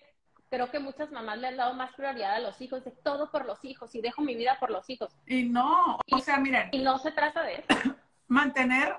creo 0.57 0.70
que 0.70 0.78
muchas 0.78 1.12
mamás 1.12 1.36
le 1.36 1.48
han 1.48 1.57
dado 1.59 1.74
más 1.74 1.92
prioridad 1.92 2.36
a 2.36 2.38
los 2.38 2.59
hijos, 2.62 2.82
de 2.82 2.90
todo 2.90 3.30
por 3.30 3.44
los 3.44 3.62
hijos 3.62 3.94
y 3.94 4.00
dejo 4.00 4.22
mi 4.22 4.34
vida 4.34 4.57
por 4.59 4.70
los 4.70 4.88
hijos. 4.88 5.14
Y 5.26 5.44
no, 5.44 5.98
o 6.11 6.18
sea, 6.18 6.38
miren. 6.38 6.70
Y 6.72 6.78
no 6.78 6.98
se 6.98 7.12
trata 7.12 7.42
de 7.42 7.57
eso. 7.57 7.94
Mantener 8.28 8.96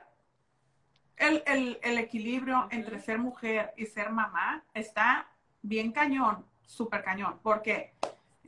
el, 1.17 1.79
equilibrio 1.81 2.67
entre 2.69 2.99
ser 2.99 3.17
mujer 3.17 3.73
y 3.75 3.87
ser 3.87 4.11
mamá 4.11 4.63
está 4.75 5.27
bien 5.63 5.91
cañón, 5.91 6.45
súper 6.67 7.03
cañón, 7.03 7.39
porque 7.41 7.95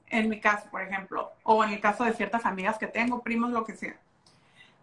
en 0.06 0.30
mi 0.30 0.40
caso, 0.40 0.70
por 0.70 0.84
ejemplo, 0.84 1.32
o 1.42 1.64
en 1.64 1.72
el 1.72 1.82
caso 1.82 2.04
de 2.04 2.14
ciertas 2.14 2.46
amigas 2.46 2.78
que 2.78 2.86
tengo, 2.86 3.24
primos, 3.24 3.50
lo 3.50 3.66
que 3.66 3.76
sea, 3.76 4.00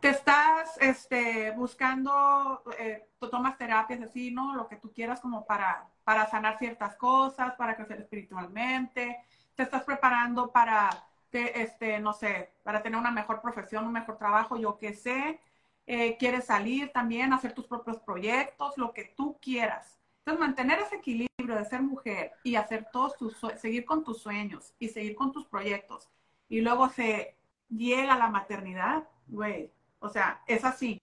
te 0.01 0.09
estás 0.09 0.77
este, 0.81 1.53
buscando, 1.53 2.61
eh, 2.77 3.09
tú 3.21 3.31
tomas 3.31 3.57
terapias 3.57 4.03
así, 4.03 4.33
¿no? 4.33 4.57
Lo 4.57 4.67
que 4.67 4.77
tú 4.77 4.93
quieras 4.93 5.21
como 5.21 5.47
para, 5.47 5.87
para 6.07 6.31
sanar 6.31 6.57
ciertas 6.57 6.95
cosas, 6.95 7.55
para 7.55 7.75
crecer 7.75 7.99
espiritualmente, 7.99 9.25
te 9.57 9.63
estás 9.65 9.83
preparando 9.83 10.53
para, 10.53 10.89
este, 11.33 11.99
no 11.99 12.13
sé, 12.13 12.53
para 12.63 12.81
tener 12.81 12.97
una 12.97 13.11
mejor 13.11 13.43
profesión, 13.43 13.85
un 13.87 13.93
mejor 13.93 14.17
trabajo, 14.17 14.57
yo 14.57 14.79
qué 14.79 14.95
sé, 14.95 15.41
eh, 15.85 16.17
quieres 16.17 16.45
salir 16.45 16.93
también, 16.93 17.33
hacer 17.33 17.55
tus 17.55 17.67
propios 17.67 17.99
proyectos, 17.99 18.79
lo 18.79 18.93
que 18.93 19.15
tú 19.17 19.37
quieras. 19.43 19.99
Entonces, 20.21 20.47
mantener 20.47 20.79
ese 20.79 20.95
equilibrio 20.95 21.57
de 21.57 21.65
ser 21.65 21.83
mujer 21.83 22.31
y 22.45 22.55
hacer 22.55 22.87
todos 22.93 23.17
tus, 23.17 23.37
seguir 23.61 23.85
con 23.85 24.05
tus 24.05 24.23
sueños 24.23 24.75
y 24.79 24.91
seguir 24.91 25.17
con 25.17 25.33
tus 25.33 25.45
proyectos, 25.47 26.09
y 26.49 26.61
luego 26.61 26.89
se 26.89 27.35
llega 27.69 28.17
la 28.17 28.29
maternidad, 28.29 29.09
güey, 29.27 29.73
o 29.99 30.09
sea, 30.09 30.41
es 30.47 30.65
así. 30.65 31.03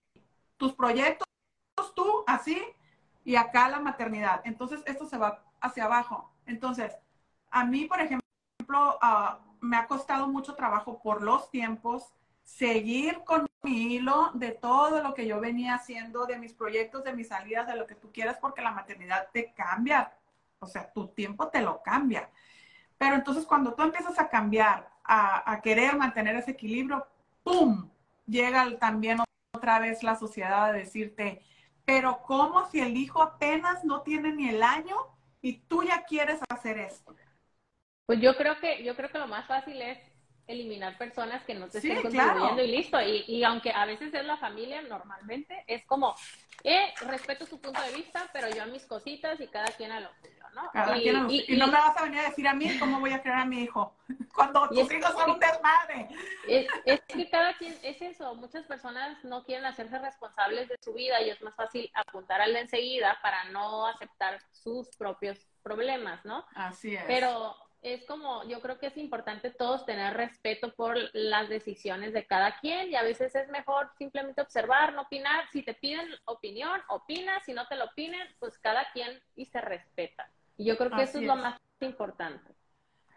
Tus 0.56 0.72
proyectos, 0.72 1.28
tú, 1.94 2.24
así, 2.26 2.58
y 3.24 3.36
acá 3.36 3.68
la 3.68 3.80
maternidad. 3.80 4.42
Entonces, 4.44 4.82
esto 4.86 5.06
se 5.06 5.16
va 5.16 5.42
hacia 5.60 5.84
abajo. 5.84 6.30
Entonces, 6.46 6.94
a 7.50 7.64
mí, 7.64 7.86
por 7.86 8.00
ejemplo, 8.00 8.98
ah, 9.00 9.38
me 9.60 9.76
ha 9.76 9.86
costado 9.86 10.28
mucho 10.28 10.54
trabajo 10.54 11.00
por 11.02 11.22
los 11.22 11.50
tiempos 11.50 12.12
seguir 12.44 13.22
con 13.24 13.46
mi 13.62 13.94
hilo 13.94 14.30
de 14.34 14.50
todo 14.50 15.02
lo 15.02 15.14
que 15.14 15.26
yo 15.26 15.40
venía 15.40 15.74
haciendo, 15.74 16.26
de 16.26 16.38
mis 16.38 16.52
proyectos, 16.52 17.02
de 17.02 17.14
mis 17.14 17.28
salidas, 17.28 17.66
de 17.66 17.76
lo 17.76 17.86
que 17.86 17.94
tú 17.94 18.12
quieras, 18.12 18.36
porque 18.38 18.60
la 18.60 18.70
maternidad 18.70 19.28
te 19.32 19.54
cambia. 19.54 20.12
O 20.58 20.66
sea, 20.66 20.92
tu 20.92 21.08
tiempo 21.08 21.48
te 21.48 21.62
lo 21.62 21.82
cambia. 21.82 22.28
Pero 22.98 23.16
entonces 23.16 23.46
cuando 23.46 23.74
tú 23.74 23.82
empiezas 23.82 24.18
a 24.18 24.28
cambiar, 24.28 24.90
a, 25.02 25.50
a 25.50 25.60
querer 25.60 25.96
mantener 25.96 26.36
ese 26.36 26.52
equilibrio, 26.52 27.06
¡pum! 27.42 27.88
Llega 28.26 28.78
también 28.78 29.18
otra 29.52 29.78
vez 29.78 30.02
la 30.02 30.16
sociedad 30.16 30.66
a 30.66 30.72
decirte, 30.72 31.42
pero 31.84 32.22
¿cómo 32.22 32.68
si 32.70 32.80
el 32.80 32.96
hijo 32.96 33.22
apenas 33.22 33.84
no 33.84 34.02
tiene 34.02 34.32
ni 34.32 34.48
el 34.48 34.62
año 34.62 34.96
y 35.42 35.58
tú 35.58 35.82
ya 35.82 36.04
quieres 36.04 36.40
hacer 36.48 36.78
esto? 36.78 37.14
Pues 38.06 38.20
yo 38.20 38.36
creo 38.36 38.58
que, 38.60 38.82
yo 38.84 38.96
creo 38.96 39.10
que 39.10 39.18
lo 39.18 39.26
más 39.26 39.46
fácil 39.46 39.80
es 39.80 39.98
eliminar 40.46 40.96
personas 40.98 41.42
que 41.44 41.54
no 41.54 41.68
te 41.68 41.78
estén 41.78 42.02
contribuyendo 42.02 42.62
y 42.62 42.68
listo. 42.68 43.00
Y, 43.00 43.24
y, 43.26 43.44
aunque 43.44 43.70
a 43.72 43.84
veces 43.86 44.12
es 44.12 44.24
la 44.24 44.36
familia, 44.36 44.82
normalmente 44.82 45.64
es 45.66 45.84
como, 45.86 46.14
eh, 46.62 46.94
respeto 47.06 47.44
su 47.44 47.60
punto 47.60 47.80
de 47.82 47.92
vista, 47.92 48.28
pero 48.32 48.48
yo 48.48 48.62
a 48.62 48.66
mis 48.66 48.86
cositas 48.86 49.38
y 49.38 49.46
cada 49.48 49.66
quien 49.66 49.92
a 49.92 50.00
lo 50.00 50.08
suyo, 50.14 50.44
¿no? 50.54 51.30
y, 51.30 51.44
y, 51.52 51.56
no 51.58 51.66
me 51.66 51.72
vas 51.72 51.96
a 51.96 52.04
venir 52.04 52.20
a 52.20 52.28
decir 52.30 52.48
a 52.48 52.54
mí 52.54 52.78
cómo 52.78 53.00
voy 53.00 53.12
a 53.12 53.20
crear 53.20 53.40
a 53.40 53.44
mi 53.44 53.64
hijo, 53.64 53.94
cuando 54.34 54.68
tus 54.68 54.90
hijos 54.90 55.12
son 55.12 55.32
un 55.32 55.38
desmadre. 55.38 56.08
Es, 56.48 56.66
es, 56.86 57.00
que 57.02 57.28
cada 57.28 57.54
quien, 57.58 57.76
es 57.82 58.00
eso, 58.00 58.34
muchas 58.36 58.64
personas 58.64 59.22
no 59.24 59.44
quieren 59.44 59.66
hacerse 59.66 59.98
responsables 59.98 60.68
de 60.68 60.78
su 60.80 60.94
vida 60.94 61.20
y 61.20 61.30
es 61.30 61.42
más 61.42 61.54
fácil 61.54 61.90
apuntar 61.94 62.40
al 62.40 62.54
de 62.54 62.60
enseguida 62.60 63.18
para 63.20 63.44
no 63.50 63.86
aceptar 63.86 64.40
sus 64.52 64.88
propios 64.96 65.38
problemas, 65.62 66.24
¿no? 66.24 66.46
Así 66.54 66.94
es. 66.94 67.04
Pero 67.06 67.56
es 67.84 68.02
como, 68.06 68.42
yo 68.44 68.62
creo 68.62 68.78
que 68.78 68.86
es 68.86 68.96
importante 68.96 69.50
todos 69.50 69.84
tener 69.84 70.14
respeto 70.14 70.74
por 70.74 70.96
las 71.12 71.50
decisiones 71.50 72.14
de 72.14 72.26
cada 72.26 72.58
quien 72.58 72.90
y 72.90 72.96
a 72.96 73.02
veces 73.02 73.34
es 73.34 73.46
mejor 73.50 73.90
simplemente 73.98 74.40
observar, 74.40 74.94
no 74.94 75.02
opinar. 75.02 75.46
Si 75.50 75.62
te 75.62 75.74
piden 75.74 76.08
opinión, 76.24 76.80
opina. 76.88 77.40
Si 77.40 77.52
no 77.52 77.66
te 77.68 77.76
lo 77.76 77.90
piden, 77.94 78.26
pues 78.38 78.58
cada 78.58 78.90
quien 78.92 79.22
y 79.36 79.44
se 79.44 79.60
respeta. 79.60 80.30
Y 80.56 80.64
yo 80.64 80.78
creo 80.78 80.92
que 80.92 81.02
eso 81.02 81.18
es, 81.18 81.24
lo 81.24 81.36
más 81.36 81.60
importante. 81.80 82.54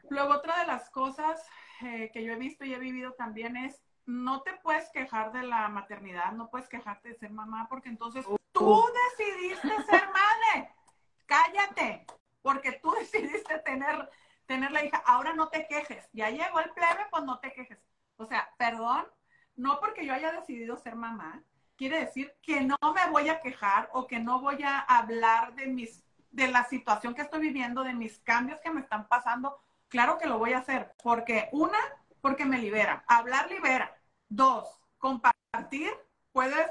Luego, 0.10 0.34
otra 0.34 0.60
de 0.60 0.68
las 0.68 0.90
cosas 0.90 1.42
eh, 1.86 2.12
que 2.12 2.26
yo 2.26 2.34
he 2.34 2.38
visto 2.38 2.66
y 2.66 2.74
he 2.74 2.80
vivido 2.80 3.14
también 3.14 3.56
es, 3.56 3.82
no 4.06 4.42
te 4.42 4.52
puedes 4.64 4.90
quejar 4.90 5.32
de 5.32 5.44
la 5.44 5.70
maternidad, 5.70 6.34
no 6.34 6.50
puedes 6.50 6.68
quejarte 6.68 7.10
de 7.10 7.16
ser 7.16 7.32
mamá, 7.32 7.68
porque 7.70 7.88
entonces 7.88 8.26
tú 8.52 8.84
decidiste 9.18 9.82
ser 9.84 10.10
madre. 10.10 10.74
Cállate, 11.26 12.06
porque 12.42 12.74
tú 12.84 12.92
decidiste 13.00 13.60
tener 13.60 14.10
tener 14.48 14.72
la 14.72 14.84
hija, 14.84 14.98
ahora 15.06 15.34
no 15.34 15.50
te 15.50 15.68
quejes, 15.68 16.10
ya 16.14 16.30
llegó 16.30 16.60
el 16.60 16.72
plebe, 16.72 17.06
pues 17.12 17.24
no 17.24 17.40
te 17.40 17.54
quejes. 17.54 17.78
O 18.16 18.26
sea, 18.26 18.50
perdón, 18.58 19.06
no 19.56 19.80
porque 19.80 20.06
yo 20.06 20.14
haya 20.14 20.32
decidido 20.32 20.78
ser 20.78 20.96
mamá, 20.96 21.44
quiere 21.76 22.00
decir 22.00 22.34
que 22.42 22.62
no 22.62 22.76
me 22.96 23.10
voy 23.12 23.30
a 23.30 23.42
quejar 23.42 23.90
o 23.94 24.08
que 24.08 24.20
no 24.20 24.40
voy 24.40 24.64
a 24.64 24.80
hablar 24.80 25.54
de 25.56 25.68
mis 25.68 26.04
de 26.32 26.48
la 26.50 26.66
situación 26.66 27.16
que 27.16 27.22
estoy 27.22 27.40
viviendo, 27.40 27.84
de 27.84 27.94
mis 27.94 28.20
cambios 28.20 28.60
que 28.60 28.70
me 28.70 28.82
están 28.82 29.08
pasando. 29.08 29.60
Claro 29.88 30.18
que 30.18 30.28
lo 30.28 30.38
voy 30.38 30.54
a 30.54 30.60
hacer, 30.60 30.94
porque 31.02 31.50
una, 31.52 31.80
porque 32.22 32.46
me 32.46 32.60
libera. 32.60 33.04
Hablar 33.08 33.50
libera. 33.50 33.96
Dos, 34.30 34.68
compartir, 35.00 35.92
puedes 36.32 36.70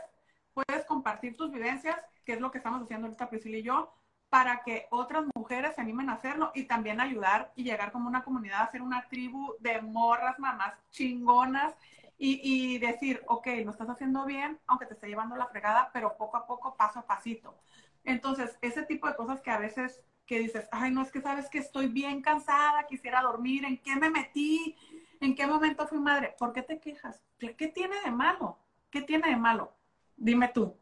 puedes 0.56 0.86
compartir 0.86 1.36
tus 1.36 1.52
vivencias, 1.52 1.98
que 2.24 2.32
es 2.32 2.40
lo 2.40 2.50
que 2.50 2.58
estamos 2.58 2.82
haciendo 2.82 3.06
ahorita 3.06 3.28
Priscila 3.28 3.58
y 3.58 3.62
yo, 3.62 3.92
para 4.28 4.62
que 4.62 4.86
otras 4.90 5.24
mujeres 5.34 5.74
se 5.74 5.80
animen 5.80 6.10
a 6.10 6.14
hacerlo 6.14 6.50
y 6.54 6.64
también 6.64 7.00
ayudar 7.00 7.52
y 7.54 7.64
llegar 7.64 7.92
como 7.92 8.08
una 8.08 8.24
comunidad 8.24 8.62
a 8.62 8.70
ser 8.70 8.82
una 8.82 9.06
tribu 9.08 9.54
de 9.60 9.80
morras, 9.80 10.38
mamás 10.38 10.74
chingonas 10.90 11.74
y, 12.18 12.40
y, 12.42 12.78
decir, 12.78 13.22
ok, 13.26 13.46
lo 13.64 13.70
estás 13.70 13.88
haciendo 13.90 14.24
bien, 14.24 14.58
aunque 14.66 14.86
te 14.86 14.94
esté 14.94 15.06
llevando 15.06 15.36
la 15.36 15.46
fregada, 15.46 15.90
pero 15.92 16.16
poco 16.16 16.38
a 16.38 16.46
poco, 16.46 16.74
paso 16.76 17.00
a 17.00 17.06
pasito. 17.06 17.58
Entonces, 18.04 18.56
ese 18.62 18.84
tipo 18.84 19.06
de 19.06 19.16
cosas 19.16 19.40
que 19.42 19.50
a 19.50 19.58
veces 19.58 20.02
que 20.26 20.38
dices, 20.40 20.68
ay, 20.72 20.90
no 20.90 21.02
es 21.02 21.10
que 21.10 21.20
sabes 21.20 21.48
que 21.48 21.58
estoy 21.58 21.86
bien 21.86 22.20
cansada, 22.20 22.86
quisiera 22.86 23.22
dormir, 23.22 23.64
¿en 23.64 23.78
qué 23.78 23.96
me 23.96 24.10
metí? 24.10 24.76
¿En 25.20 25.34
qué 25.34 25.46
momento 25.46 25.86
fui 25.86 25.98
madre? 25.98 26.34
¿Por 26.38 26.52
qué 26.52 26.62
te 26.62 26.80
quejas? 26.80 27.22
¿Qué, 27.38 27.68
tiene 27.68 28.00
de 28.04 28.10
malo? 28.10 28.58
¿Qué 28.90 29.02
tiene 29.02 29.28
de 29.28 29.36
malo? 29.36 29.72
Dime 30.16 30.48
tú. 30.48 30.76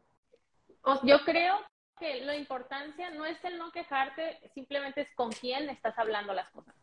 Yo 1.03 1.23
creo 1.23 1.55
que 1.99 2.21
la 2.21 2.35
importancia 2.35 3.09
no 3.11 3.25
es 3.25 3.43
el 3.43 3.57
no 3.57 3.71
quejarte, 3.71 4.39
simplemente 4.53 5.01
es 5.01 5.09
con 5.15 5.31
quién 5.31 5.69
estás 5.69 5.97
hablando 5.97 6.33
las 6.33 6.49
cosas. 6.49 6.75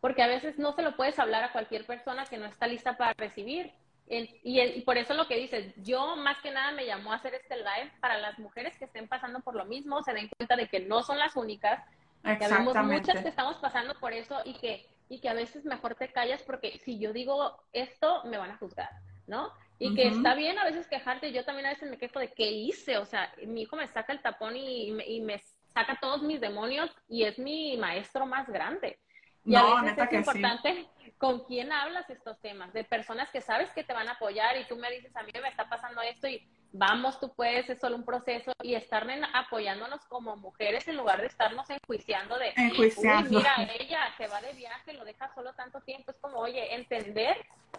Porque 0.00 0.22
a 0.22 0.26
veces 0.26 0.58
no 0.58 0.72
se 0.72 0.82
lo 0.82 0.96
puedes 0.96 1.18
hablar 1.18 1.44
a 1.44 1.52
cualquier 1.52 1.86
persona 1.86 2.26
que 2.26 2.38
no 2.38 2.46
está 2.46 2.66
lista 2.66 2.96
para 2.96 3.14
recibir. 3.16 3.72
Y, 4.06 4.82
por 4.82 4.98
eso 4.98 5.14
lo 5.14 5.26
que 5.26 5.36
dices, 5.36 5.72
yo 5.76 6.16
más 6.16 6.38
que 6.40 6.50
nada 6.50 6.72
me 6.72 6.84
llamó 6.84 7.12
a 7.12 7.16
hacer 7.16 7.34
este 7.34 7.56
live 7.56 7.90
para 8.00 8.18
las 8.18 8.38
mujeres 8.38 8.76
que 8.76 8.84
estén 8.84 9.08
pasando 9.08 9.40
por 9.40 9.54
lo 9.54 9.64
mismo, 9.64 10.02
se 10.02 10.12
den 10.12 10.28
cuenta 10.36 10.56
de 10.56 10.68
que 10.68 10.80
no 10.80 11.02
son 11.02 11.18
las 11.18 11.36
únicas, 11.36 11.82
que 12.22 12.48
vemos 12.48 12.76
muchas 12.84 13.22
que 13.22 13.28
estamos 13.28 13.56
pasando 13.56 13.94
por 13.98 14.12
eso 14.12 14.40
y 14.44 14.54
que, 14.54 14.86
y 15.08 15.20
que 15.20 15.28
a 15.30 15.34
veces 15.34 15.64
mejor 15.64 15.94
te 15.94 16.08
callas 16.12 16.42
porque 16.42 16.78
si 16.84 16.98
yo 16.98 17.14
digo 17.14 17.58
esto, 17.72 18.22
me 18.24 18.36
van 18.36 18.50
a 18.50 18.58
juzgar, 18.58 18.90
¿no? 19.26 19.52
Y 19.78 19.94
que 19.94 20.06
está 20.06 20.34
bien 20.34 20.58
a 20.58 20.64
veces 20.64 20.86
quejarte, 20.86 21.32
yo 21.32 21.44
también 21.44 21.66
a 21.66 21.70
veces 21.70 21.90
me 21.90 21.98
quejo 21.98 22.18
de 22.20 22.32
qué 22.32 22.50
hice, 22.50 22.96
o 22.96 23.04
sea, 23.04 23.32
mi 23.46 23.62
hijo 23.62 23.76
me 23.76 23.88
saca 23.88 24.12
el 24.12 24.22
tapón 24.22 24.56
y, 24.56 24.90
y, 25.02 25.20
me, 25.20 25.38
saca 25.74 25.98
todos 26.00 26.22
mis 26.22 26.40
demonios 26.40 26.90
y 27.08 27.24
es 27.24 27.38
mi 27.38 27.76
maestro 27.76 28.24
más 28.24 28.48
grande. 28.48 28.98
Y 29.44 29.56
a 29.56 29.82
veces 29.82 29.98
es 29.98 30.12
importante 30.12 30.88
con 31.18 31.44
quién 31.44 31.70
hablas 31.70 32.08
estos 32.08 32.40
temas, 32.40 32.72
de 32.72 32.84
personas 32.84 33.30
que 33.30 33.40
sabes 33.40 33.70
que 33.72 33.84
te 33.84 33.92
van 33.92 34.08
a 34.08 34.12
apoyar 34.12 34.56
y 34.56 34.66
tú 34.66 34.76
me 34.76 34.90
dices, 34.90 35.14
a 35.16 35.22
mí 35.22 35.32
me 35.40 35.48
está 35.48 35.68
pasando 35.68 36.00
esto 36.00 36.28
y 36.28 36.46
vamos, 36.72 37.20
tú 37.20 37.32
puedes, 37.34 37.68
es 37.68 37.78
solo 37.78 37.96
un 37.96 38.04
proceso 38.04 38.52
y 38.62 38.74
estar 38.74 39.06
apoyándonos 39.34 40.04
como 40.06 40.36
mujeres 40.36 40.88
en 40.88 40.96
lugar 40.96 41.20
de 41.20 41.26
estarnos 41.26 41.68
enjuiciando 41.70 42.38
de, 42.38 42.52
enjuiciando. 42.56 43.38
mira, 43.38 43.54
ella 43.78 44.00
se 44.16 44.26
va 44.26 44.40
de 44.40 44.52
viaje, 44.54 44.92
lo 44.94 45.04
deja 45.04 45.32
solo 45.34 45.52
tanto 45.52 45.80
tiempo, 45.82 46.10
es 46.10 46.18
como, 46.18 46.38
oye, 46.38 46.74
entender, 46.74 47.36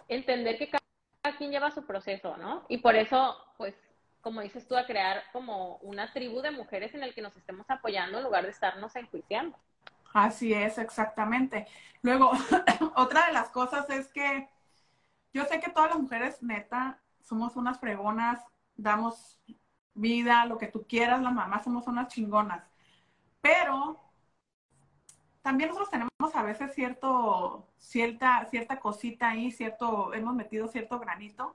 entender 0.08 0.58
que 0.58 0.70
cada 0.70 0.85
quien 1.34 1.50
lleva 1.50 1.70
su 1.70 1.84
proceso, 1.84 2.36
¿no? 2.36 2.64
Y 2.68 2.78
por 2.78 2.94
eso, 2.94 3.36
pues, 3.56 3.74
como 4.20 4.40
dices 4.40 4.66
tú, 4.68 4.76
a 4.76 4.86
crear 4.86 5.22
como 5.32 5.76
una 5.78 6.12
tribu 6.12 6.40
de 6.40 6.50
mujeres 6.50 6.94
en 6.94 7.02
el 7.02 7.14
que 7.14 7.22
nos 7.22 7.36
estemos 7.36 7.68
apoyando 7.70 8.18
en 8.18 8.24
lugar 8.24 8.44
de 8.44 8.50
estarnos 8.50 8.94
enjuiciando. 8.96 9.56
Así 10.12 10.52
es, 10.52 10.78
exactamente. 10.78 11.66
Luego, 12.02 12.30
otra 12.96 13.26
de 13.26 13.32
las 13.32 13.50
cosas 13.50 13.88
es 13.90 14.12
que 14.12 14.48
yo 15.32 15.44
sé 15.44 15.60
que 15.60 15.70
todas 15.70 15.90
las 15.90 16.00
mujeres, 16.00 16.42
neta, 16.42 16.98
somos 17.20 17.56
unas 17.56 17.78
fregonas, 17.78 18.42
damos 18.76 19.38
vida, 19.94 20.46
lo 20.46 20.58
que 20.58 20.68
tú 20.68 20.86
quieras, 20.88 21.20
las 21.20 21.32
mamás 21.32 21.64
somos 21.64 21.86
unas 21.86 22.08
chingonas. 22.08 22.64
Pero 23.40 24.05
también 25.46 25.68
nosotros 25.68 25.90
tenemos 25.90 26.34
a 26.34 26.42
veces 26.42 26.74
cierto, 26.74 27.68
cierta, 27.78 28.44
cierta 28.50 28.80
cosita 28.80 29.28
ahí, 29.28 29.52
cierto, 29.52 30.12
hemos 30.12 30.34
metido 30.34 30.66
cierto 30.66 30.98
granito, 30.98 31.54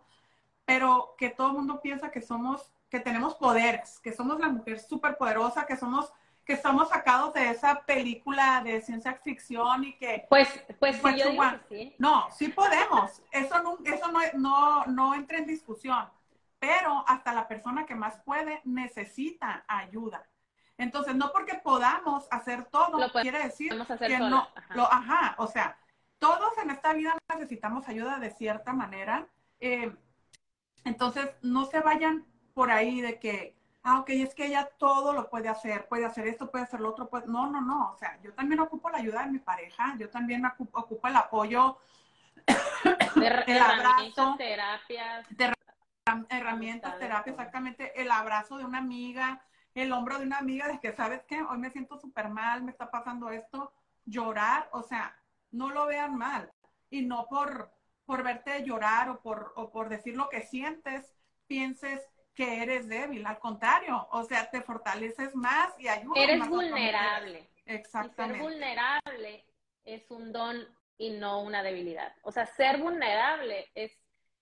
pero 0.63 1.13
que 1.17 1.29
todo 1.29 1.47
el 1.49 1.57
mundo 1.57 1.81
piensa 1.81 2.09
que 2.09 2.21
somos, 2.21 2.71
que 2.89 3.01
tenemos 3.01 3.35
poderes, 3.35 3.99
que 3.99 4.13
somos 4.13 4.39
la 4.39 4.47
mujer 4.47 4.79
súper 4.79 5.17
poderosa, 5.17 5.65
que 5.65 5.75
somos, 5.75 6.13
que 6.45 6.53
estamos 6.53 6.87
sacados 6.87 7.33
de 7.33 7.49
esa 7.49 7.81
película 7.81 8.61
de 8.63 8.79
ciencia 8.79 9.13
ficción 9.15 9.83
y 9.83 9.97
que... 9.97 10.25
Pues, 10.29 10.47
pues 10.79 10.95
sí, 10.95 11.01
yo 11.17 11.43
sí. 11.67 11.93
No, 11.99 12.31
sí 12.31 12.47
podemos, 12.47 13.21
eso, 13.29 13.61
no, 13.61 13.77
eso 13.83 14.09
no, 14.09 14.21
no, 14.35 14.85
no 14.85 15.15
entra 15.15 15.37
en 15.37 15.45
discusión, 15.45 16.05
pero 16.59 17.03
hasta 17.07 17.33
la 17.33 17.45
persona 17.45 17.85
que 17.85 17.95
más 17.95 18.21
puede 18.23 18.61
necesita 18.63 19.65
ayuda. 19.67 20.25
Entonces, 20.82 21.15
no 21.15 21.32
porque 21.32 21.61
podamos 21.63 22.27
hacer 22.32 22.65
todo, 22.65 22.97
quiere 23.21 23.43
decir 23.43 23.71
que 23.99 24.17
no, 24.17 24.47
lo, 24.69 24.91
ajá, 24.91 25.36
o 25.38 25.45
sea, 25.45 25.77
todos 26.17 26.57
en 26.57 26.71
esta 26.71 26.93
vida 26.93 27.15
necesitamos 27.32 27.88
ayuda 27.88 28.17
de 28.17 28.32
cierta 28.32 28.73
manera. 28.73 29.27
Eh, 29.59 29.95
entonces, 30.84 31.29
no 31.43 31.65
se 31.65 31.82
vayan 31.82 32.25
por 32.55 32.71
ahí 32.71 32.99
de 32.99 33.19
que, 33.19 33.55
ah, 33.84 33.99
ok, 33.99 34.09
es 34.09 34.34
que 34.34 34.47
ella 34.47 34.71
todo 34.79 35.13
lo 35.13 35.29
puede 35.29 35.49
hacer, 35.49 35.88
puede 35.88 36.03
hacer 36.03 36.25
esto, 36.25 36.49
puede 36.49 36.63
hacer 36.63 36.79
lo 36.79 36.89
otro, 36.89 37.09
pues 37.09 37.27
no, 37.27 37.45
no, 37.45 37.61
no, 37.61 37.91
o 37.91 37.97
sea, 37.97 38.19
yo 38.23 38.34
también 38.34 38.59
ocupo 38.59 38.89
la 38.89 38.97
ayuda 38.97 39.23
de 39.23 39.32
mi 39.34 39.39
pareja, 39.39 39.95
yo 39.99 40.09
también 40.09 40.43
ocupo, 40.47 40.79
ocupo 40.79 41.07
el 41.07 41.15
apoyo, 41.15 41.77
de, 43.13 43.27
el 43.45 43.61
abrazo, 43.61 44.34
terapias, 44.36 45.27
de 45.29 45.53
herramientas, 46.29 46.97
terapia, 46.97 47.32
exactamente, 47.32 48.01
el 48.01 48.09
abrazo 48.09 48.57
de 48.57 48.65
una 48.65 48.79
amiga, 48.79 49.43
el 49.74 49.91
hombro 49.91 50.19
de 50.19 50.26
una 50.26 50.38
amiga 50.38 50.67
de 50.67 50.80
que, 50.80 50.93
¿sabes 50.93 51.24
qué? 51.28 51.41
Hoy 51.41 51.57
me 51.57 51.72
siento 51.72 51.97
súper 51.97 52.30
mal, 52.30 52.63
me 52.63 52.72
está 52.72 52.91
pasando 52.91 53.30
esto, 53.30 53.74
llorar, 54.05 54.69
o 54.72 54.84
sea, 54.84 55.15
no 55.51 55.69
lo 55.69 55.86
vean 55.86 56.15
mal. 56.15 56.51
Y 56.89 57.03
no 57.03 57.28
por, 57.28 57.72
por 58.05 58.24
verte 58.24 58.63
llorar 58.63 59.09
o 59.09 59.22
por, 59.22 59.53
o 59.55 59.72
por 59.72 59.89
decir 59.89 60.15
lo 60.15 60.30
que 60.30 60.41
sientes, 60.41 61.13
pienses 61.47 62.01
que 62.34 62.61
eres 62.63 62.88
débil, 62.88 63.26
al 63.26 63.39
contrario, 63.39 64.07
o 64.11 64.24
sea, 64.24 64.49
te 64.49 64.61
fortaleces 64.61 65.36
más 65.36 65.78
y 65.80 65.88
ayudas. 65.88 66.24
Eres 66.24 66.47
vulnerable. 66.47 67.49
Exactamente. 67.65 68.39
ser 68.39 68.41
vulnerable 68.41 69.45
es 69.84 70.09
un 70.11 70.32
don 70.32 70.67
y 70.97 71.11
no 71.11 71.41
una 71.41 71.63
debilidad. 71.63 72.15
O 72.24 72.32
sea, 72.32 72.45
ser 72.45 72.78
vulnerable 72.80 73.69
es, 73.76 73.91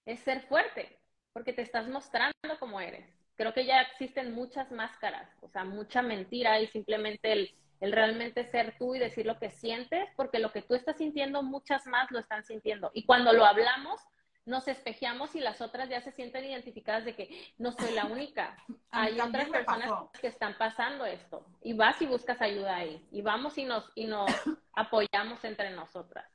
es 0.05 0.19
ser 0.21 0.41
fuerte, 0.43 0.99
porque 1.33 1.53
te 1.53 1.61
estás 1.61 1.87
mostrando 1.87 2.33
como 2.59 2.79
eres. 2.79 3.18
Creo 3.39 3.53
que 3.53 3.65
ya 3.65 3.79
existen 3.79 4.35
muchas 4.35 4.69
máscaras, 4.69 5.29
o 5.39 5.47
sea, 5.47 5.63
mucha 5.63 6.01
mentira 6.01 6.59
y 6.59 6.67
simplemente 6.67 7.31
el, 7.31 7.55
el 7.79 7.93
realmente 7.93 8.43
ser 8.43 8.75
tú 8.77 8.95
y 8.95 8.99
decir 8.99 9.25
lo 9.25 9.39
que 9.39 9.49
sientes, 9.49 10.09
porque 10.17 10.39
lo 10.39 10.51
que 10.51 10.61
tú 10.61 10.75
estás 10.75 10.97
sintiendo, 10.97 11.41
muchas 11.41 11.87
más 11.87 12.11
lo 12.11 12.19
están 12.19 12.43
sintiendo. 12.43 12.91
Y 12.93 13.05
cuando 13.05 13.31
lo 13.31 13.45
hablamos, 13.45 14.01
nos 14.43 14.67
espejeamos 14.67 15.35
y 15.35 15.39
las 15.39 15.61
otras 15.61 15.87
ya 15.87 16.01
se 16.01 16.11
sienten 16.11 16.43
identificadas 16.43 17.05
de 17.05 17.15
que 17.15 17.53
no 17.57 17.71
soy 17.71 17.93
la 17.93 18.07
única. 18.07 18.57
Hay 18.91 19.17
otras 19.21 19.47
personas 19.47 19.89
que 20.19 20.27
están 20.27 20.57
pasando 20.57 21.05
esto. 21.05 21.45
Y 21.61 21.71
vas 21.71 22.01
y 22.01 22.07
buscas 22.07 22.41
ayuda 22.41 22.75
ahí. 22.75 23.07
Y 23.09 23.21
vamos 23.21 23.57
y 23.57 23.63
nos, 23.63 23.89
y 23.95 24.05
nos 24.05 24.29
apoyamos 24.73 25.41
entre 25.45 25.69
nosotras. 25.69 26.29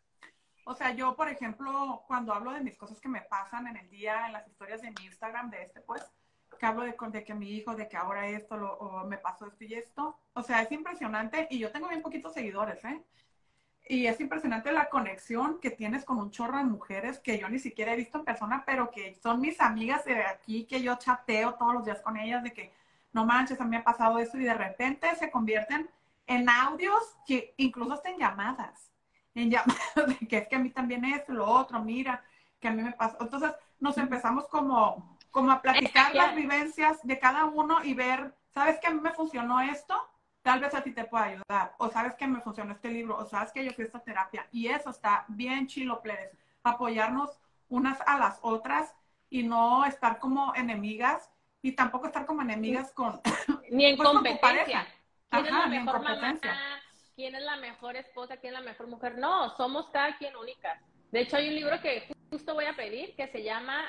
O 0.64 0.74
sea, 0.74 0.94
yo, 0.94 1.14
por 1.14 1.28
ejemplo, 1.28 2.02
cuando 2.07 2.32
hablo 2.32 2.52
de 2.52 2.62
mis 2.62 2.78
cosas 2.78 2.98
que 2.98 3.11
me 3.11 3.20
pasan 3.20 3.66
en 3.66 3.76
el 3.76 3.90
día, 3.90 4.26
en 4.26 4.32
las 4.32 4.48
historias 4.48 4.80
de 4.80 4.90
mi 4.92 5.05
Instagram, 5.05 5.50
de 5.50 5.64
este, 5.64 5.82
pues, 5.82 6.02
que 6.64 6.68
hablo 6.68 6.84
de, 6.84 6.96
de 7.10 7.24
que 7.24 7.34
mi 7.34 7.50
hijo, 7.50 7.74
de 7.74 7.88
que 7.88 7.96
ahora 7.98 8.26
esto, 8.26 8.56
lo, 8.56 8.72
o 8.72 9.06
me 9.06 9.18
pasó 9.18 9.46
esto 9.46 9.64
y 9.64 9.74
esto. 9.74 10.18
O 10.32 10.42
sea, 10.42 10.62
es 10.62 10.72
impresionante. 10.72 11.46
Y 11.50 11.58
yo 11.58 11.70
tengo 11.70 11.88
bien 11.88 12.00
poquitos 12.00 12.32
seguidores, 12.32 12.82
¿eh? 12.86 13.02
Y 13.86 14.06
es 14.06 14.18
impresionante 14.18 14.72
la 14.72 14.88
conexión 14.88 15.60
que 15.60 15.70
tienes 15.70 16.06
con 16.06 16.18
un 16.18 16.30
chorro 16.30 16.56
de 16.56 16.64
mujeres 16.64 17.18
que 17.18 17.38
yo 17.38 17.50
ni 17.50 17.58
siquiera 17.58 17.92
he 17.92 17.96
visto 17.96 18.16
en 18.18 18.24
persona, 18.24 18.62
pero 18.64 18.90
que 18.90 19.14
son 19.22 19.42
mis 19.42 19.60
amigas 19.60 20.06
de 20.06 20.22
aquí, 20.22 20.64
que 20.64 20.80
yo 20.80 20.96
chateo 20.96 21.52
todos 21.54 21.74
los 21.74 21.84
días 21.84 22.00
con 22.00 22.16
ellas, 22.16 22.42
de 22.42 22.54
que 22.54 22.72
no 23.12 23.26
manches, 23.26 23.60
a 23.60 23.64
mí 23.64 23.70
me 23.70 23.76
ha 23.76 23.84
pasado 23.84 24.18
esto 24.18 24.38
y 24.38 24.44
de 24.44 24.54
repente 24.54 25.14
se 25.16 25.30
convierten 25.30 25.90
en 26.26 26.48
audios 26.48 27.14
que 27.26 27.52
incluso 27.58 27.92
hasta 27.92 28.08
en 28.08 28.18
llamadas, 28.18 28.90
en 29.34 29.50
llamadas 29.50 29.94
de 30.18 30.26
que 30.26 30.38
es 30.38 30.48
que 30.48 30.56
a 30.56 30.60
mí 30.60 30.70
también 30.70 31.04
esto, 31.04 31.34
lo 31.34 31.46
otro, 31.46 31.82
mira, 31.82 32.24
que 32.58 32.68
a 32.68 32.72
mí 32.72 32.82
me 32.82 32.92
pasó. 32.92 33.18
Entonces 33.20 33.52
nos 33.80 33.98
empezamos 33.98 34.48
como, 34.48 35.13
como 35.35 35.51
a 35.51 35.61
platicar 35.61 36.14
las 36.14 36.35
vivencias 36.35 37.01
de 37.03 37.18
cada 37.18 37.45
uno 37.47 37.82
y 37.82 37.93
ver, 37.93 38.35
¿sabes 38.55 38.78
que 38.78 38.87
a 38.87 38.91
mí 38.91 39.01
me 39.01 39.12
funcionó 39.12 39.61
esto? 39.61 40.01
tal 40.45 40.61
vez 40.61 40.74
a 40.74 40.82
ti 40.82 40.93
te 40.93 41.05
pueda 41.05 41.24
ayudar, 41.24 41.74
o 41.78 41.89
sabes 41.89 42.14
que 42.16 42.26
me 42.26 42.43
funcionó 42.43 42.72
este 42.72 42.91
libro, 42.91 43.16
o 43.16 43.24
sabes 43.24 43.51
que 43.51 43.64
yo 43.64 43.72
fui 43.72 43.85
a 43.85 43.87
esta 43.87 44.01
terapia, 44.01 44.47
y 44.53 44.66
eso 44.66 44.91
está 44.91 45.24
bien 45.28 45.66
chilo, 45.66 46.03
plebes, 46.03 46.37
apoyarnos 46.62 47.41
unas 47.70 47.99
a 48.07 48.18
las 48.18 48.41
otras 48.43 48.95
y 49.30 49.43
no 49.43 49.87
estar 49.87 50.18
como 50.18 50.55
enemigas, 50.55 51.30
y 51.62 51.72
tampoco 51.72 52.09
estar 52.09 52.26
como 52.26 52.43
enemigas 52.43 52.93
con... 52.93 53.22
Ni 53.70 53.87
en 53.93 53.97
pues, 53.97 54.07
competencia. 54.07 54.87
¿Quién 55.30 55.47
es 55.47 55.53
la 55.53 55.66
mejor 55.66 56.03
mamá? 56.03 56.39
¿Quién 57.16 57.35
es 57.35 57.43
la 57.43 57.57
mejor 57.57 57.97
esposa? 57.97 58.37
¿Quién 58.37 58.53
es 58.53 58.61
la 58.61 58.66
mejor 58.66 58.87
mujer? 58.89 59.16
No, 59.16 59.49
somos 59.57 59.89
cada 59.89 60.14
quien 60.18 60.37
únicas. 60.37 60.78
De 61.11 61.20
hecho, 61.20 61.39
hay 61.39 61.49
un 61.49 61.55
libro 61.55 61.80
que 61.80 62.07
justo 62.30 62.53
voy 62.53 62.66
a 62.66 62.76
pedir 62.76 63.16
que 63.16 63.28
se 63.28 63.43
llama 63.43 63.82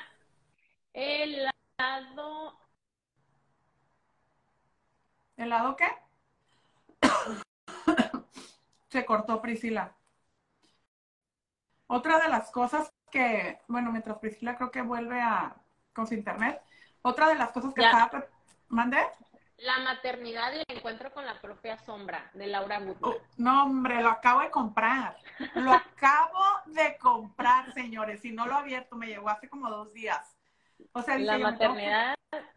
El 0.96 1.44
lado... 1.78 2.58
¿El 5.36 5.50
lado 5.50 5.76
qué? 5.76 5.88
Se 8.88 9.04
cortó 9.04 9.42
Priscila. 9.42 9.94
Otra 11.86 12.18
de 12.18 12.28
las 12.28 12.50
cosas 12.50 12.90
que, 13.10 13.60
bueno, 13.68 13.92
mientras 13.92 14.16
Priscila 14.20 14.56
creo 14.56 14.70
que 14.70 14.80
vuelve 14.80 15.20
a 15.20 15.54
con 15.92 16.06
su 16.06 16.14
internet, 16.14 16.62
otra 17.02 17.28
de 17.28 17.34
las 17.34 17.52
cosas 17.52 17.74
que 17.74 17.84
estaba... 17.84 18.24
¿Mande? 18.68 18.98
La 19.58 19.78
maternidad 19.80 20.54
y 20.54 20.62
el 20.66 20.78
encuentro 20.78 21.12
con 21.12 21.26
la 21.26 21.38
propia 21.42 21.76
sombra, 21.76 22.30
de 22.32 22.46
Laura 22.46 22.78
Gutman. 22.78 23.12
Oh, 23.12 23.16
no, 23.36 23.64
hombre, 23.64 24.02
lo 24.02 24.08
acabo 24.08 24.40
de 24.40 24.50
comprar. 24.50 25.18
Lo 25.56 25.72
acabo 25.74 26.42
de 26.64 26.96
comprar, 26.96 27.70
señores. 27.74 28.24
Y 28.24 28.32
no 28.32 28.46
lo 28.46 28.54
he 28.54 28.60
abierto, 28.60 28.96
me 28.96 29.08
llegó 29.08 29.28
hace 29.28 29.50
como 29.50 29.68
dos 29.68 29.92
días. 29.92 30.35
O 30.96 31.02
sea, 31.02 31.18
la 31.18 31.36
maternidad 31.36 32.14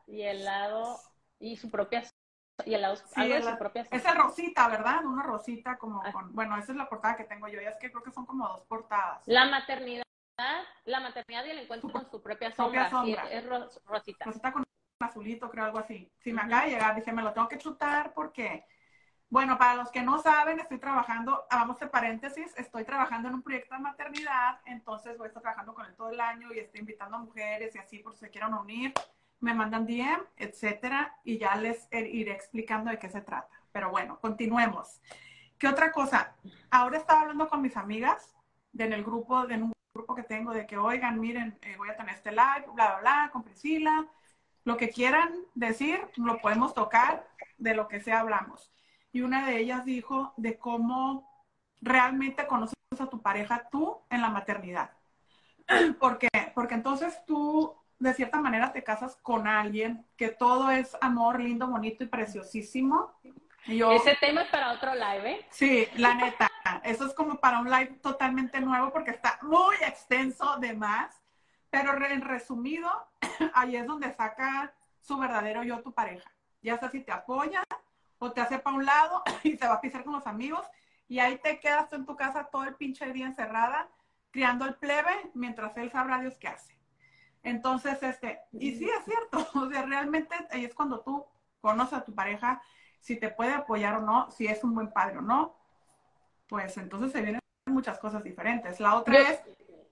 y 0.08 0.22
el 0.22 0.46
lado 0.46 0.98
y 1.40 1.58
su 1.58 1.70
propia 1.70 2.04
y 2.66 2.74
el 2.74 2.82
lado, 2.82 2.96
de 2.96 3.42
su 3.42 3.58
propia 3.58 3.86
Esa 3.92 4.14
rosita, 4.14 4.68
¿verdad? 4.70 5.04
Una 5.04 5.24
rosita 5.24 5.78
como 5.78 6.02
ah. 6.04 6.12
con, 6.12 6.34
bueno, 6.34 6.58
esa 6.58 6.72
es 6.72 6.78
la 6.78 6.88
portada 6.88 7.18
que 7.18 7.26
tengo 7.26 7.50
yo, 7.50 7.62
y 7.62 7.66
es 7.66 7.76
que 7.78 7.92
creo 7.92 8.02
que 8.02 8.12
son 8.12 8.26
como 8.26 8.48
dos 8.48 8.62
portadas. 8.66 9.22
La 9.26 9.46
maternidad, 9.46 10.04
la 10.86 11.00
maternidad 11.02 11.46
y 11.46 11.50
el 11.50 11.60
encuentro 11.60 11.90
con 11.90 12.10
su 12.10 12.22
propia 12.22 12.52
sombra, 12.52 12.90
es, 13.30 13.46
rosita. 13.86 14.26
Rosita 14.26 14.54
con 14.54 14.64
azulito, 15.02 15.50
creo, 15.50 15.66
algo 15.66 15.80
así. 15.80 16.10
Si 16.20 16.32
me 16.32 16.42
acaba 16.42 16.64
de 16.64 16.72
llegar, 16.72 16.96
dije, 16.96 17.12
me 17.12 17.22
lo 17.22 17.34
tengo 17.34 17.48
que 17.50 17.58
chutar 17.58 18.14
porque, 18.14 18.66
bueno, 19.30 19.58
para 19.58 19.76
los 19.76 19.92
que 19.92 20.02
no 20.02 20.22
saben, 20.22 20.60
estoy 20.60 20.80
trabajando, 20.80 21.46
vamos 21.52 21.80
de 21.80 21.88
paréntesis, 21.88 22.54
estoy 22.58 22.84
trabajando 22.84 23.30
en 23.30 23.36
un 23.36 23.42
proyecto 23.42 23.76
de 23.76 23.82
maternidad, 23.82 24.60
entonces 24.66 25.18
voy 25.18 25.26
a 25.26 25.28
estar 25.28 25.42
trabajando 25.42 25.74
con 25.74 25.86
él 25.86 25.96
todo 25.96 26.10
el 26.10 26.20
año 26.20 26.52
y 26.54 26.60
estoy 26.60 26.82
invitando 26.82 27.18
a 27.18 27.20
mujeres 27.20 27.76
y 27.76 27.80
así 27.80 28.00
por 28.00 28.14
si 28.14 28.20
se 28.20 28.30
quieran 28.30 28.54
unir 28.54 28.94
me 29.40 29.54
mandan 29.54 29.86
DM, 29.86 30.22
etcétera, 30.38 31.16
y 31.24 31.38
ya 31.38 31.56
les 31.56 31.88
iré 31.92 32.32
explicando 32.32 32.92
de 32.92 33.00
qué 33.00 33.10
se 33.10 33.22
trata. 33.22 33.50
Pero 33.72 33.90
bueno, 33.90 34.20
continuemos. 34.20 35.02
¿Qué 35.58 35.68
otra 35.68 35.92
cosa? 35.92 36.36
Ahora 36.70 36.98
estaba 36.98 37.22
hablando 37.22 37.48
con 37.48 37.62
mis 37.62 37.78
amigas 37.78 38.36
de 38.72 38.86
en 38.86 38.94
el 38.94 39.04
grupo, 39.04 39.46
de 39.48 39.56
un 39.56 39.74
grupo 39.94 40.16
que 40.16 40.24
tengo, 40.24 40.54
de 40.54 40.66
que, 40.66 40.78
oigan, 40.78 41.20
miren, 41.20 41.58
eh, 41.62 41.76
voy 41.78 41.90
a 41.90 41.98
tener 41.98 42.16
este 42.16 42.32
live, 42.32 42.66
bla, 42.74 42.92
bla, 42.92 43.00
bla, 43.00 43.30
con 43.32 43.44
Priscila. 43.44 44.08
Lo 44.64 44.78
que 44.78 44.90
quieran 44.90 45.34
decir, 45.56 46.00
lo 46.18 46.40
podemos 46.40 46.74
tocar, 46.74 47.28
de 47.58 47.74
lo 47.74 47.88
que 47.88 48.02
sea 48.02 48.20
hablamos. 48.20 48.72
Y 49.12 49.22
una 49.22 49.46
de 49.48 49.60
ellas 49.60 49.86
dijo 49.86 50.34
de 50.38 50.58
cómo 50.58 51.30
realmente 51.82 52.46
conoces 52.48 52.76
a 53.00 53.08
tu 53.08 53.22
pareja 53.22 53.68
tú 53.72 54.02
en 54.10 54.22
la 54.22 54.30
maternidad. 54.30 54.92
¿Por 56.00 56.18
qué? 56.18 56.30
Porque 56.54 56.76
entonces 56.76 57.20
tú 57.26 57.76
de 58.00 58.14
cierta 58.14 58.40
manera 58.40 58.72
te 58.72 58.84
casas 58.84 59.18
con 59.22 59.48
alguien 59.48 60.06
que 60.16 60.30
todo 60.30 60.72
es 60.72 60.96
amor, 61.02 61.40
lindo, 61.40 61.68
bonito 61.68 62.04
y 62.04 62.08
preciosísimo. 62.08 63.14
Ese 63.66 64.16
tema 64.20 64.44
es 64.44 64.50
para 64.50 64.72
otro 64.72 64.94
live, 64.96 65.32
¿eh? 65.32 65.46
Sí, 65.50 65.88
la 65.96 66.16
neta. 66.16 66.50
Eso 66.84 67.06
es 67.06 67.14
como 67.14 67.40
para 67.40 67.60
un 67.60 67.70
live 67.70 68.00
totalmente 68.02 68.62
nuevo 68.62 68.92
porque 68.92 69.12
está 69.12 69.38
muy 69.42 69.76
extenso 69.86 70.58
de 70.58 70.74
más. 70.74 71.22
Pero 71.70 71.94
en 72.06 72.22
resumido, 72.22 72.90
ahí 73.54 73.76
es 73.76 73.86
donde 73.86 74.12
saca 74.16 74.74
su 75.02 75.18
verdadero 75.18 75.64
yo 75.64 75.82
tu 75.82 75.94
pareja. 75.94 76.32
Ya 76.62 76.78
sea 76.78 76.90
si 76.90 77.02
te 77.02 77.12
apoya 77.12 77.64
o 78.20 78.32
te 78.32 78.42
hace 78.42 78.60
para 78.60 78.76
un 78.76 78.86
lado 78.86 79.24
y 79.44 79.58
se 79.58 79.68
va 79.68 79.76
a 79.76 79.82
pisar 79.82 80.04
con 80.04 80.14
los 80.14 80.28
amigos 80.28 80.66
y 81.08 81.20
ahí 81.20 81.38
te 81.40 81.60
quedas 81.60 81.90
tú 81.90 81.96
en 81.96 82.06
tu 82.06 82.16
casa 82.16 82.50
todo 82.52 82.64
el 82.64 82.76
pinche 82.76 83.12
día 83.12 83.26
encerrada 83.26 83.90
criando 84.32 84.66
el 84.66 84.76
plebe 84.76 85.32
mientras 85.34 85.76
él 85.78 85.92
sabrá 85.92 86.20
Dios 86.20 86.38
qué 86.38 86.50
hace. 86.50 86.78
Entonces, 87.42 88.02
este, 88.04 88.42
y 88.52 88.76
sí 88.76 88.88
es 88.88 89.06
cierto, 89.06 89.48
o 89.60 89.70
sea, 89.70 89.84
realmente 89.84 90.36
ahí 90.52 90.66
es 90.66 90.76
cuando 90.76 91.02
tú 91.02 91.26
conoces 91.62 91.94
a 91.94 92.06
tu 92.06 92.14
pareja, 92.14 92.62
si 93.00 93.16
te 93.16 93.30
puede 93.30 93.54
apoyar 93.54 93.96
o 93.96 94.02
no, 94.02 94.30
si 94.30 94.46
es 94.46 94.64
un 94.64 94.76
buen 94.76 94.92
padre 94.92 95.18
o 95.18 95.22
no, 95.22 95.58
pues 96.48 96.78
entonces 96.78 97.12
se 97.12 97.22
vienen 97.22 97.40
muchas 97.66 97.98
cosas 97.98 98.24
diferentes. 98.24 98.80
La 98.80 98.96
otra 98.96 99.18
es, 99.20 99.42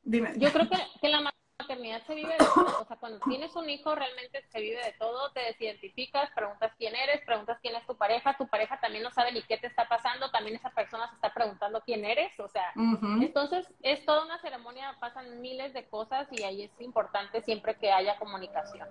dime. 0.03 0.34
Yo 0.38 0.51
creo 0.51 0.69
que, 0.69 0.78
que 0.99 1.09
la 1.09 1.21
maternidad 1.60 2.05
se 2.05 2.16
vive 2.16 2.34
de 2.34 2.38
todo. 2.38 2.82
O 2.82 2.86
sea, 2.86 2.97
cuando 2.97 3.20
tienes 3.22 3.55
un 3.55 3.70
hijo 3.70 3.95
realmente 3.95 4.43
se 4.51 4.62
vive 4.62 4.84
de 4.84 4.93
todo, 4.93 5.32
te 5.32 5.41
desidentificas, 5.41 6.30
preguntas 6.32 6.72
quién 6.78 6.95
eres, 6.95 7.22
preguntas 7.26 7.58
quién 7.62 7.76
es 7.76 7.86
tu 7.86 7.95
pareja, 7.97 8.38
tu 8.38 8.47
pareja 8.47 8.80
también 8.80 9.03
no 9.03 9.12
sabe 9.12 9.32
ni 9.32 9.41
qué 9.41 9.58
te 9.58 9.68
está 9.68 9.88
pasando, 9.88 10.30
también 10.32 10.55
esa 10.55 10.70
persona 10.70 11.10
se 11.10 11.16
está 11.16 11.34
preguntando 11.34 11.82
quién 11.82 12.05
eres, 12.05 12.39
o 12.39 12.47
sea, 12.47 12.74
entonces 13.22 13.68
es 13.82 14.05
toda 14.05 14.26
una 14.26 14.39
ceremonia, 14.39 14.95
pasan 14.99 15.41
miles 15.41 15.74
de 15.74 15.88
cosas 15.88 16.28
y 16.32 16.43
ahí 16.43 16.64
es 16.64 16.72
importante 16.80 17.41
siempre 17.41 17.76
que 17.76 17.91
haya 17.91 18.18
comunicación. 18.18 18.88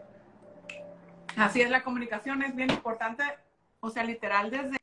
Así 1.36 1.62
es, 1.62 1.70
la 1.70 1.82
comunicación 1.82 2.42
es 2.42 2.54
bien 2.56 2.70
importante, 2.70 3.22
o 3.80 3.90
sea, 3.90 4.02
literal 4.04 4.50
desde 4.50 4.76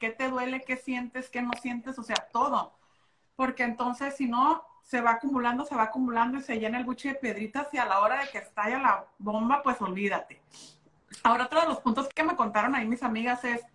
qué 0.00 0.10
te 0.10 0.28
duele, 0.28 0.62
qué 0.62 0.76
sientes, 0.76 1.30
qué 1.30 1.42
no 1.42 1.52
sientes, 1.60 1.98
o 1.98 2.02
sea, 2.02 2.16
todo. 2.32 2.72
Porque 3.42 3.64
entonces, 3.64 4.14
si 4.14 4.28
no, 4.28 4.62
se 4.84 5.00
va 5.00 5.10
acumulando, 5.14 5.64
se 5.64 5.74
va 5.74 5.82
acumulando 5.82 6.38
y 6.38 6.42
se 6.42 6.60
llena 6.60 6.78
el 6.78 6.84
buche 6.84 7.08
de 7.08 7.14
piedritas 7.16 7.66
y 7.74 7.76
a 7.76 7.84
la 7.84 7.98
hora 7.98 8.20
de 8.20 8.30
que 8.30 8.38
estalla 8.38 8.78
la 8.78 9.04
bomba, 9.18 9.64
pues 9.64 9.82
olvídate. 9.82 10.40
Ahora, 11.24 11.46
otro 11.46 11.60
de 11.60 11.66
los 11.66 11.80
puntos 11.80 12.08
que 12.14 12.22
me 12.22 12.36
contaron 12.36 12.76
ahí 12.76 12.86
mis 12.86 13.02
amigas 13.02 13.42
es 13.42 13.66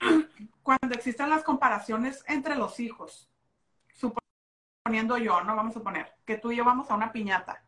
cuando 0.62 0.94
existen 0.94 1.28
las 1.28 1.42
comparaciones 1.42 2.24
entre 2.28 2.54
los 2.54 2.80
hijos. 2.80 3.28
Suponiendo 3.92 5.18
yo, 5.18 5.42
¿no? 5.42 5.54
Vamos 5.54 5.76
a 5.76 5.80
suponer 5.80 6.14
que 6.24 6.38
tú 6.38 6.50
y 6.50 6.56
yo 6.56 6.64
vamos 6.64 6.90
a 6.90 6.94
una 6.94 7.12
piñata. 7.12 7.62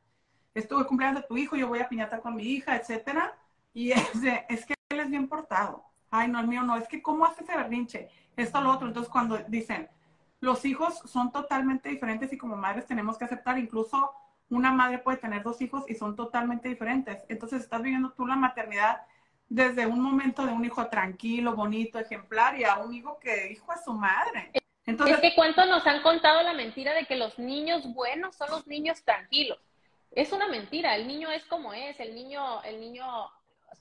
Estuve 0.54 0.86
cumpleaños 0.86 1.20
de 1.20 1.28
tu 1.28 1.36
hijo, 1.36 1.54
yo 1.54 1.68
voy 1.68 1.80
a 1.80 1.88
piñata 1.90 2.20
con 2.20 2.34
mi 2.34 2.44
hija, 2.44 2.76
etcétera. 2.76 3.36
Y 3.74 3.90
es, 3.92 4.08
es 4.48 4.64
que 4.64 4.72
él 4.88 5.00
es 5.00 5.10
bien 5.10 5.28
portado. 5.28 5.84
Ay, 6.10 6.28
no, 6.28 6.40
el 6.40 6.48
mío 6.48 6.62
no. 6.62 6.78
Es 6.78 6.88
que, 6.88 7.02
¿cómo 7.02 7.26
hace 7.26 7.44
ese 7.44 7.54
berrinche? 7.54 8.08
Esto, 8.38 8.58
lo 8.62 8.70
otro. 8.70 8.88
Entonces, 8.88 9.12
cuando 9.12 9.36
dicen, 9.48 9.90
los 10.42 10.64
hijos 10.64 11.00
son 11.06 11.30
totalmente 11.30 11.88
diferentes 11.88 12.32
y 12.32 12.36
como 12.36 12.56
madres 12.56 12.84
tenemos 12.84 13.16
que 13.16 13.24
aceptar, 13.24 13.58
incluso 13.58 14.12
una 14.50 14.72
madre 14.72 14.98
puede 14.98 15.18
tener 15.18 15.44
dos 15.44 15.62
hijos 15.62 15.84
y 15.88 15.94
son 15.94 16.16
totalmente 16.16 16.68
diferentes. 16.68 17.24
Entonces 17.28 17.62
estás 17.62 17.80
viviendo 17.80 18.10
tú 18.10 18.26
la 18.26 18.34
maternidad 18.34 19.02
desde 19.48 19.86
un 19.86 20.00
momento 20.00 20.44
de 20.44 20.52
un 20.52 20.64
hijo 20.64 20.88
tranquilo, 20.88 21.54
bonito, 21.54 22.00
ejemplar, 22.00 22.58
y 22.58 22.64
a 22.64 22.78
un 22.78 22.92
hijo 22.92 23.20
que 23.20 23.52
hijo 23.52 23.70
a 23.70 23.80
su 23.80 23.92
madre. 23.92 24.50
Entonces, 24.84 25.14
es 25.14 25.22
que 25.22 25.36
cuánto 25.36 25.64
nos 25.66 25.86
han 25.86 26.02
contado 26.02 26.42
la 26.42 26.54
mentira 26.54 26.92
de 26.92 27.06
que 27.06 27.14
los 27.14 27.38
niños 27.38 27.86
buenos 27.94 28.34
son 28.34 28.50
los 28.50 28.66
niños 28.66 29.00
tranquilos. 29.04 29.58
Es 30.10 30.32
una 30.32 30.48
mentira, 30.48 30.96
el 30.96 31.06
niño 31.06 31.30
es 31.30 31.44
como 31.44 31.72
es, 31.72 32.00
el 32.00 32.16
niño, 32.16 32.60
el 32.64 32.80
niño 32.80 33.06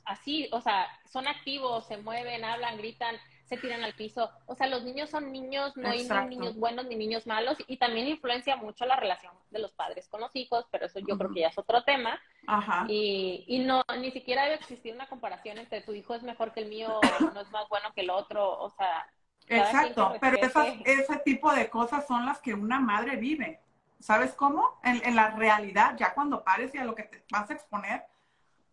así, 0.05 0.47
o 0.51 0.61
sea, 0.61 0.87
son 1.11 1.27
activos, 1.27 1.87
se 1.87 1.97
mueven, 1.97 2.45
hablan, 2.45 2.77
gritan, 2.77 3.15
se 3.51 3.57
tiran 3.57 3.83
al 3.83 3.93
piso. 3.93 4.31
O 4.45 4.55
sea, 4.55 4.67
los 4.67 4.85
niños 4.85 5.09
son 5.09 5.29
niños, 5.29 5.75
no 5.75 5.89
hay 5.89 6.07
ni 6.07 6.37
niños 6.37 6.55
buenos 6.55 6.85
ni 6.85 6.95
niños 6.95 7.27
malos 7.27 7.57
y 7.67 7.75
también 7.75 8.07
influencia 8.07 8.55
mucho 8.55 8.85
la 8.85 8.95
relación 8.95 9.33
de 9.49 9.59
los 9.59 9.73
padres 9.73 10.07
con 10.07 10.21
los 10.21 10.33
hijos, 10.37 10.65
pero 10.71 10.85
eso 10.85 10.99
yo 10.99 11.17
creo 11.17 11.33
que 11.33 11.41
ya 11.41 11.49
es 11.49 11.57
otro 11.57 11.83
tema. 11.83 12.17
Ajá. 12.47 12.85
Y, 12.87 13.43
y 13.47 13.59
no, 13.59 13.83
ni 13.99 14.09
siquiera 14.11 14.43
debe 14.43 14.55
existir 14.55 14.95
una 14.95 15.09
comparación 15.09 15.57
entre 15.57 15.81
tu 15.81 15.91
hijo 15.91 16.15
es 16.15 16.23
mejor 16.23 16.53
que 16.53 16.61
el 16.61 16.69
mío, 16.69 16.97
no 17.33 17.41
es 17.41 17.51
más 17.51 17.67
bueno 17.67 17.89
que 17.93 18.01
el 18.01 18.09
otro, 18.09 18.57
o 18.57 18.69
sea. 18.69 19.05
Exacto, 19.49 20.13
pero 20.21 20.37
ese 20.85 21.17
tipo 21.25 21.51
de 21.51 21.69
cosas 21.69 22.07
son 22.07 22.25
las 22.25 22.39
que 22.39 22.53
una 22.53 22.79
madre 22.79 23.17
vive. 23.17 23.59
¿Sabes 23.99 24.33
cómo? 24.33 24.79
En, 24.81 25.03
en 25.03 25.17
la 25.17 25.31
realidad, 25.31 25.97
ya 25.97 26.13
cuando 26.13 26.41
pares 26.41 26.73
y 26.73 26.77
a 26.77 26.85
lo 26.85 26.95
que 26.95 27.03
te 27.03 27.21
vas 27.29 27.49
a 27.49 27.53
exponer, 27.53 28.05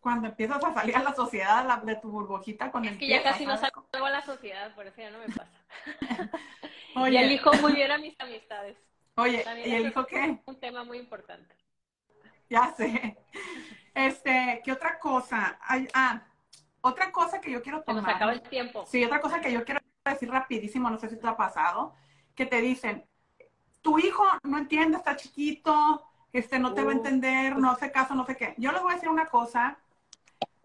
cuando 0.00 0.28
empiezas 0.28 0.62
a 0.62 0.72
salir 0.72 0.96
a 0.96 1.02
la 1.02 1.14
sociedad 1.14 1.82
de 1.82 1.96
tu 1.96 2.10
burbujita 2.10 2.70
con 2.70 2.84
es 2.84 2.92
el 2.92 2.98
que 2.98 3.08
ya 3.08 3.22
casi 3.22 3.44
no 3.44 3.56
salgo 3.56 3.86
a 3.92 4.10
la 4.10 4.22
sociedad, 4.22 4.74
por 4.74 4.86
eso 4.86 5.00
ya 5.00 5.10
no 5.10 5.18
me 5.18 5.26
pasa. 5.26 5.50
Oye. 6.96 7.14
Y 7.14 7.24
elijo 7.24 7.52
muy 7.54 7.72
bien 7.72 7.90
a 7.90 7.98
mis 7.98 8.18
amistades. 8.20 8.76
Oye, 9.16 9.44
¿y 9.66 9.74
elijo 9.74 10.06
qué? 10.06 10.40
Un 10.46 10.60
tema 10.60 10.84
muy 10.84 10.98
importante. 10.98 11.54
Ya 12.48 12.72
sé. 12.76 13.18
Este, 13.94 14.62
¿qué 14.64 14.72
otra 14.72 14.98
cosa? 14.98 15.58
ah, 15.92 16.22
otra 16.80 17.10
cosa 17.10 17.40
que 17.40 17.50
yo 17.50 17.62
quiero 17.62 17.82
tomar. 17.82 18.02
Se 18.02 18.06
nos 18.06 18.16
acaba 18.16 18.32
el 18.32 18.42
tiempo. 18.42 18.86
Sí, 18.86 19.04
otra 19.04 19.20
cosa 19.20 19.40
que 19.40 19.52
yo 19.52 19.64
quiero 19.64 19.80
decir 20.04 20.30
rapidísimo, 20.30 20.88
no 20.88 20.98
sé 20.98 21.08
si 21.08 21.18
te 21.18 21.26
ha 21.26 21.36
pasado, 21.36 21.94
que 22.34 22.46
te 22.46 22.60
dicen, 22.60 23.04
tu 23.82 23.98
hijo 23.98 24.24
no 24.44 24.58
entiende, 24.58 24.96
está 24.96 25.16
chiquito, 25.16 26.04
este, 26.32 26.58
no 26.58 26.74
te 26.74 26.84
va 26.84 26.92
a 26.92 26.94
entender, 26.94 27.56
no 27.56 27.70
hace 27.70 27.90
caso, 27.90 28.14
no 28.14 28.24
sé 28.24 28.36
qué. 28.36 28.54
Yo 28.56 28.72
les 28.72 28.82
voy 28.82 28.92
a 28.92 28.94
decir 28.94 29.08
una 29.08 29.26
cosa 29.26 29.78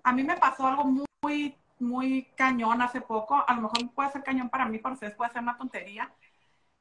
a 0.03 0.11
mí 0.13 0.23
me 0.23 0.37
pasó 0.37 0.67
algo 0.67 0.83
muy, 1.21 1.57
muy 1.79 2.25
cañón 2.35 2.81
hace 2.81 3.01
poco. 3.01 3.43
A 3.47 3.53
lo 3.55 3.61
mejor 3.61 3.93
puede 3.93 4.11
ser 4.11 4.23
cañón 4.23 4.49
para 4.49 4.65
mí, 4.65 4.79
para 4.79 4.93
ustedes 4.93 5.15
puede 5.15 5.31
ser 5.31 5.41
una 5.41 5.57
tontería. 5.57 6.13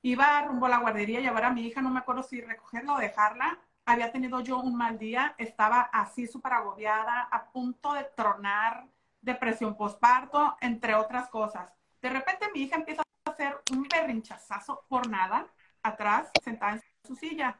Iba 0.03 0.43
rumbo 0.43 0.66
a 0.66 0.70
la 0.70 0.79
guardería 0.79 1.18
a 1.18 1.23
llevar 1.23 1.45
a 1.45 1.53
mi 1.53 1.62
hija, 1.66 1.81
no 1.81 1.91
me 1.91 2.01
acuerdo 2.01 2.23
si 2.23 2.41
recogerla 2.41 2.95
o 2.95 2.99
dejarla. 2.99 3.59
Había 3.85 4.12
tenido 4.12 4.41
yo 4.41 4.59
un 4.59 4.77
mal 4.77 4.99
día, 4.99 5.35
estaba 5.39 5.83
así 5.93 6.27
súper 6.27 6.55
agobiada, 6.55 7.23
a 7.31 7.51
punto 7.51 7.93
de 7.95 8.05
tronar, 8.16 8.87
depresión 9.20 9.77
postparto, 9.77 10.57
entre 10.61 10.95
otras 10.95 11.29
cosas. 11.31 11.70
De 12.01 12.11
repente 12.11 12.51
mi 12.53 12.62
hija 12.62 12.77
empieza 12.77 13.03
a 13.03 13.31
hacer 13.31 13.61
un 13.73 13.85
berrinchazazo 13.85 14.85
por 14.89 15.09
nada, 15.09 15.47
atrás, 15.83 16.31
sentada 16.43 16.73
en 16.75 16.83
su 17.05 17.14
silla. 17.14 17.59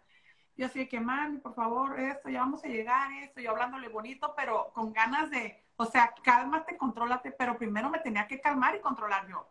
Yo 0.57 0.67
así 0.67 0.81
de 0.81 0.89
que, 0.89 1.01
mami, 1.01 1.39
por 1.39 1.55
favor, 1.55 1.99
esto, 1.99 2.29
ya 2.29 2.41
vamos 2.41 2.63
a 2.65 2.69
llegar, 2.69 3.11
esto, 3.23 3.41
yo 3.41 3.51
hablándole 3.51 3.89
bonito, 3.89 4.35
pero 4.37 4.71
con 4.75 4.93
ganas 4.93 5.31
de, 5.31 5.65
o 5.77 5.87
sea, 5.87 6.15
cálmate, 6.23 6.77
contrólate, 6.77 7.33
pero 7.33 7.57
primero 7.57 7.89
me 7.89 8.01
tenía 8.01 8.27
que 8.27 8.41
calmar 8.41 8.77
y 8.77 8.81
controlar 8.81 9.27
yo. 9.29 9.49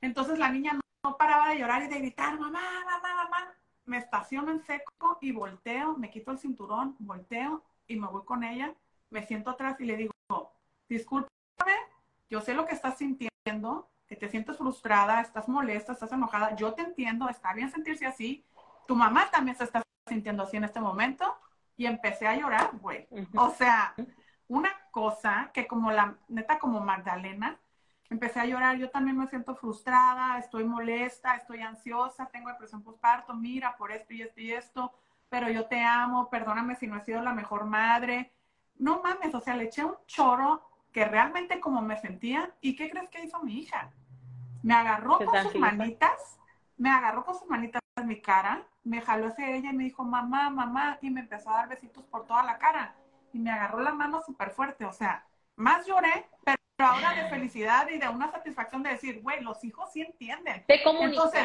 Entonces 0.00 0.38
la 0.38 0.50
niña 0.50 0.78
no, 1.02 1.16
paraba 1.16 1.48
de 1.48 1.58
llorar 1.58 1.82
y 1.82 1.88
de 1.88 1.98
gritar, 1.98 2.38
mamá, 2.38 2.60
mamá, 2.84 3.14
mamá. 3.24 3.54
Me 3.84 3.98
estaciono 3.98 4.50
en 4.52 4.60
seco 4.64 5.18
y 5.20 5.32
volteo, 5.32 5.96
me 5.96 6.10
quito 6.10 6.30
el 6.30 6.38
cinturón, 6.38 6.96
volteo 6.98 7.64
y 7.86 7.96
me 7.96 8.06
voy 8.06 8.24
con 8.24 8.44
ella, 8.44 8.74
me 9.10 9.26
siento 9.26 9.50
atrás 9.50 9.78
y 9.80 9.84
le 9.84 9.96
digo, 9.96 10.12
discúlpame, 10.88 11.28
yo 12.30 12.40
sé 12.40 12.54
lo 12.54 12.64
que 12.64 12.74
estás 12.74 12.96
sintiendo, 12.96 13.90
que 14.06 14.16
te 14.16 14.28
sientes 14.28 14.56
frustrada, 14.56 15.20
estás 15.20 15.48
molesta, 15.48 15.92
estás 15.92 16.12
enojada, 16.12 16.56
yo 16.56 16.72
te 16.74 16.82
entiendo, 16.82 17.28
está 17.28 17.52
bien 17.52 17.70
sentirse 17.70 18.06
así, 18.06 18.44
tu 18.86 18.96
mamá 18.96 19.30
también 19.30 19.56
se 19.56 19.64
está 19.64 19.82
sintiendo 20.06 20.42
así 20.42 20.56
en 20.56 20.64
este 20.64 20.80
momento 20.80 21.36
y 21.76 21.86
empecé 21.86 22.26
a 22.26 22.36
llorar, 22.36 22.70
güey. 22.80 23.08
O 23.36 23.50
sea, 23.50 23.94
una 24.48 24.70
cosa 24.90 25.50
que 25.52 25.66
como 25.66 25.90
la 25.90 26.16
neta 26.28 26.58
como 26.58 26.80
Magdalena, 26.80 27.58
empecé 28.10 28.40
a 28.40 28.44
llorar, 28.44 28.76
yo 28.76 28.90
también 28.90 29.16
me 29.16 29.26
siento 29.26 29.56
frustrada, 29.56 30.38
estoy 30.38 30.64
molesta, 30.64 31.34
estoy 31.34 31.62
ansiosa, 31.62 32.26
tengo 32.26 32.50
depresión 32.50 32.82
postparto, 32.82 33.34
mira, 33.34 33.76
por 33.76 33.90
esto 33.90 34.12
y 34.14 34.22
esto 34.22 34.40
y 34.40 34.52
esto, 34.52 34.92
pero 35.28 35.48
yo 35.48 35.66
te 35.66 35.82
amo, 35.82 36.28
perdóname 36.30 36.76
si 36.76 36.86
no 36.86 36.96
he 36.96 37.04
sido 37.04 37.22
la 37.22 37.32
mejor 37.32 37.64
madre. 37.64 38.32
No 38.76 39.02
mames, 39.02 39.34
o 39.34 39.40
sea, 39.40 39.56
le 39.56 39.64
eché 39.64 39.84
un 39.84 39.96
choro 40.06 40.68
que 40.92 41.04
realmente 41.04 41.58
como 41.60 41.82
me 41.82 41.96
sentía, 41.96 42.54
¿y 42.60 42.76
qué 42.76 42.88
crees 42.88 43.08
que 43.08 43.24
hizo 43.24 43.42
mi 43.42 43.58
hija? 43.58 43.90
Me 44.62 44.74
agarró 44.74 45.18
con 45.18 45.42
sus 45.42 45.56
manitas, 45.56 46.38
me 46.76 46.90
agarró 46.90 47.24
con 47.24 47.34
sus 47.34 47.48
manitas 47.48 47.80
mi 48.04 48.20
cara, 48.20 48.64
me 48.84 49.00
jaló 49.00 49.28
hacia 49.28 49.50
ella 49.50 49.70
y 49.70 49.76
me 49.76 49.84
dijo, 49.84 50.04
mamá, 50.04 50.50
mamá, 50.50 50.98
y 51.00 51.10
me 51.10 51.20
empezó 51.20 51.50
a 51.50 51.56
dar 51.56 51.68
besitos 51.68 52.04
por 52.04 52.26
toda 52.26 52.42
la 52.42 52.58
cara. 52.58 52.94
Y 53.32 53.38
me 53.38 53.50
agarró 53.50 53.80
la 53.80 53.92
mano 53.92 54.22
súper 54.22 54.50
fuerte, 54.50 54.84
o 54.84 54.92
sea, 54.92 55.26
más 55.56 55.86
lloré, 55.86 56.28
pero 56.44 56.58
ahora 56.78 57.14
de 57.14 57.28
felicidad 57.28 57.88
y 57.88 57.98
de 57.98 58.08
una 58.08 58.30
satisfacción 58.30 58.82
de 58.82 58.90
decir, 58.90 59.22
güey, 59.22 59.42
los 59.42 59.64
hijos 59.64 59.90
sí 59.92 60.02
entienden. 60.02 60.64
Te 60.66 60.82
comunicaste. 60.82 61.40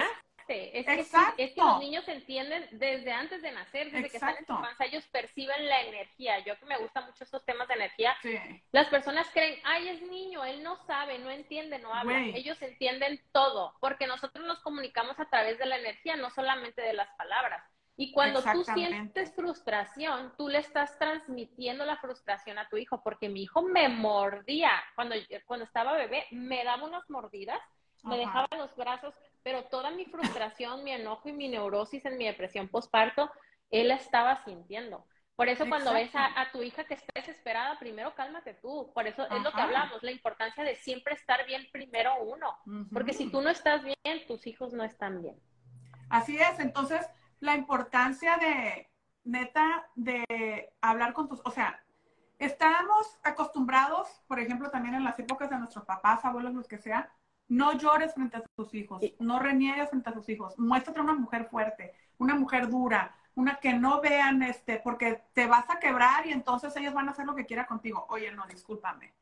Es 0.50 0.86
que, 0.86 1.00
es 1.38 1.54
que 1.54 1.62
los 1.62 1.80
niños 1.80 2.08
entienden 2.08 2.68
desde 2.72 3.12
antes 3.12 3.42
de 3.42 3.52
nacer, 3.52 3.92
desde 3.92 4.10
que 4.10 4.18
están 4.18 4.36
en 4.38 4.46
su 4.46 4.54
panza, 4.54 4.86
ellos 4.86 5.06
perciben 5.08 5.68
la 5.68 5.82
energía. 5.82 6.40
Yo 6.40 6.58
que 6.58 6.66
me 6.66 6.78
gustan 6.78 7.06
mucho 7.06 7.24
estos 7.24 7.46
temas 7.46 7.68
de 7.68 7.76
energía, 7.76 8.16
las 8.72 8.88
personas 8.88 9.28
creen, 9.32 9.60
ay, 9.64 9.90
es 9.90 10.02
niño, 10.02 10.44
él 10.44 10.64
no 10.64 10.78
sabe, 10.86 11.20
no 11.20 11.30
entiende, 11.30 11.80
no 11.80 11.94
habla. 11.94 12.20
Ellos 12.20 12.62
entienden 12.62 13.22
todo, 13.32 13.76
porque 13.80 14.08
nosotros 14.08 14.46
nos 14.46 14.60
comunicamos 14.62 15.20
a 15.20 15.30
través 15.30 15.60
de 15.60 15.66
la 15.66 15.78
energía, 15.78 16.16
no 16.16 16.30
solamente 16.30 16.82
de 16.82 16.94
las 16.94 17.10
palabras. 17.16 17.64
Y 17.96 18.14
cuando 18.14 18.42
tú 18.42 18.64
sientes 18.64 19.36
frustración, 19.36 20.34
tú 20.38 20.48
le 20.48 20.60
estás 20.60 20.98
transmitiendo 20.98 21.86
la 21.86 21.98
frustración 21.98 22.58
a 22.58 22.70
tu 22.70 22.78
hijo, 22.78 23.04
porque 23.04 23.28
mi 23.28 23.44
hijo 23.44 23.62
me 23.62 23.90
mordía. 23.90 24.72
Cuando, 24.96 25.16
cuando 25.46 25.66
estaba 25.66 25.94
bebé, 25.94 26.26
me 26.32 26.64
daba 26.64 26.86
unas 26.86 27.10
mordidas, 27.10 27.60
me 28.04 28.18
dejaba 28.18 28.48
los 28.58 28.74
brazos 28.78 29.14
pero 29.50 29.64
toda 29.64 29.90
mi 29.90 30.06
frustración, 30.06 30.84
mi 30.84 30.92
enojo 30.92 31.28
y 31.28 31.34
mi 31.34 31.48
neurosis 31.48 32.06
en 32.06 32.20
mi 32.20 32.26
depresión 32.26 32.68
postparto, 32.68 33.32
él 33.72 33.90
estaba 33.90 34.44
sintiendo. 34.46 35.08
Por 35.36 35.50
eso 35.50 35.68
cuando 35.68 35.92
ves 35.92 36.12
a, 36.14 36.52
tu 36.52 36.62
hija 36.62 36.84
que 36.84 36.94
está 36.94 37.08
desesperada, 37.16 37.80
primero 37.80 38.14
cálmate 38.14 38.54
tú. 38.54 38.92
Por 38.94 39.08
eso 39.08 39.24
es 39.24 39.42
lo 39.42 39.52
que 39.52 39.62
hablamos, 39.62 40.04
la 40.04 40.12
importancia 40.12 40.64
de 40.64 40.76
siempre 40.76 41.16
estar 41.16 41.48
bien 41.48 41.68
primero 41.72 42.12
uno. 42.22 42.58
Porque 42.94 43.14
si 43.14 43.32
tú 43.32 43.42
no 43.42 43.50
estás 43.50 43.84
bien, 43.84 44.28
tus 44.28 44.46
hijos 44.46 44.72
no 44.72 44.84
están 44.84 45.20
bien. 45.24 45.36
Así 46.12 46.38
es, 46.38 46.60
entonces 46.60 47.04
la 47.40 47.56
importancia 47.56 48.38
de, 48.38 48.88
neta, 49.24 49.90
de 49.96 50.72
hablar 50.80 51.14
con 51.14 51.28
tus, 51.28 51.42
o 51.44 51.50
sea, 51.50 51.82
estamos 52.38 53.18
acostumbrados, 53.24 54.10
por 54.28 54.40
ejemplo, 54.40 54.70
también 54.70 54.94
en 54.94 55.04
las 55.04 55.18
épocas 55.18 55.50
de 55.50 55.58
nuestros 55.58 55.86
papás, 55.86 56.24
abuelos, 56.24 56.54
los 56.54 56.68
que 56.68 56.78
sea, 56.78 57.12
no 57.50 57.74
llores 57.74 58.14
frente 58.14 58.38
a 58.38 58.44
tus 58.56 58.74
hijos, 58.74 59.02
no 59.20 59.40
reniegues 59.40 59.90
frente 59.90 60.10
a 60.10 60.14
tus 60.14 60.30
hijos. 60.30 60.58
Muéstrate 60.58 61.02
una 61.02 61.14
mujer 61.14 61.50
fuerte, 61.50 61.94
una 62.18 62.36
mujer 62.36 62.70
dura, 62.70 63.16
una 63.36 63.60
que 63.60 63.74
no 63.74 64.02
vean 64.02 64.44
este, 64.44 64.80
porque 64.84 65.24
te 65.34 65.48
vas 65.48 65.70
a 65.70 65.80
quebrar 65.80 66.28
y 66.28 66.32
entonces 66.32 66.76
ellos 66.78 66.94
van 66.94 67.08
a 67.08 67.12
hacer 67.12 67.26
lo 67.26 67.36
que 67.36 67.46
quieran 67.46 67.66
contigo. 67.66 68.06
Oye, 68.10 68.32
no, 68.32 68.46
discúlpame. 68.48 69.14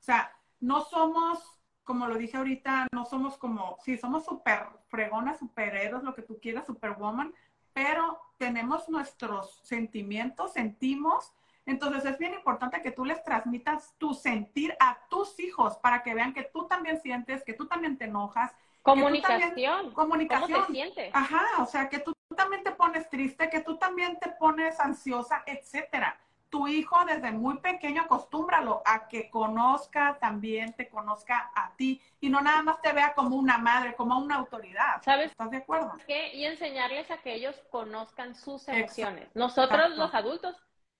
O 0.00 0.02
sea, 0.02 0.32
no 0.60 0.80
somos, 0.82 1.58
como 1.84 2.08
lo 2.08 2.16
dije 2.16 2.36
ahorita, 2.36 2.88
no 2.92 3.04
somos 3.04 3.38
como, 3.38 3.76
sí, 3.84 3.96
somos 3.96 4.24
súper 4.24 4.66
fregonas, 4.88 5.38
superhéroes, 5.38 6.02
lo 6.02 6.14
que 6.14 6.22
tú 6.22 6.38
quieras, 6.40 6.66
superwoman, 6.66 7.34
pero 7.72 8.20
tenemos 8.38 8.88
nuestros 8.88 9.60
sentimientos, 9.62 10.54
sentimos 10.54 11.32
entonces 11.66 12.04
es 12.04 12.16
bien 12.18 12.32
importante 12.32 12.80
que 12.80 12.92
tú 12.92 13.04
les 13.04 13.22
transmitas 13.24 13.92
tu 13.98 14.14
sentir 14.14 14.76
a 14.78 14.98
tus 15.10 15.38
hijos 15.40 15.76
para 15.78 16.02
que 16.04 16.14
vean 16.14 16.32
que 16.32 16.44
tú 16.44 16.66
también 16.68 17.00
sientes, 17.00 17.42
que 17.42 17.54
tú 17.54 17.66
también 17.66 17.98
te 17.98 18.04
enojas. 18.04 18.52
Comunicación. 18.82 19.92
comunicación. 19.92 20.52
¿Cómo 20.52 20.66
te 20.66 20.72
sientes? 20.72 21.10
Ajá, 21.12 21.44
o 21.58 21.66
sea, 21.66 21.88
que 21.88 21.98
tú 21.98 22.14
también 22.36 22.62
te 22.62 22.70
pones 22.70 23.10
triste, 23.10 23.50
que 23.50 23.60
tú 23.60 23.76
también 23.78 24.16
te 24.20 24.30
pones 24.30 24.78
ansiosa, 24.78 25.42
etcétera. 25.44 26.16
Tu 26.50 26.68
hijo 26.68 26.96
desde 27.04 27.32
muy 27.32 27.58
pequeño 27.58 28.02
acostúmbralo 28.02 28.82
a 28.86 29.08
que 29.08 29.28
conozca 29.28 30.16
también, 30.20 30.72
te 30.74 30.88
conozca 30.88 31.50
a 31.56 31.72
ti 31.74 32.00
y 32.20 32.30
no 32.30 32.40
nada 32.40 32.62
más 32.62 32.80
te 32.80 32.92
vea 32.92 33.14
como 33.14 33.34
una 33.34 33.58
madre, 33.58 33.96
como 33.96 34.16
una 34.16 34.36
autoridad. 34.36 35.02
¿Sabes? 35.02 35.32
¿Estás 35.32 35.50
de 35.50 35.56
acuerdo? 35.56 35.92
Y 36.06 36.44
enseñarles 36.44 37.10
a 37.10 37.18
que 37.18 37.34
ellos 37.34 37.60
conozcan 37.72 38.36
sus 38.36 38.68
emociones. 38.68 39.28
Nosotros 39.34 39.90
los 39.96 40.14
adultos 40.14 40.56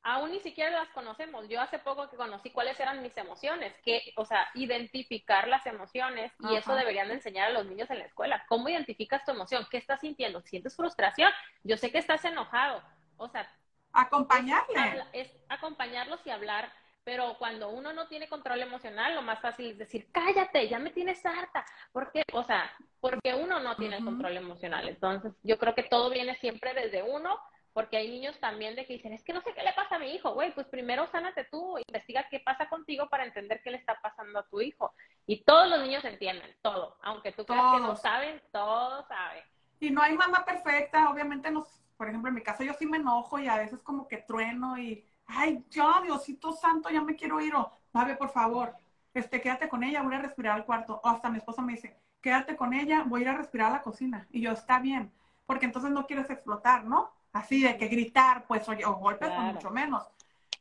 aún 0.06 0.30
ni 0.30 0.38
siquiera 0.38 0.70
las 0.70 0.88
conocemos. 0.90 1.48
Yo 1.48 1.60
hace 1.60 1.80
poco 1.80 2.08
que 2.08 2.16
conocí 2.16 2.50
cuáles 2.50 2.78
eran 2.78 3.02
mis 3.02 3.16
emociones, 3.16 3.74
que, 3.84 4.12
o 4.14 4.24
sea, 4.24 4.48
identificar 4.54 5.48
las 5.48 5.66
emociones 5.66 6.32
y 6.48 6.54
eso 6.54 6.76
deberían 6.76 7.08
de 7.08 7.14
enseñar 7.14 7.48
a 7.48 7.52
los 7.52 7.66
niños 7.66 7.90
en 7.90 7.98
la 7.98 8.04
escuela. 8.04 8.44
¿Cómo 8.48 8.68
identificas 8.68 9.24
tu 9.24 9.32
emoción? 9.32 9.66
¿Qué 9.68 9.78
estás 9.78 10.00
sintiendo? 10.00 10.40
¿Sientes 10.42 10.76
frustración? 10.76 11.32
Yo 11.64 11.76
sé 11.76 11.90
que 11.90 11.98
estás 11.98 12.24
enojado. 12.24 12.84
O 13.16 13.28
sea, 13.28 13.52
acompañarle. 13.92 15.02
Es, 15.12 15.28
acompañarlos 15.48 16.20
y 16.24 16.30
hablar 16.30 16.72
Pero 17.02 17.36
cuando 17.38 17.68
uno 17.70 17.92
no 17.92 18.06
tiene 18.06 18.28
control 18.28 18.62
emocional, 18.62 19.14
lo 19.14 19.22
más 19.22 19.40
fácil 19.40 19.70
es 19.70 19.78
decir, 19.78 20.08
cállate, 20.12 20.68
ya 20.68 20.78
me 20.78 20.90
tienes 20.90 21.24
harta. 21.26 21.64
porque 21.92 22.22
O 22.32 22.44
sea, 22.44 22.72
porque 23.00 23.34
uno 23.34 23.58
no 23.58 23.74
tiene 23.74 23.96
el 23.96 24.04
control 24.04 24.36
emocional. 24.36 24.88
Entonces, 24.88 25.32
yo 25.42 25.58
creo 25.58 25.74
que 25.74 25.82
todo 25.82 26.10
viene 26.10 26.36
siempre 26.36 26.74
desde 26.74 27.02
uno, 27.02 27.40
porque 27.76 27.98
hay 27.98 28.08
niños 28.08 28.40
también 28.40 28.74
de 28.74 28.86
que 28.86 28.94
dicen, 28.94 29.12
es 29.12 29.22
que 29.22 29.34
no 29.34 29.42
sé 29.42 29.52
qué 29.52 29.62
le 29.62 29.74
pasa 29.74 29.96
a 29.96 29.98
mi 29.98 30.10
hijo, 30.14 30.32
güey, 30.32 30.50
pues 30.54 30.66
primero 30.66 31.06
sánate 31.08 31.44
tú, 31.44 31.76
investiga 31.86 32.26
qué 32.30 32.40
pasa 32.40 32.70
contigo 32.70 33.06
para 33.10 33.26
entender 33.26 33.60
qué 33.62 33.70
le 33.70 33.76
está 33.76 34.00
pasando 34.00 34.38
a 34.38 34.46
tu 34.48 34.62
hijo. 34.62 34.94
Y 35.26 35.44
todos 35.44 35.68
los 35.68 35.82
niños 35.82 36.02
entienden, 36.06 36.56
todo. 36.62 36.96
Aunque 37.02 37.32
tú 37.32 37.44
creas 37.44 37.74
que 37.74 37.80
no 37.80 37.94
saben, 37.94 38.40
todos 38.50 39.06
saben. 39.08 39.44
Y 39.78 39.90
no 39.90 40.00
hay 40.00 40.16
mamá 40.16 40.42
perfecta, 40.46 41.10
obviamente 41.10 41.50
nos, 41.50 41.68
por 41.98 42.08
ejemplo, 42.08 42.30
en 42.30 42.36
mi 42.36 42.42
caso 42.42 42.64
yo 42.64 42.72
sí 42.72 42.86
me 42.86 42.96
enojo 42.96 43.38
y 43.38 43.46
a 43.46 43.58
veces 43.58 43.82
como 43.82 44.08
que 44.08 44.16
trueno 44.16 44.78
y 44.78 45.04
ay, 45.26 45.62
ya, 45.68 46.00
Diosito 46.02 46.52
Santo, 46.52 46.88
ya 46.88 47.02
me 47.02 47.14
quiero 47.14 47.42
ir, 47.42 47.54
o, 47.54 47.70
Mabe, 47.92 48.16
por 48.16 48.30
favor, 48.30 48.74
este, 49.12 49.42
quédate 49.42 49.68
con 49.68 49.82
ella, 49.82 50.00
voy 50.00 50.14
a 50.14 50.22
respirar 50.22 50.54
al 50.54 50.64
cuarto. 50.64 50.98
O 51.04 51.08
hasta 51.10 51.28
mi 51.28 51.36
esposa 51.36 51.60
me 51.60 51.74
dice, 51.74 51.94
quédate 52.22 52.56
con 52.56 52.72
ella, 52.72 53.04
voy 53.06 53.20
a 53.20 53.24
ir 53.24 53.28
a 53.28 53.36
respirar 53.36 53.68
a 53.68 53.74
la 53.74 53.82
cocina. 53.82 54.26
Y 54.30 54.40
yo, 54.40 54.52
está 54.52 54.78
bien, 54.78 55.12
porque 55.44 55.66
entonces 55.66 55.90
no 55.90 56.06
quieres 56.06 56.30
explotar, 56.30 56.82
¿no? 56.84 57.15
Así 57.36 57.60
de 57.60 57.76
que 57.76 57.88
gritar, 57.88 58.46
pues, 58.46 58.66
o, 58.66 58.94
golpes, 58.94 59.28
pues 59.28 59.54
mucho 59.54 59.70
menos. 59.70 60.08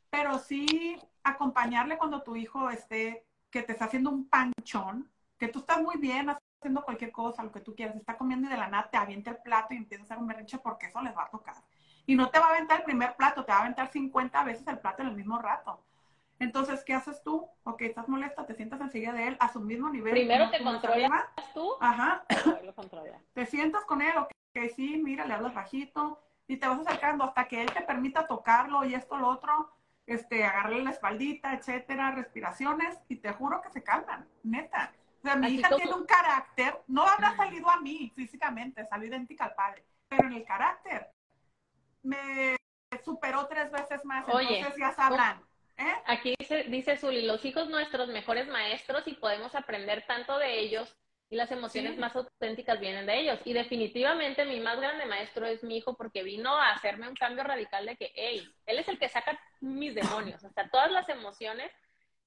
Pero 0.10 0.38
sí 0.40 1.00
acompañarle 1.24 1.98
cuando 1.98 2.22
tu 2.22 2.36
hijo 2.36 2.70
esté, 2.70 3.26
que 3.50 3.64
te 3.64 3.72
está 3.72 3.86
haciendo 3.86 4.10
un 4.10 4.28
panchón, 4.28 5.10
que 5.38 5.48
tú 5.48 5.60
estás 5.60 5.82
muy 5.82 5.96
bien 5.98 6.30
haciendo 6.30 6.84
cualquier 6.84 7.14
cosa, 7.14 7.44
lo 7.44 7.52
que 7.54 7.62
tú 7.62 7.74
quieras, 7.74 7.96
está 7.96 8.18
comiendo 8.18 8.48
y 8.48 8.52
de 8.52 8.58
la 8.58 8.68
nada 8.68 8.90
te 8.92 8.98
avienta 8.98 9.32
el 9.32 9.38
plato 9.38 9.74
y 9.74 9.78
empieza 9.78 10.04
a 10.04 10.06
hacer 10.06 10.18
un 10.18 10.28
berrinche 10.28 10.58
porque 10.58 10.88
eso 10.88 11.02
les 11.02 11.16
va 11.16 11.24
a 11.24 11.30
tocar. 11.30 11.56
Y 12.06 12.16
no 12.16 12.30
te 12.30 12.40
va 12.40 12.48
a 12.48 12.50
aventar 12.50 12.80
el 12.80 12.84
primer 12.84 13.16
plato, 13.16 13.46
te 13.46 13.54
va 13.54 13.60
a 13.60 13.62
aventar 13.62 13.90
50 13.90 14.44
veces 14.44 14.68
el 14.68 14.80
plato 14.80 15.02
en 15.02 15.08
el 15.08 15.16
mismo 15.16 15.40
rato. 15.40 15.82
Entonces, 16.40 16.84
¿qué 16.84 16.94
haces 16.94 17.24
tú? 17.24 17.48
Ok, 17.64 17.84
estás 17.84 18.10
molesta, 18.10 18.46
te 18.46 18.54
sientas 18.54 18.82
enseguida 18.82 19.14
de 19.14 19.30
él 19.30 19.38
a 19.40 19.48
su 19.48 19.62
mismo 19.62 19.90
nivel. 19.90 20.12
Primero 20.12 20.52
te 20.52 20.62
controlas 20.62 21.24
tú. 21.54 21.76
Ajá. 21.80 22.26
te 23.34 23.46
sientas 23.46 23.86
con 23.86 24.02
él, 24.02 24.14
ok, 24.18 24.32
sí, 24.76 25.02
mira, 25.02 25.26
le 25.26 25.34
hablas 25.34 25.54
bajito 25.54 26.20
y 26.48 26.58
te 26.58 26.68
vas 26.68 26.80
acercando 26.80 27.24
hasta 27.24 27.48
que 27.48 27.62
él 27.62 27.72
te 27.72 27.82
permita 27.82 28.28
tocarlo 28.28 28.84
y 28.86 28.94
esto, 28.94 29.18
lo 29.18 29.30
otro, 29.30 29.72
este, 30.06 30.44
agarrarle 30.44 30.84
la 30.84 30.92
espaldita, 30.92 31.54
etcétera, 31.54 32.12
respiraciones 32.12 32.98
y 33.10 33.18
te 33.18 33.34
juro 33.34 33.62
que 33.62 33.70
se 33.70 33.84
calman, 33.84 34.28
neta. 34.44 34.94
O 35.20 35.22
sea, 35.28 35.36
mi 35.36 35.48
hija 35.48 35.76
tiene 35.76 35.94
un 35.94 36.06
carácter, 36.06 36.82
no 36.88 37.04
habrá 37.04 37.36
salido 37.36 37.70
a 37.70 37.82
mí 37.82 38.12
físicamente, 38.16 38.86
salió 38.86 39.08
idéntica 39.08 39.46
al 39.46 39.56
padre, 39.56 39.84
pero 40.08 40.28
en 40.28 40.34
el 40.34 40.46
carácter 40.46 41.10
me 42.04 42.56
superó 43.04 43.48
tres 43.48 43.72
veces 43.72 44.06
más, 44.06 44.28
Oye, 44.30 44.60
entonces 44.60 44.80
ya 44.80 44.94
sabrán. 44.94 45.42
¿eh? 45.78 45.94
Aquí 46.06 46.36
dice, 46.38 46.64
dice 46.66 46.98
Zuli, 46.98 47.26
los 47.26 47.44
hijos 47.44 47.68
nuestros 47.70 48.08
mejores 48.10 48.48
maestros 48.48 49.08
y 49.08 49.14
podemos 49.14 49.56
aprender 49.56 50.06
tanto 50.08 50.38
de 50.38 50.60
ellos 50.60 50.96
y 51.30 51.36
las 51.36 51.52
emociones 51.52 51.98
más 51.98 52.16
auténticas 52.16 52.80
vienen 52.80 53.06
de 53.06 53.20
ellos. 53.20 53.40
Y 53.46 53.54
definitivamente 53.54 54.46
mi 54.46 54.60
más 54.60 54.78
grande 54.80 55.06
maestro 55.06 55.46
es 55.46 55.64
mi 55.64 55.78
hijo 55.78 55.96
porque 55.96 56.24
vino 56.24 56.56
a 56.56 56.72
hacerme 56.72 57.10
un 57.10 57.16
cambio 57.16 57.44
radical 57.44 57.86
de 57.86 57.96
que, 57.96 58.12
hey, 58.16 58.48
él 58.66 58.80
es 58.80 58.88
el 58.88 59.00
que 59.00 59.10
saca 59.10 59.40
mis 59.60 59.96
demonios. 59.96 60.44
O 60.44 60.50
sea, 60.52 60.70
todas 60.70 60.92
las 60.92 61.10
emociones 61.10 61.72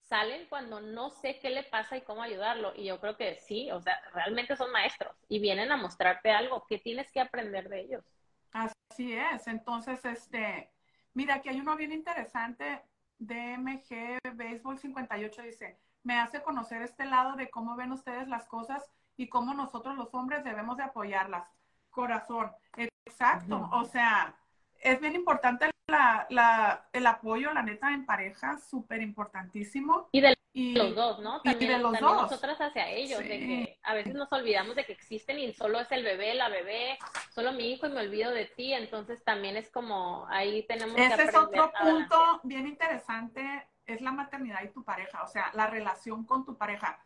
salen 0.09 0.46
cuando 0.49 0.80
no 0.80 1.11
sé 1.11 1.38
qué 1.38 1.51
le 1.51 1.62
pasa 1.64 1.96
y 1.96 2.03
cómo 2.03 2.22
ayudarlo. 2.22 2.72
Y 2.74 2.84
yo 2.84 2.99
creo 2.99 3.16
que 3.16 3.36
sí, 3.36 3.70
o 3.70 3.80
sea, 3.80 4.01
realmente 4.12 4.57
son 4.57 4.72
maestros 4.72 5.14
y 5.28 5.38
vienen 5.38 5.70
a 5.70 5.76
mostrarte 5.76 6.30
algo 6.30 6.66
que 6.68 6.78
tienes 6.78 7.12
que 7.12 7.20
aprender 7.20 7.68
de 7.68 7.80
ellos. 7.82 8.05
Así 8.53 9.12
es. 9.12 9.46
Entonces, 9.46 10.05
este, 10.05 10.70
mira, 11.14 11.36
aquí 11.36 11.51
hay 11.51 11.61
uno 11.61 11.76
bien 11.76 11.92
interesante. 11.92 12.82
DMG 13.18 14.18
Baseball 14.34 14.78
58 14.78 15.42
dice, 15.42 15.78
me 16.03 16.18
hace 16.18 16.42
conocer 16.42 16.82
este 16.82 17.05
lado 17.05 17.36
de 17.36 17.51
cómo 17.51 17.76
ven 17.76 17.92
ustedes 17.92 18.28
las 18.28 18.46
cosas 18.46 18.90
y 19.16 19.28
cómo 19.28 19.55
nosotros 19.55 19.96
los 19.96 20.14
hombres 20.14 20.44
debemos 20.44 20.76
de 20.76 20.84
apoyarlas. 20.84 21.49
Corazón, 21.90 22.53
exacto. 22.76 23.68
O 23.72 23.84
sea, 23.84 24.34
es 24.80 25.01
bien 25.01 25.16
importante 25.16 25.70
la, 25.88 26.88
el 26.92 27.07
apoyo, 27.07 27.53
la 27.53 27.62
neta, 27.62 27.92
en 27.92 28.07
pareja, 28.07 28.59
súper 28.59 29.03
importantísimo. 29.03 30.09
Y 30.12 30.20
de 30.20 30.36
los 30.55 30.94
dos, 30.94 31.20
¿no? 31.20 31.40
También, 31.42 31.70
y 31.70 31.74
de 31.74 31.78
los 31.80 31.92
también 31.92 32.16
nosotras 32.16 32.59
hacia 32.59 32.88
ellos, 32.90 33.20
de 33.20 33.28
que 33.28 33.78
a 33.82 33.94
veces 33.94 34.14
nos 34.14 34.32
olvidamos 34.32 34.74
de 34.76 34.84
que 34.84 34.92
existen 34.92 35.38
y 35.38 35.53
solo 35.53 35.80
es 35.80 35.90
el 35.92 36.03
bebé, 36.03 36.34
la 36.34 36.49
bebé, 36.49 36.99
solo 37.30 37.53
mi 37.53 37.72
hijo 37.72 37.86
y 37.86 37.90
me 37.90 38.01
olvido 38.01 38.30
de 38.30 38.46
ti, 38.46 38.72
entonces 38.72 39.22
también 39.24 39.57
es 39.57 39.70
como, 39.70 40.26
ahí 40.28 40.64
tenemos 40.66 40.96
Ese 40.96 41.09
que 41.09 41.22
Ese 41.22 41.24
es 41.24 41.36
otro 41.36 41.72
punto 41.80 42.40
bien 42.42 42.66
interesante, 42.66 43.68
es 43.89 44.01
la 44.01 44.12
maternidad 44.12 44.62
y 44.62 44.68
tu 44.68 44.84
pareja, 44.84 45.22
o 45.22 45.26
sea, 45.26 45.51
la 45.55 45.66
relación 45.66 46.24
con 46.24 46.45
tu 46.45 46.57
pareja, 46.57 46.99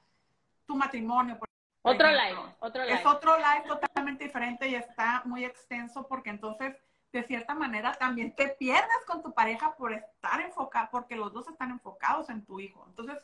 tu 0.66 0.76
matrimonio, 0.76 1.38
por 1.38 1.48
otro 1.84 2.08
live, 2.10 2.38
otro 2.60 2.84
live. 2.84 2.94
Es 2.94 3.06
otro 3.06 3.36
live 3.36 3.64
totalmente 3.66 4.24
diferente 4.24 4.68
y 4.68 4.74
está 4.74 5.22
muy 5.24 5.44
extenso 5.44 6.06
porque 6.06 6.30
entonces 6.30 6.76
de 7.12 7.22
cierta 7.24 7.54
manera 7.54 7.92
también 7.92 8.34
te 8.34 8.48
pierdes 8.48 9.04
con 9.06 9.22
tu 9.22 9.32
pareja 9.32 9.74
por 9.76 9.92
estar 9.92 10.40
enfocado, 10.40 10.88
porque 10.90 11.16
los 11.16 11.32
dos 11.32 11.46
están 11.48 11.70
enfocados 11.70 12.30
en 12.30 12.44
tu 12.44 12.58
hijo. 12.58 12.84
Entonces, 12.88 13.18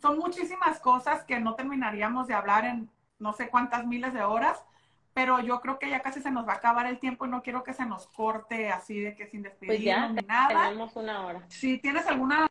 son 0.00 0.18
muchísimas 0.18 0.80
cosas 0.80 1.24
que 1.24 1.38
no 1.38 1.54
terminaríamos 1.54 2.26
de 2.26 2.34
hablar 2.34 2.64
en 2.64 2.90
no 3.18 3.32
sé 3.32 3.48
cuántas 3.48 3.86
miles 3.86 4.12
de 4.14 4.22
horas, 4.22 4.64
pero 5.12 5.40
yo 5.40 5.60
creo 5.60 5.78
que 5.78 5.90
ya 5.90 6.00
casi 6.00 6.20
se 6.20 6.30
nos 6.30 6.46
va 6.46 6.54
a 6.54 6.56
acabar 6.56 6.86
el 6.86 6.98
tiempo 6.98 7.26
y 7.26 7.28
no 7.28 7.42
quiero 7.42 7.62
que 7.62 7.74
se 7.74 7.86
nos 7.86 8.06
corte 8.08 8.70
así 8.70 9.00
de 9.00 9.14
que 9.14 9.26
sin 9.26 9.42
despedirnos 9.42 10.12
pues 10.12 10.22
ni 10.22 10.28
nada. 10.28 10.64
Tenemos 10.64 10.96
una 10.96 11.26
hora. 11.26 11.44
Si 11.48 11.78
tienes 11.78 12.06
alguna, 12.06 12.48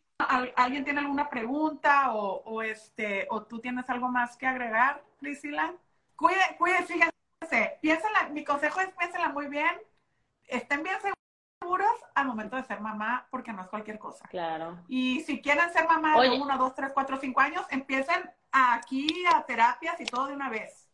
alguien 0.56 0.84
tiene 0.84 1.00
alguna 1.00 1.28
pregunta 1.28 2.12
o, 2.12 2.42
o, 2.44 2.62
este, 2.62 3.26
o 3.30 3.42
tú 3.42 3.60
tienes 3.60 3.88
algo 3.90 4.08
más 4.08 4.36
que 4.36 4.46
agregar, 4.46 5.02
Priscila, 5.18 5.74
cuide, 6.16 6.40
cuide, 6.58 6.82
fíjense, 6.84 7.78
piénsela, 7.80 8.28
mi 8.30 8.44
consejo 8.44 8.80
es 8.80 8.92
piénsela 8.94 9.28
muy 9.30 9.48
bien, 9.48 9.80
estén 10.46 10.82
bien 10.82 10.96
seguros 11.60 11.94
al 12.14 12.26
momento 12.26 12.56
de 12.56 12.64
ser 12.64 12.80
mamá, 12.80 13.26
porque 13.30 13.52
no 13.52 13.62
es 13.62 13.68
cualquier 13.68 13.98
cosa. 13.98 14.26
Claro. 14.28 14.78
Y 14.88 15.20
si 15.20 15.40
quieren 15.40 15.72
ser 15.72 15.86
mamá 15.86 16.20
de 16.20 16.30
uno, 16.30 16.58
dos, 16.58 16.74
tres, 16.74 16.90
cuatro, 16.92 17.18
cinco 17.18 17.40
años, 17.40 17.64
empiecen 17.70 18.30
aquí 18.52 19.24
a 19.32 19.44
terapias 19.44 20.00
y 20.00 20.04
todo 20.04 20.26
de 20.26 20.34
una 20.34 20.50
vez. 20.50 20.88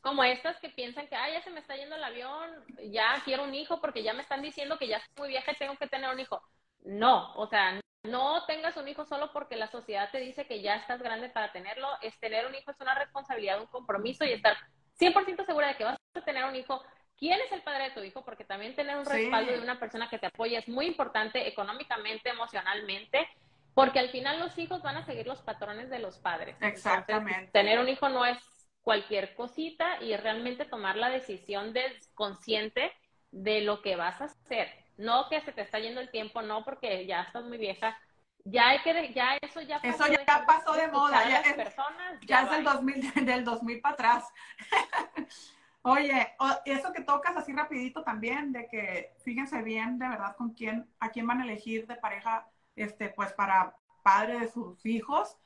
Como 0.00 0.24
estas 0.24 0.58
que 0.58 0.68
piensan 0.68 1.06
que, 1.06 1.14
ay, 1.14 1.34
ya 1.34 1.42
se 1.42 1.50
me 1.50 1.60
está 1.60 1.76
yendo 1.76 1.94
el 1.94 2.02
avión, 2.02 2.50
ya 2.90 3.22
quiero 3.24 3.44
un 3.44 3.54
hijo 3.54 3.80
porque 3.80 4.02
ya 4.02 4.14
me 4.14 4.22
están 4.22 4.42
diciendo 4.42 4.78
que 4.78 4.88
ya 4.88 4.96
estoy 4.96 5.22
muy 5.22 5.28
vieja 5.28 5.52
y 5.52 5.58
tengo 5.58 5.76
que 5.76 5.86
tener 5.86 6.12
un 6.12 6.18
hijo. 6.18 6.42
No, 6.84 7.32
o 7.34 7.46
sea, 7.46 7.80
no 8.02 8.44
tengas 8.46 8.76
un 8.76 8.88
hijo 8.88 9.04
solo 9.04 9.32
porque 9.32 9.56
la 9.56 9.68
sociedad 9.68 10.10
te 10.10 10.18
dice 10.18 10.46
que 10.46 10.60
ya 10.60 10.76
estás 10.76 11.02
grande 11.02 11.28
para 11.28 11.52
tenerlo. 11.52 11.88
Es 12.00 12.18
tener 12.18 12.46
un 12.46 12.54
hijo 12.54 12.70
es 12.70 12.80
una 12.80 12.94
responsabilidad, 12.94 13.60
un 13.60 13.66
compromiso 13.66 14.24
y 14.24 14.32
estar 14.32 14.56
100% 14.98 15.46
segura 15.46 15.68
de 15.68 15.76
que 15.76 15.84
vas 15.84 15.98
a 16.14 16.20
tener 16.20 16.44
un 16.44 16.56
hijo 16.56 16.82
quién 17.16 17.38
es 17.40 17.52
el 17.52 17.62
padre 17.62 17.84
de 17.84 17.90
tu 17.92 18.00
hijo, 18.02 18.24
porque 18.24 18.44
también 18.44 18.74
tener 18.74 18.96
un 18.96 19.06
respaldo 19.06 19.52
de 19.52 19.60
una 19.60 19.78
persona 19.78 20.08
que 20.08 20.18
te 20.18 20.26
apoya 20.26 20.58
es 20.58 20.68
muy 20.68 20.86
importante 20.86 21.46
económicamente, 21.46 22.30
emocionalmente, 22.30 23.28
porque 23.74 24.00
al 24.00 24.10
final 24.10 24.40
los 24.40 24.58
hijos 24.58 24.82
van 24.82 24.96
a 24.96 25.06
seguir 25.06 25.28
los 25.28 25.40
patrones 25.40 25.88
de 25.88 26.00
los 26.00 26.18
padres. 26.18 26.56
Exactamente. 26.60 27.52
tener 27.52 27.78
un 27.78 27.88
hijo 27.88 28.08
no 28.08 28.26
es 28.26 28.38
cualquier 28.82 29.36
cosita 29.36 30.02
y 30.02 30.16
realmente 30.16 30.64
tomar 30.64 30.96
la 30.96 31.10
decisión 31.10 31.72
de, 31.72 31.84
consciente 32.14 32.92
de 33.30 33.60
lo 33.60 33.82
que 33.82 33.94
vas 33.94 34.20
a 34.20 34.24
hacer. 34.24 34.81
No 34.96 35.28
que 35.28 35.40
se 35.40 35.52
te 35.52 35.62
está 35.62 35.78
yendo 35.78 36.00
el 36.00 36.10
tiempo, 36.10 36.42
no 36.42 36.64
porque 36.64 37.06
ya 37.06 37.22
estás 37.22 37.44
muy 37.44 37.58
vieja. 37.58 37.98
Ya 38.44 38.68
hay 38.68 38.80
que, 38.82 39.12
ya 39.12 39.36
eso 39.40 39.60
ya 39.60 39.80
pasó. 39.80 40.04
Eso 40.04 40.12
ya 40.12 40.44
pasó 40.46 40.72
de 40.72 40.88
moda. 40.88 41.28
Ya, 41.28 41.40
es, 41.40 41.54
personas, 41.54 42.20
ya, 42.26 42.42
es 42.42 42.52
el 42.52 42.64
2000, 42.64 43.26
del 43.26 43.44
2000 43.44 43.80
para 43.82 43.94
atrás. 43.94 44.28
Oye, 45.82 46.34
eso 46.64 46.92
que 46.92 47.02
tocas 47.02 47.36
así 47.36 47.52
rapidito 47.52 48.04
también, 48.04 48.52
de 48.52 48.68
que 48.68 49.14
fíjense 49.24 49.62
bien 49.62 49.98
de 49.98 50.08
verdad 50.08 50.36
con 50.36 50.50
quién, 50.50 50.88
a 51.00 51.10
quién 51.10 51.26
van 51.26 51.40
a 51.40 51.44
elegir 51.44 51.88
de 51.88 51.96
pareja, 51.96 52.46
este, 52.76 53.08
pues 53.08 53.32
para 53.32 53.76
padre 54.04 54.40
de 54.40 54.48
sus 54.48 54.84
hijos, 54.86 55.36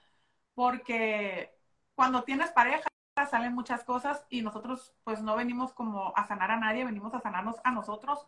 porque 0.55 1.55
cuando 1.95 2.23
tienes 2.25 2.51
pareja 2.51 2.87
salen 3.31 3.55
muchas 3.55 3.83
cosas 3.83 4.27
y 4.29 4.43
nosotros 4.43 4.93
pues 5.05 5.23
no 5.23 5.37
venimos 5.37 5.73
como 5.73 6.13
a 6.15 6.27
sanar 6.27 6.51
a 6.51 6.59
nadie, 6.59 6.85
venimos 6.85 7.15
a 7.15 7.21
sanarnos 7.21 7.57
a 7.65 7.71
nosotros. 7.71 8.27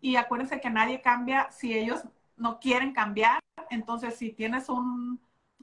Y 0.00 0.16
acuérdense 0.16 0.60
que 0.60 0.70
nadie 0.70 1.00
cambia 1.00 1.50
si 1.50 1.76
ellos 1.76 2.02
no 2.36 2.60
quieren 2.60 2.92
cambiar. 2.92 3.40
Entonces, 3.70 4.16
si 4.16 4.32
tienes 4.32 4.68
un, 4.68 5.20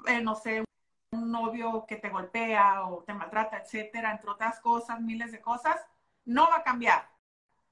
eh, 0.07 0.21
no 0.21 0.35
sé, 0.35 0.63
un 1.11 1.31
novio 1.31 1.85
que 1.87 1.95
te 1.95 2.09
golpea 2.09 2.85
o 2.85 3.03
te 3.03 3.13
maltrata, 3.13 3.57
etcétera, 3.57 4.11
entre 4.11 4.29
otras 4.29 4.59
cosas, 4.59 4.99
miles 5.01 5.31
de 5.31 5.41
cosas, 5.41 5.77
no 6.25 6.47
va 6.49 6.57
a 6.57 6.63
cambiar. 6.63 7.09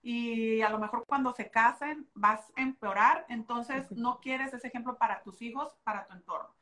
Y 0.02 0.62
a 0.62 0.70
lo 0.70 0.80
mejor 0.80 1.06
cuando 1.08 1.34
se 1.34 1.50
casen 1.50 2.10
vas 2.14 2.52
a 2.58 2.62
empeorar, 2.62 3.26
entonces 3.30 3.90
no 3.92 4.20
quieres 4.20 4.54
ese 4.54 4.68
ejemplo 4.68 4.98
para 4.98 5.24
tus 5.24 5.42
hijos, 5.42 5.76
para 5.84 6.06
tu 6.08 6.14
entorno. 6.14 6.54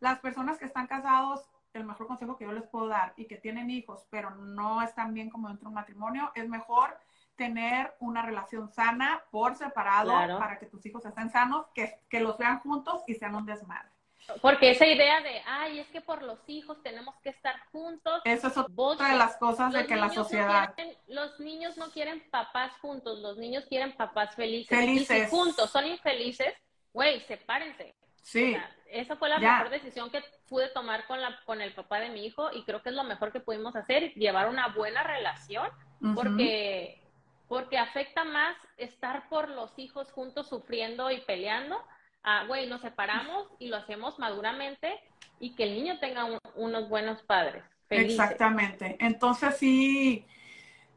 Las 0.00 0.18
personas 0.20 0.58
que 0.58 0.66
están 0.66 0.86
casados, 0.86 1.48
el 1.72 1.84
mejor 1.84 2.06
consejo 2.06 2.36
que 2.36 2.44
yo 2.44 2.52
les 2.52 2.66
puedo 2.66 2.88
dar 2.88 3.14
y 3.16 3.26
que 3.26 3.36
tienen 3.36 3.70
hijos, 3.70 4.06
pero 4.10 4.30
no 4.34 4.82
están 4.82 5.14
bien 5.14 5.30
como 5.30 5.48
dentro 5.48 5.64
de 5.64 5.68
un 5.68 5.74
matrimonio, 5.74 6.30
es 6.34 6.48
mejor 6.48 6.98
tener 7.36 7.94
una 8.00 8.22
relación 8.22 8.68
sana 8.68 9.22
por 9.30 9.56
separado 9.56 10.12
para 10.38 10.58
que 10.58 10.66
tus 10.66 10.84
hijos 10.86 11.04
estén 11.04 11.30
sanos, 11.30 11.66
que, 11.74 12.00
que 12.08 12.20
los 12.20 12.38
vean 12.38 12.60
juntos 12.60 13.02
y 13.06 13.14
sean 13.14 13.34
un 13.34 13.46
desmadre. 13.46 13.94
Porque 14.40 14.70
esa 14.70 14.86
idea 14.86 15.20
de, 15.20 15.42
ay, 15.46 15.80
es 15.80 15.88
que 15.88 16.00
por 16.00 16.22
los 16.22 16.38
hijos 16.48 16.82
tenemos 16.82 17.14
que 17.22 17.28
estar 17.28 17.56
juntos. 17.70 18.22
Eso 18.24 18.48
es 18.48 18.56
otra 18.56 19.10
de 19.10 19.18
las 19.18 19.36
cosas 19.36 19.72
de 19.72 19.86
que 19.86 19.96
la 19.96 20.10
sociedad. 20.10 20.74
los 21.08 21.38
niños 21.40 21.76
no 21.76 21.90
quieren 21.90 22.22
papás 22.30 22.72
juntos, 22.80 23.18
los 23.18 23.36
niños 23.36 23.64
quieren 23.68 23.92
papás 23.92 24.34
felices. 24.34 24.78
Felices. 24.78 25.30
juntos 25.30 25.70
son 25.70 25.86
infelices, 25.86 26.54
güey, 26.92 27.20
sepárense. 27.20 27.94
Sí. 28.22 28.56
esa 28.86 29.16
fue 29.16 29.28
la 29.28 29.38
mejor 29.38 29.68
decisión 29.68 30.08
que 30.08 30.24
pude 30.48 30.68
tomar 30.68 31.06
con, 31.06 31.20
la, 31.20 31.38
con 31.44 31.60
el 31.60 31.74
papá 31.74 32.00
de 32.00 32.08
mi 32.08 32.24
hijo 32.24 32.50
y 32.52 32.64
creo 32.64 32.82
que 32.82 32.88
es 32.88 32.94
lo 32.94 33.04
mejor 33.04 33.32
que 33.32 33.40
pudimos 33.40 33.76
hacer, 33.76 34.14
llevar 34.14 34.48
una 34.48 34.68
buena 34.68 35.02
relación, 35.02 35.68
porque, 36.14 37.03
porque 37.48 37.78
afecta 37.78 38.24
más 38.24 38.56
estar 38.76 39.28
por 39.28 39.48
los 39.48 39.78
hijos 39.78 40.10
juntos 40.12 40.48
sufriendo 40.48 41.10
y 41.10 41.20
peleando 41.20 41.76
ah, 42.24 42.44
güey, 42.48 42.66
nos 42.66 42.80
separamos 42.80 43.46
y 43.58 43.68
lo 43.68 43.76
hacemos 43.76 44.18
maduramente 44.18 44.98
y 45.38 45.54
que 45.54 45.64
el 45.64 45.74
niño 45.74 45.98
tenga 46.00 46.26
unos 46.56 46.88
buenos 46.88 47.22
padres. 47.22 47.62
Exactamente. 47.90 48.96
Entonces 48.98 49.56
sí, 49.58 50.26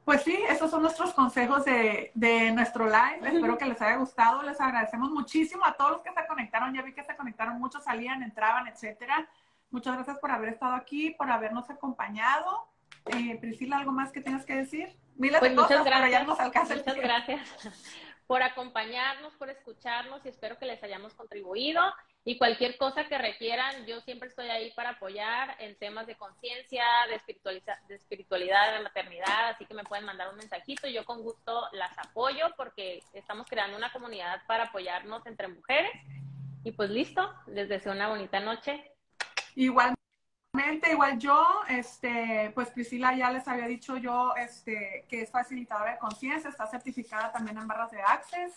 pues 0.06 0.24
sí, 0.24 0.36
esos 0.50 0.72
son 0.72 0.82
nuestros 0.82 1.14
consejos 1.14 1.66
de, 1.66 2.12
de 2.16 2.52
nuestro 2.52 2.86
live. 2.86 3.20
Espero 3.28 3.58
que 3.58 3.66
les 3.66 3.82
haya 3.82 3.98
gustado. 3.98 4.42
Les 4.44 4.60
agradecemos 4.60 5.12
muchísimo 5.12 5.66
a 5.66 5.74
todos 5.74 5.92
los 5.92 6.02
que 6.02 6.14
se 6.14 6.28
conectaron. 6.28 6.74
Ya 6.74 6.82
vi 6.82 6.94
que 6.94 7.04
se 7.04 7.16
conectaron, 7.16 7.60
muchos 7.60 7.84
salían, 7.84 8.24
entraban, 8.24 8.68
etcétera. 8.68 9.30
Muchas 9.70 9.96
gracias 9.96 10.18
por 10.20 10.32
haber 10.32 10.50
estado 10.50 10.76
aquí, 10.76 11.12
por 11.12 11.30
habernos 11.30 11.70
acompañado. 11.70 12.70
Eh, 13.06 13.38
Priscila, 13.40 13.78
¿algo 13.78 13.92
más 13.92 14.12
que 14.12 14.22
tengas 14.22 14.46
que 14.46 14.56
decir? 14.56 14.96
Miles 15.18 15.40
pues 15.40 15.54
muchas 15.54 15.84
gracias. 15.84 16.28
muchas 16.28 16.96
gracias. 16.96 17.50
por 18.28 18.44
acompañarnos, 18.44 19.34
por 19.36 19.50
escucharnos 19.50 20.24
y 20.26 20.30
espero 20.30 20.60
que 20.60 20.66
les 20.66 20.84
hayamos 20.84 21.14
contribuido. 21.14 21.82
Y 22.26 22.38
cualquier 22.38 22.78
cosa 22.78 23.08
que 23.08 23.18
requieran, 23.18 23.86
yo 23.86 24.02
siempre 24.02 24.28
estoy 24.28 24.50
ahí 24.50 24.72
para 24.76 24.92
apoyar 24.92 25.56
en 25.60 25.78
temas 25.78 26.08
de 26.08 26.18
conciencia, 26.18 26.84
de, 27.08 27.62
de 27.88 27.96
espiritualidad, 27.96 28.74
de 28.74 28.84
maternidad, 28.84 29.50
así 29.52 29.66
que 29.66 29.74
me 29.74 29.86
pueden 29.86 30.06
mandar 30.06 30.30
un 30.30 30.36
mensajito. 30.36 30.90
Yo 30.90 31.06
con 31.06 31.24
gusto 31.24 31.70
las 31.72 31.98
apoyo 31.98 32.48
porque 32.58 33.00
estamos 33.14 33.48
creando 33.48 33.78
una 33.78 33.94
comunidad 33.94 34.42
para 34.46 34.66
apoyarnos 34.66 35.26
entre 35.26 35.48
mujeres. 35.48 35.92
Y 36.66 36.74
pues 36.74 36.90
listo, 36.90 37.34
les 37.48 37.70
deseo 37.70 37.94
una 37.94 38.10
bonita 38.10 38.42
noche. 38.42 38.92
Igual 39.56 39.94
igual 40.92 41.18
yo, 41.20 41.46
este, 41.70 42.52
pues 42.54 42.70
Priscila 42.70 43.14
ya 43.16 43.32
les 43.32 43.48
había 43.48 43.68
dicho 43.68 43.98
yo 43.98 44.36
este, 44.36 45.06
que 45.08 45.22
es 45.22 45.32
facilitadora 45.32 45.94
de 45.94 45.98
conciencia, 46.00 46.50
está 46.50 46.68
certificada 46.68 47.32
también 47.32 47.58
en 47.58 47.68
barras 47.68 47.92
de 47.92 48.02
Access. 48.02 48.54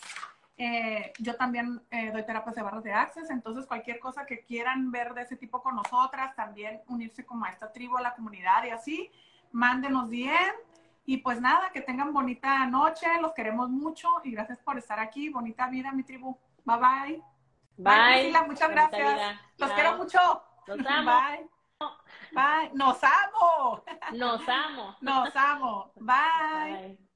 Eh, 0.57 1.13
yo 1.17 1.35
también 1.35 1.81
eh, 1.89 2.11
doy 2.11 2.23
terapias 2.23 2.55
de 2.55 2.61
barras 2.61 2.83
de 2.83 2.93
Access, 2.93 3.29
entonces 3.29 3.65
cualquier 3.65 3.99
cosa 3.99 4.25
que 4.25 4.43
quieran 4.43 4.91
ver 4.91 5.13
de 5.13 5.23
ese 5.23 5.35
tipo 5.35 5.61
con 5.61 5.75
nosotras, 5.75 6.35
también 6.35 6.81
unirse 6.87 7.25
como 7.25 7.45
a 7.45 7.49
esta 7.49 7.71
tribu, 7.71 7.97
a 7.97 8.01
la 8.01 8.13
comunidad 8.13 8.63
y 8.65 8.69
así, 8.69 9.11
mándenos 9.51 10.09
bien. 10.09 10.51
Y 11.05 11.17
pues 11.17 11.41
nada, 11.41 11.71
que 11.71 11.81
tengan 11.81 12.13
bonita 12.13 12.65
noche, 12.67 13.07
los 13.21 13.33
queremos 13.33 13.69
mucho 13.69 14.07
y 14.23 14.31
gracias 14.31 14.59
por 14.59 14.77
estar 14.77 14.99
aquí. 14.99 15.29
Bonita 15.29 15.67
vida, 15.67 15.91
mi 15.91 16.03
tribu. 16.03 16.37
Bye 16.63 16.77
bye. 16.77 17.23
Bye. 17.77 18.13
Priscila, 18.13 18.43
muchas 18.43 18.69
gracias. 18.69 19.39
Los 19.57 19.71
quiero 19.71 19.97
mucho. 19.97 20.43
Bye. 20.67 21.49
Bye. 22.33 22.69
Nos 22.73 22.97
amo. 23.03 23.83
Nos 24.13 24.47
amo. 24.47 24.95
Nos 25.01 25.35
amo. 25.35 25.91
Bye. 25.99 26.97
Bye. 26.97 27.10